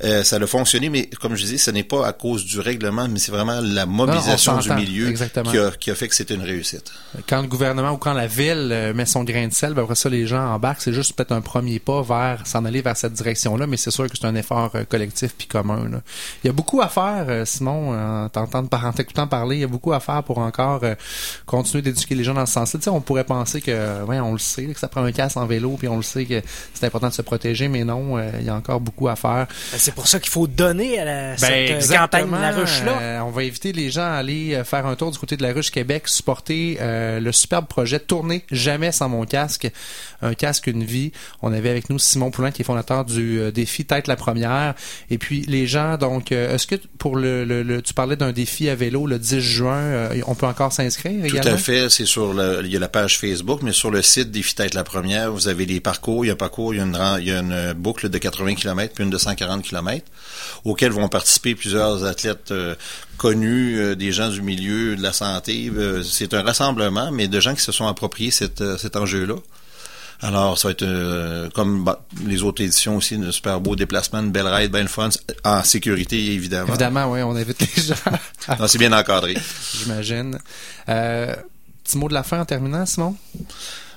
Euh, 0.04 0.22
ça 0.24 0.36
a 0.36 0.46
fonctionné, 0.46 0.90
mais 0.90 1.06
comme 1.20 1.36
je 1.36 1.42
disais, 1.44 1.56
ce 1.58 1.70
n'est 1.70 1.84
pas 1.84 2.06
à 2.06 2.12
cause 2.12 2.44
du 2.44 2.60
règlement, 2.60 3.08
mais 3.08 3.18
c'est 3.18 3.32
vraiment 3.32 3.60
la 3.62 3.86
mobilisation 3.86 4.54
on 4.54 4.58
du 4.58 4.68
milieu 4.72 5.12
qui 5.12 5.58
a, 5.58 5.70
qui 5.70 5.90
a 5.90 5.94
fait 5.94 6.08
que 6.08 6.14
c'était 6.14 6.34
une 6.34 6.42
réussite. 6.42 6.92
Quand 7.28 7.40
le 7.40 7.48
gouvernement 7.48 7.92
ou 7.92 7.96
quand 7.96 8.12
la 8.12 8.26
ville 8.26 8.68
euh, 8.72 8.92
met 8.94 9.06
son 9.06 9.24
grain 9.24 9.48
de 9.48 9.52
sel, 9.54 9.72
ben 9.74 9.82
après 9.82 9.94
ça, 9.94 10.08
les 10.10 10.26
gens 10.26 10.52
embarquent. 10.54 10.82
C'est 10.82 10.92
juste 10.92 11.14
peut-être 11.14 11.32
un 11.32 11.40
premier 11.40 11.78
pas 11.78 12.02
vers 12.02 12.46
s'en 12.46 12.64
aller 12.66 12.82
vers 12.82 12.96
cette 12.96 13.14
direction-là, 13.14 13.66
mais 13.66 13.76
c'est 13.78 13.90
sûr 13.90 14.06
que 14.10 14.18
c'est 14.20 14.26
un 14.26 14.34
effort 14.34 14.70
euh, 14.74 14.84
collectif 14.84 15.34
puis 15.36 15.46
commun. 15.46 15.88
là. 15.90 16.02
Il 16.44 16.48
y 16.48 16.50
a 16.50 16.52
beaucoup 16.52 16.80
à 16.82 16.88
faire, 16.88 17.46
Simon, 17.46 17.94
en 17.94 18.28
t'entendant 18.28 18.68
en 18.82 18.92
t'écoutant 18.92 19.26
parler, 19.26 19.56
il 19.56 19.60
y 19.60 19.64
a 19.64 19.68
beaucoup 19.68 19.92
à 19.92 20.00
faire 20.00 20.22
pour 20.22 20.40
encore 20.42 20.80
euh, 20.82 20.94
continuer 21.46 21.82
d'éduquer 21.82 22.14
les 22.14 22.24
gens 22.24 22.34
dans 22.34 22.46
ce 22.46 22.52
sens-là. 22.52 22.78
Tu 22.80 22.84
sais, 22.84 22.90
on 22.90 23.00
pourrait 23.00 23.24
penser 23.24 23.60
que, 23.60 24.02
ouais, 24.04 24.20
on 24.20 24.32
le 24.32 24.38
sait, 24.38 24.64
que 24.66 24.78
ça 24.78 24.88
prend 24.88 25.02
un 25.04 25.12
casque 25.12 25.36
en 25.36 25.46
vélo, 25.46 25.76
puis 25.78 25.88
on 25.88 25.96
le 25.96 26.02
sait 26.02 26.24
que 26.24 26.40
c'est 26.74 26.86
important 26.86 27.08
de 27.08 27.14
se 27.14 27.22
protéger, 27.22 27.68
mais 27.68 27.84
non, 27.84 28.18
euh, 28.18 28.30
il 28.40 28.46
y 28.46 28.48
a 28.50 28.54
encore 28.54 28.80
beaucoup 28.80 29.08
à 29.08 29.16
faire. 29.16 29.46
Ben, 29.48 29.78
C'est 29.78 29.94
pour 29.94 30.06
ça 30.08 30.20
qu'il 30.20 30.30
faut 30.30 30.46
donner 30.46 30.98
à 30.98 31.04
la, 31.04 31.36
cette 31.36 31.48
Ben, 31.48 31.70
euh, 31.72 31.76
exactement. 31.76 32.00
campagne 32.02 32.30
de 32.30 32.42
la 32.42 32.50
ruche-là. 32.52 32.98
Euh, 33.00 33.20
on 33.20 33.30
va 33.30 33.42
inviter 33.42 33.72
les 33.72 33.90
gens 33.90 34.02
à 34.02 34.16
aller 34.16 34.54
euh, 34.54 34.64
faire 34.64 34.86
un 34.86 34.94
tour 34.96 35.10
du 35.10 35.18
côté 35.18 35.36
de 35.36 35.42
la 35.42 35.52
ruche 35.52 35.70
Québec, 35.70 36.08
supporter 36.08 36.78
euh, 36.80 37.20
le 37.20 37.32
superbe 37.32 37.66
projet 37.66 37.98
Tourner 38.00 38.44
jamais 38.50 38.92
sans 38.92 39.08
mon 39.08 39.24
casque, 39.24 39.70
un 40.22 40.34
casque 40.34 40.66
une 40.66 40.84
vie. 40.84 41.12
On 41.42 41.52
avait 41.52 41.70
avec 41.70 41.88
nous 41.90 41.98
Simon 41.98 42.30
Poulin 42.30 42.50
qui 42.50 42.62
est 42.62 42.64
fondateur 42.64 43.04
du 43.04 43.38
euh, 43.40 43.50
défi 43.50 43.84
Tête 43.84 44.06
la 44.08 44.16
première. 44.16 44.74
Et 45.10 45.18
puis 45.18 45.42
les 45.48 45.66
gens, 45.66 45.96
donc, 45.96 46.32
euh, 46.32 46.54
est-ce 46.54 46.66
que 46.66 46.76
pour 46.98 47.16
le, 47.16 47.44
le- 47.44 47.62
le- 47.62 47.82
tu 47.82 47.94
parlais 47.94 48.16
d'un 48.16 48.32
défi 48.32 48.68
à 48.68 48.74
vélo 48.74 49.06
le 49.06 49.18
10 49.18 49.40
juin, 49.40 49.76
euh, 49.76 50.20
on 50.32 50.34
peut 50.34 50.46
encore 50.46 50.72
s'inscrire 50.72 51.20
Tout 51.20 51.36
également? 51.36 51.54
à 51.54 51.56
fait. 51.56 51.88
C'est 51.90 52.06
sur 52.06 52.32
le, 52.34 52.60
il 52.64 52.70
y 52.72 52.76
a 52.76 52.80
la 52.80 52.88
page 52.88 53.18
Facebook, 53.18 53.60
mais 53.62 53.72
sur 53.72 53.90
le 53.90 54.02
site 54.02 54.30
des 54.30 54.42
la 54.74 54.84
première, 54.84 55.30
vous 55.32 55.48
avez 55.48 55.64
les 55.66 55.80
parcours. 55.80 56.24
Il 56.24 56.28
y 56.28 56.30
a 56.30 56.34
un 56.34 56.36
parcours, 56.36 56.74
il 56.74 56.78
y 56.78 56.80
a 56.80 56.84
une, 56.84 56.96
ran- 56.96 57.16
il 57.18 57.28
y 57.28 57.32
a 57.32 57.38
une 57.40 57.72
boucle 57.74 58.08
de 58.08 58.18
80 58.18 58.54
km 58.54 58.94
puis 58.94 59.04
une 59.04 59.10
de 59.10 59.18
140 59.18 59.62
km 59.62 60.04
auxquelles 60.64 60.92
vont 60.92 61.08
participer 61.08 61.54
plusieurs 61.54 62.04
athlètes 62.04 62.50
euh, 62.50 62.74
connus, 63.16 63.78
euh, 63.78 63.94
des 63.94 64.12
gens 64.12 64.28
du 64.30 64.42
milieu 64.42 64.96
de 64.96 65.02
la 65.02 65.12
santé. 65.12 65.70
Euh, 65.74 66.02
c'est 66.02 66.34
un 66.34 66.42
rassemblement, 66.42 67.10
mais 67.12 67.28
de 67.28 67.40
gens 67.40 67.54
qui 67.54 67.62
se 67.62 67.72
sont 67.72 67.86
appropriés 67.86 68.32
euh, 68.60 68.76
cet 68.78 68.96
enjeu-là. 68.96 69.36
Alors, 70.22 70.56
ça 70.56 70.68
va 70.68 70.72
être 70.72 70.82
euh, 70.82 71.50
comme 71.50 71.82
bah, 71.84 72.04
les 72.24 72.42
autres 72.44 72.62
éditions 72.62 72.96
aussi, 72.96 73.18
de 73.18 73.30
super 73.32 73.60
beau 73.60 73.74
déplacement, 73.74 74.20
une 74.20 74.30
belle 74.30 74.46
ride, 74.46 74.70
bien 74.70 74.86
fun, 74.86 75.08
en 75.44 75.64
sécurité 75.64 76.16
évidemment. 76.32 76.68
Évidemment, 76.68 77.10
oui, 77.10 77.22
on 77.22 77.34
invite 77.34 77.58
les 77.76 77.82
gens. 77.82 77.94
à- 78.46 78.56
Non, 78.60 78.68
c'est 78.68 78.78
bien 78.78 78.92
encadré. 78.92 79.36
J'imagine. 79.74 80.38
Euh, 80.88 81.34
petit 81.82 81.98
mot 81.98 82.08
de 82.08 82.14
la 82.14 82.22
fin 82.22 82.40
en 82.40 82.44
terminant, 82.44 82.86
Simon? 82.86 83.16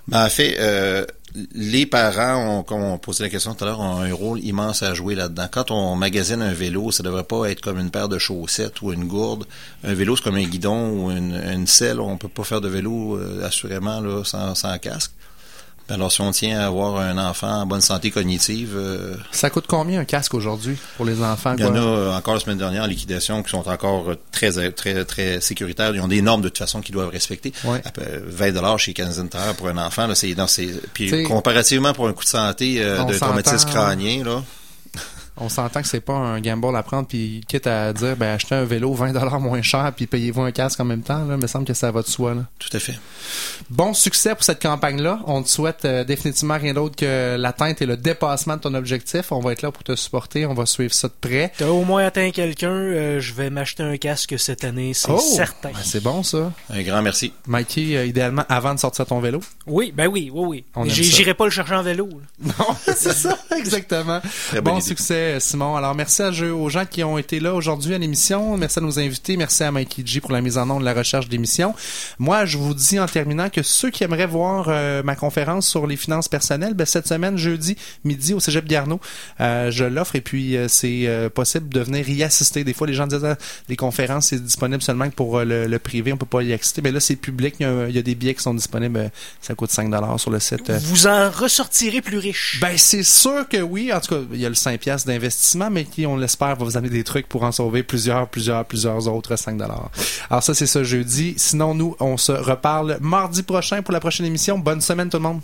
Ben, 0.07 0.25
en 0.25 0.29
fait, 0.29 0.57
euh, 0.59 1.05
les 1.53 1.85
parents, 1.85 2.59
ont, 2.59 2.63
comme 2.63 2.81
on 2.81 2.97
posait 2.97 3.23
la 3.23 3.29
question 3.29 3.53
tout 3.53 3.63
à 3.63 3.67
l'heure, 3.67 3.79
ont 3.79 3.99
un 4.01 4.13
rôle 4.13 4.39
immense 4.39 4.81
à 4.83 4.93
jouer 4.95 5.13
là-dedans. 5.15 5.47
Quand 5.51 5.69
on 5.69 5.95
magasine 5.95 6.41
un 6.41 6.53
vélo, 6.53 6.91
ça 6.91 7.03
devrait 7.03 7.23
pas 7.23 7.45
être 7.51 7.61
comme 7.61 7.79
une 7.79 7.91
paire 7.91 8.07
de 8.09 8.17
chaussettes 8.17 8.81
ou 8.81 8.91
une 8.93 9.05
gourde. 9.05 9.45
Un 9.83 9.93
vélo, 9.93 10.15
c'est 10.15 10.23
comme 10.23 10.35
un 10.37 10.43
guidon 10.43 10.89
ou 11.05 11.11
une, 11.11 11.35
une 11.35 11.67
selle. 11.67 11.99
On 11.99 12.17
peut 12.17 12.29
pas 12.29 12.43
faire 12.43 12.61
de 12.61 12.67
vélo, 12.67 13.17
euh, 13.17 13.45
assurément, 13.45 13.99
là, 14.01 14.23
sans, 14.23 14.55
sans 14.55 14.75
casque. 14.79 15.11
Ben 15.87 15.95
alors, 15.95 16.11
si 16.11 16.21
on 16.21 16.31
tient 16.31 16.59
à 16.59 16.65
avoir 16.65 16.97
un 16.97 17.17
enfant 17.19 17.61
en 17.61 17.65
bonne 17.67 17.81
santé 17.81 18.09
cognitive... 18.09 18.71
euh, 18.75 19.15
Ça 19.31 19.51
coûte 19.51 19.65
combien 19.67 19.99
un 19.99 20.05
casque 20.05 20.33
aujourd'hui 20.33 20.77
pour 20.97 21.05
les 21.05 21.21
enfants? 21.21 21.53
il 21.57 21.63
y 21.63 21.67
en 21.67 21.75
a 21.75 21.79
euh, 21.79 22.11
encore 22.15 22.33
la 22.33 22.39
semaine 22.39 22.57
dernière 22.57 22.83
en 22.83 22.87
liquidation 22.87 23.43
qui 23.43 23.51
sont 23.51 23.67
encore 23.69 24.09
euh, 24.09 24.15
très 24.31 24.51
très 24.71 25.05
très 25.05 25.41
sécuritaires. 25.41 25.93
Ils 25.93 26.01
ont 26.01 26.07
des 26.07 26.23
normes 26.23 26.41
de 26.41 26.49
toute 26.49 26.57
façon 26.57 26.81
qu'ils 26.81 26.93
doivent 26.95 27.09
respecter. 27.09 27.53
Ouais. 27.65 27.81
À 27.85 27.91
peu- 27.91 28.01
20 28.25 28.51
dollars 28.53 28.79
chez 28.79 28.93
Canadian 28.93 29.27
Tire 29.27 29.53
pour 29.57 29.67
un 29.67 29.77
enfant, 29.77 30.07
là, 30.07 30.15
c'est 30.15 30.35
puis 30.93 31.23
comparativement 31.23 31.93
pour 31.93 32.07
un 32.07 32.13
coup 32.13 32.23
de 32.23 32.29
santé 32.29 32.77
euh, 32.81 33.03
de 33.03 33.13
traumatisme 33.17 33.69
crânien 33.69 34.23
là. 34.23 34.43
On 35.37 35.49
s'entend 35.49 35.81
que 35.81 35.87
c'est 35.87 35.99
pas 35.99 36.13
un 36.13 36.39
gamble 36.39 36.75
à 36.75 36.83
prendre, 36.83 37.07
puis 37.07 37.43
quitte 37.47 37.67
à 37.67 37.91
dire, 37.93 38.15
ben, 38.15 38.33
achetez 38.35 38.55
un 38.55 38.63
vélo 38.63 38.93
20 38.93 39.39
moins 39.39 39.61
cher, 39.61 39.91
puis 39.95 40.07
payez-vous 40.07 40.41
un 40.41 40.51
casque 40.51 40.79
en 40.79 40.85
même 40.85 41.01
temps, 41.01 41.25
là, 41.25 41.35
il 41.35 41.41
me 41.41 41.47
semble 41.47 41.65
que 41.65 41.73
ça 41.73 41.91
va 41.91 42.01
de 42.01 42.07
soi. 42.07 42.33
Là. 42.33 42.43
Tout 42.59 42.69
à 42.75 42.79
fait. 42.79 42.95
Bon 43.69 43.93
succès 43.93 44.33
pour 44.35 44.43
cette 44.43 44.61
campagne-là. 44.61 45.19
On 45.27 45.43
te 45.43 45.49
souhaite 45.49 45.85
euh, 45.85 46.03
définitivement 46.03 46.57
rien 46.57 46.73
d'autre 46.73 46.95
que 46.95 47.35
l'atteinte 47.37 47.81
et 47.81 47.85
le 47.85 47.97
dépassement 47.97 48.55
de 48.55 48.61
ton 48.61 48.73
objectif. 48.73 49.31
On 49.31 49.39
va 49.39 49.51
être 49.51 49.61
là 49.61 49.71
pour 49.71 49.83
te 49.83 49.95
supporter, 49.95 50.45
on 50.45 50.53
va 50.53 50.65
suivre 50.65 50.93
ça 50.93 51.07
de 51.07 51.13
près. 51.19 51.51
T'as 51.57 51.67
au 51.67 51.83
moins 51.83 52.05
atteint 52.05 52.31
quelqu'un, 52.31 52.69
euh, 52.71 53.19
je 53.19 53.33
vais 53.33 53.49
m'acheter 53.49 53.83
un 53.83 53.97
casque 53.97 54.35
cette 54.37 54.63
année, 54.63 54.93
c'est 54.93 55.11
Oh! 55.11 55.19
certain. 55.19 55.69
Ben, 55.69 55.79
c'est 55.83 56.01
bon 56.03 56.23
ça. 56.23 56.51
Un 56.69 56.81
grand 56.83 57.01
merci. 57.01 57.33
Mikey, 57.47 57.95
euh, 57.97 58.05
idéalement 58.05 58.43
avant 58.49 58.73
de 58.73 58.79
sortir 58.79 59.05
ton 59.05 59.19
vélo? 59.19 59.39
Oui, 59.67 59.91
ben 59.95 60.07
oui, 60.07 60.29
oui, 60.33 60.63
oui. 60.75 60.89
J'irai 60.89 61.33
pas 61.33 61.45
le 61.45 61.51
chercher 61.51 61.75
en 61.75 61.83
vélo. 61.83 62.07
là. 62.09 62.53
Non, 62.59 62.75
c'est 62.85 63.13
ça, 63.13 63.37
exactement. 63.57 64.21
Bon 64.63 64.73
idée. 64.77 64.81
succès, 64.81 65.24
Simon. 65.39 65.75
Alors, 65.75 65.95
merci 65.95 66.21
à 66.21 66.29
aux 66.29 66.69
gens 66.69 66.85
qui 66.85 67.03
ont 67.03 67.17
été 67.17 67.39
là 67.39 67.53
aujourd'hui 67.53 67.93
à 67.93 67.97
l'émission. 67.97 68.57
Merci 68.57 68.79
à 68.79 68.81
nos 68.81 68.99
invités. 68.99 69.37
Merci 69.37 69.63
à 69.63 69.71
Mikey 69.71 70.03
G 70.05 70.21
pour 70.21 70.31
la 70.31 70.41
mise 70.41 70.57
en 70.57 70.69
onde 70.69 70.81
de 70.81 70.85
la 70.85 70.93
recherche 70.93 71.27
d'émission. 71.29 71.73
Moi, 72.19 72.45
je 72.45 72.57
vous 72.57 72.73
dis 72.73 72.99
en 72.99 73.05
terminant 73.05 73.49
que 73.49 73.63
ceux 73.63 73.89
qui 73.89 74.03
aimeraient 74.03 74.25
voir 74.25 74.67
euh, 74.69 75.03
ma 75.03 75.15
conférence 75.15 75.67
sur 75.67 75.87
les 75.87 75.95
finances 75.95 76.27
personnelles, 76.27 76.73
ben, 76.73 76.85
cette 76.85 77.07
semaine, 77.07 77.37
jeudi, 77.37 77.77
midi, 78.03 78.33
au 78.33 78.39
Cégep 78.39 78.65
Garneau, 78.65 78.99
euh, 79.39 79.71
je 79.71 79.85
l'offre 79.85 80.15
et 80.15 80.21
puis 80.21 80.57
euh, 80.57 80.67
c'est 80.67 81.09
possible 81.33 81.69
de 81.69 81.79
venir 81.79 82.07
y 82.09 82.23
assister. 82.23 82.63
Des 82.63 82.73
fois, 82.73 82.87
les 82.87 82.93
gens 82.93 83.07
disent, 83.07 83.25
ah, 83.25 83.37
les 83.69 83.75
conférences, 83.75 84.27
c'est 84.27 84.43
disponible 84.43 84.81
seulement 84.81 85.09
pour 85.09 85.39
le, 85.39 85.67
le 85.67 85.79
privé, 85.79 86.13
on 86.13 86.17
peut 86.17 86.25
pas 86.25 86.41
y 86.41 86.53
assister. 86.53 86.81
Mais 86.81 86.91
là, 86.91 86.99
c'est 86.99 87.15
public. 87.15 87.55
Il 87.59 87.63
y, 87.63 87.65
a, 87.65 87.87
il 87.87 87.95
y 87.95 87.99
a 87.99 88.01
des 88.01 88.15
billets 88.15 88.35
qui 88.35 88.43
sont 88.43 88.53
disponibles. 88.53 89.11
Ça 89.41 89.55
coûte 89.55 89.71
5 89.71 89.89
sur 90.17 90.31
le 90.31 90.39
site. 90.39 90.71
Vous 90.71 91.07
en 91.07 91.29
ressortirez 91.29 92.01
plus 92.01 92.17
riche. 92.17 92.59
ben, 92.61 92.77
c'est 92.77 93.03
sûr 93.03 93.47
que 93.47 93.57
oui. 93.57 93.91
En 93.93 93.99
tout 93.99 94.15
cas, 94.15 94.21
il 94.33 94.39
y 94.39 94.45
a 94.45 94.49
le 94.49 94.55
5 94.55 94.79
piastres 94.79 95.07
d'investissement, 95.15 95.69
mais 95.69 95.85
qui, 95.85 96.05
on 96.05 96.17
l'espère, 96.17 96.55
va 96.55 96.65
vous 96.65 96.77
amener 96.77 96.89
des 96.89 97.03
trucs 97.03 97.27
pour 97.27 97.43
en 97.43 97.51
sauver 97.51 97.83
plusieurs, 97.83 98.27
plusieurs, 98.27 98.65
plusieurs 98.65 99.07
autres 99.07 99.35
5 99.35 99.59
Alors 99.61 100.43
ça, 100.43 100.53
c'est 100.53 100.67
ça 100.67 100.83
jeudi. 100.83 101.33
Sinon, 101.37 101.73
nous, 101.73 101.95
on 101.99 102.17
se 102.17 102.31
reparle 102.31 102.97
mardi 103.01 103.43
prochain 103.43 103.81
pour 103.81 103.93
la 103.93 103.99
prochaine 103.99 104.25
émission. 104.25 104.59
Bonne 104.59 104.81
semaine, 104.81 105.09
tout 105.09 105.17
le 105.17 105.23
monde. 105.23 105.41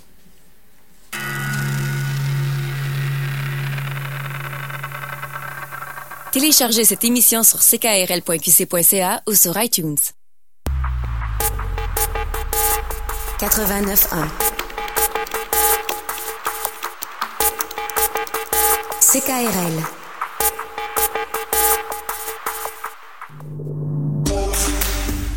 Téléchargez 6.32 6.86
cette 6.86 7.03
émission 7.03 7.43
sur 7.43 7.59
ckrl.qc.ca 7.59 9.22
ou 9.28 9.34
sur 9.34 9.61
iTunes. 9.61 9.97
89.1 13.39 14.50
CKRL 19.12 19.84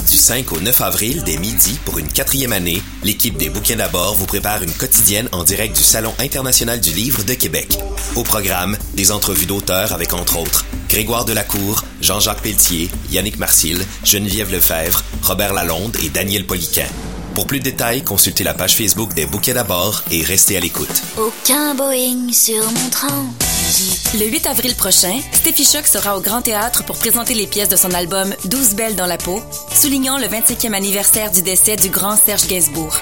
Du 0.09 0.16
5 0.16 0.53
au 0.53 0.61
9 0.61 0.81
avril, 0.81 1.25
dès 1.25 1.39
midi, 1.39 1.81
pour 1.85 1.99
une 1.99 2.07
quatrième 2.07 2.53
année, 2.53 2.81
l'équipe 3.03 3.37
des 3.37 3.51
Bouquins 3.51 3.75
d'abord 3.75 4.14
vous 4.14 4.27
prépare 4.27 4.62
une 4.62 4.70
quotidienne 4.70 5.29
en 5.33 5.43
direct 5.43 5.77
du 5.77 5.83
Salon 5.83 6.14
international 6.20 6.81
du 6.81 6.93
livre 6.93 7.25
de 7.25 7.35
Québec. 7.35 7.77
Au 8.14 8.22
programme, 8.22 8.79
des 8.95 9.11
entrevues 9.11 9.47
d'auteurs 9.47 9.93
avec 9.93 10.12
entre 10.12 10.39
autres 10.39 10.64
Grégoire 10.89 11.25
Delacour, 11.25 11.83
Jean-Jacques 12.01 12.43
Pelletier, 12.43 12.91
Yannick 13.11 13.41
Marcil, 13.41 13.85
Geneviève 14.05 14.53
Lefebvre, 14.53 15.03
Robert 15.22 15.53
Lalonde 15.53 15.97
et 16.05 16.11
Daniel 16.11 16.47
Poliquin. 16.47 16.87
Pour 17.35 17.49
plus 17.49 17.59
de 17.59 17.64
détails, 17.64 18.05
consultez 18.05 18.45
la 18.45 18.55
page 18.55 18.77
Facebook 18.77 19.14
des 19.14 19.27
Bouquets 19.27 19.55
d'abord 19.55 20.05
et 20.12 20.22
restez 20.22 20.57
à 20.57 20.61
l'écoute. 20.61 21.03
Aucun 21.18 21.75
Boeing 21.75 22.33
sur 22.33 22.62
mon 22.70 22.89
train. 22.91 23.27
Le 24.14 24.26
8 24.26 24.46
avril 24.46 24.74
prochain, 24.74 25.20
Steffi 25.32 25.64
Choc 25.64 25.86
sera 25.86 26.18
au 26.18 26.20
Grand 26.20 26.42
Théâtre 26.42 26.84
pour 26.84 26.98
présenter 26.98 27.32
les 27.32 27.46
pièces 27.46 27.70
de 27.70 27.76
son 27.76 27.92
album 27.92 28.34
12 28.44 28.74
belles 28.74 28.94
dans 28.94 29.06
la 29.06 29.16
peau, 29.16 29.40
soulignant 29.72 30.18
le 30.18 30.26
25e 30.26 30.74
anniversaire 30.74 31.30
du 31.30 31.40
décès 31.40 31.76
du 31.76 31.88
grand 31.88 32.16
Serge 32.16 32.46
Gainsbourg. 32.46 32.98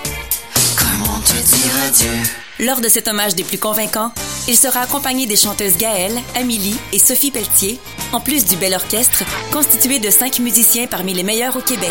Comment 0.76 1.18
te 1.20 1.32
dire 1.32 1.72
adieu 1.84 2.30
Lors 2.60 2.80
de 2.80 2.88
cet 2.88 3.08
hommage 3.08 3.34
des 3.34 3.42
plus 3.42 3.58
convaincants, 3.58 4.12
il 4.46 4.56
sera 4.56 4.80
accompagné 4.80 5.26
des 5.26 5.36
chanteuses 5.36 5.76
Gaëlle, 5.78 6.18
Amélie 6.36 6.76
et 6.92 7.00
Sophie 7.00 7.32
Pelletier, 7.32 7.80
en 8.12 8.20
plus 8.20 8.44
du 8.44 8.56
bel 8.56 8.74
orchestre, 8.74 9.24
constitué 9.52 9.98
de 9.98 10.10
cinq 10.10 10.38
musiciens 10.38 10.86
parmi 10.86 11.12
les 11.12 11.24
meilleurs 11.24 11.56
au 11.56 11.60
Québec. 11.60 11.90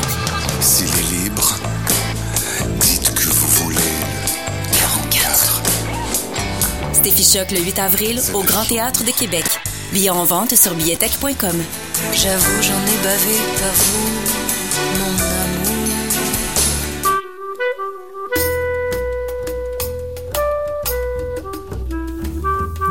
Choc 7.09 7.49
le 7.51 7.59
8 7.59 7.79
avril 7.79 8.21
au 8.35 8.43
Grand 8.43 8.63
Théâtre 8.63 9.03
de 9.03 9.09
Québec. 9.11 9.43
Billets 9.91 10.11
en 10.11 10.23
vente 10.23 10.55
sur 10.55 10.75
billetech.com. 10.75 11.63
J'avoue, 12.13 12.61
j'en 12.61 12.73
ai 12.73 12.97
bavé 13.03 13.37
par 13.59 13.73
vous, 13.73 14.09
mon 14.99 15.05
amour. 15.05 15.71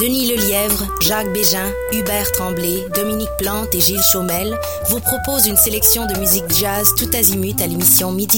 Denis 0.01 0.27
Lelièvre, 0.27 0.87
Jacques 1.01 1.33
Bégin, 1.33 1.71
Hubert 1.93 2.33
Tremblay, 2.33 2.87
Dominique 2.95 3.29
Plante 3.39 3.75
et 3.75 3.81
Gilles 3.81 4.03
Chaumel 4.03 4.59
vous 4.89 5.01
proposent 5.01 5.47
une 5.47 5.57
sélection 5.57 6.07
de 6.07 6.19
musique 6.19 6.51
jazz 6.59 6.95
tout 6.97 7.11
azimut 7.15 7.61
à 7.61 7.67
l'émission 7.69 8.11
Midi 8.11 8.29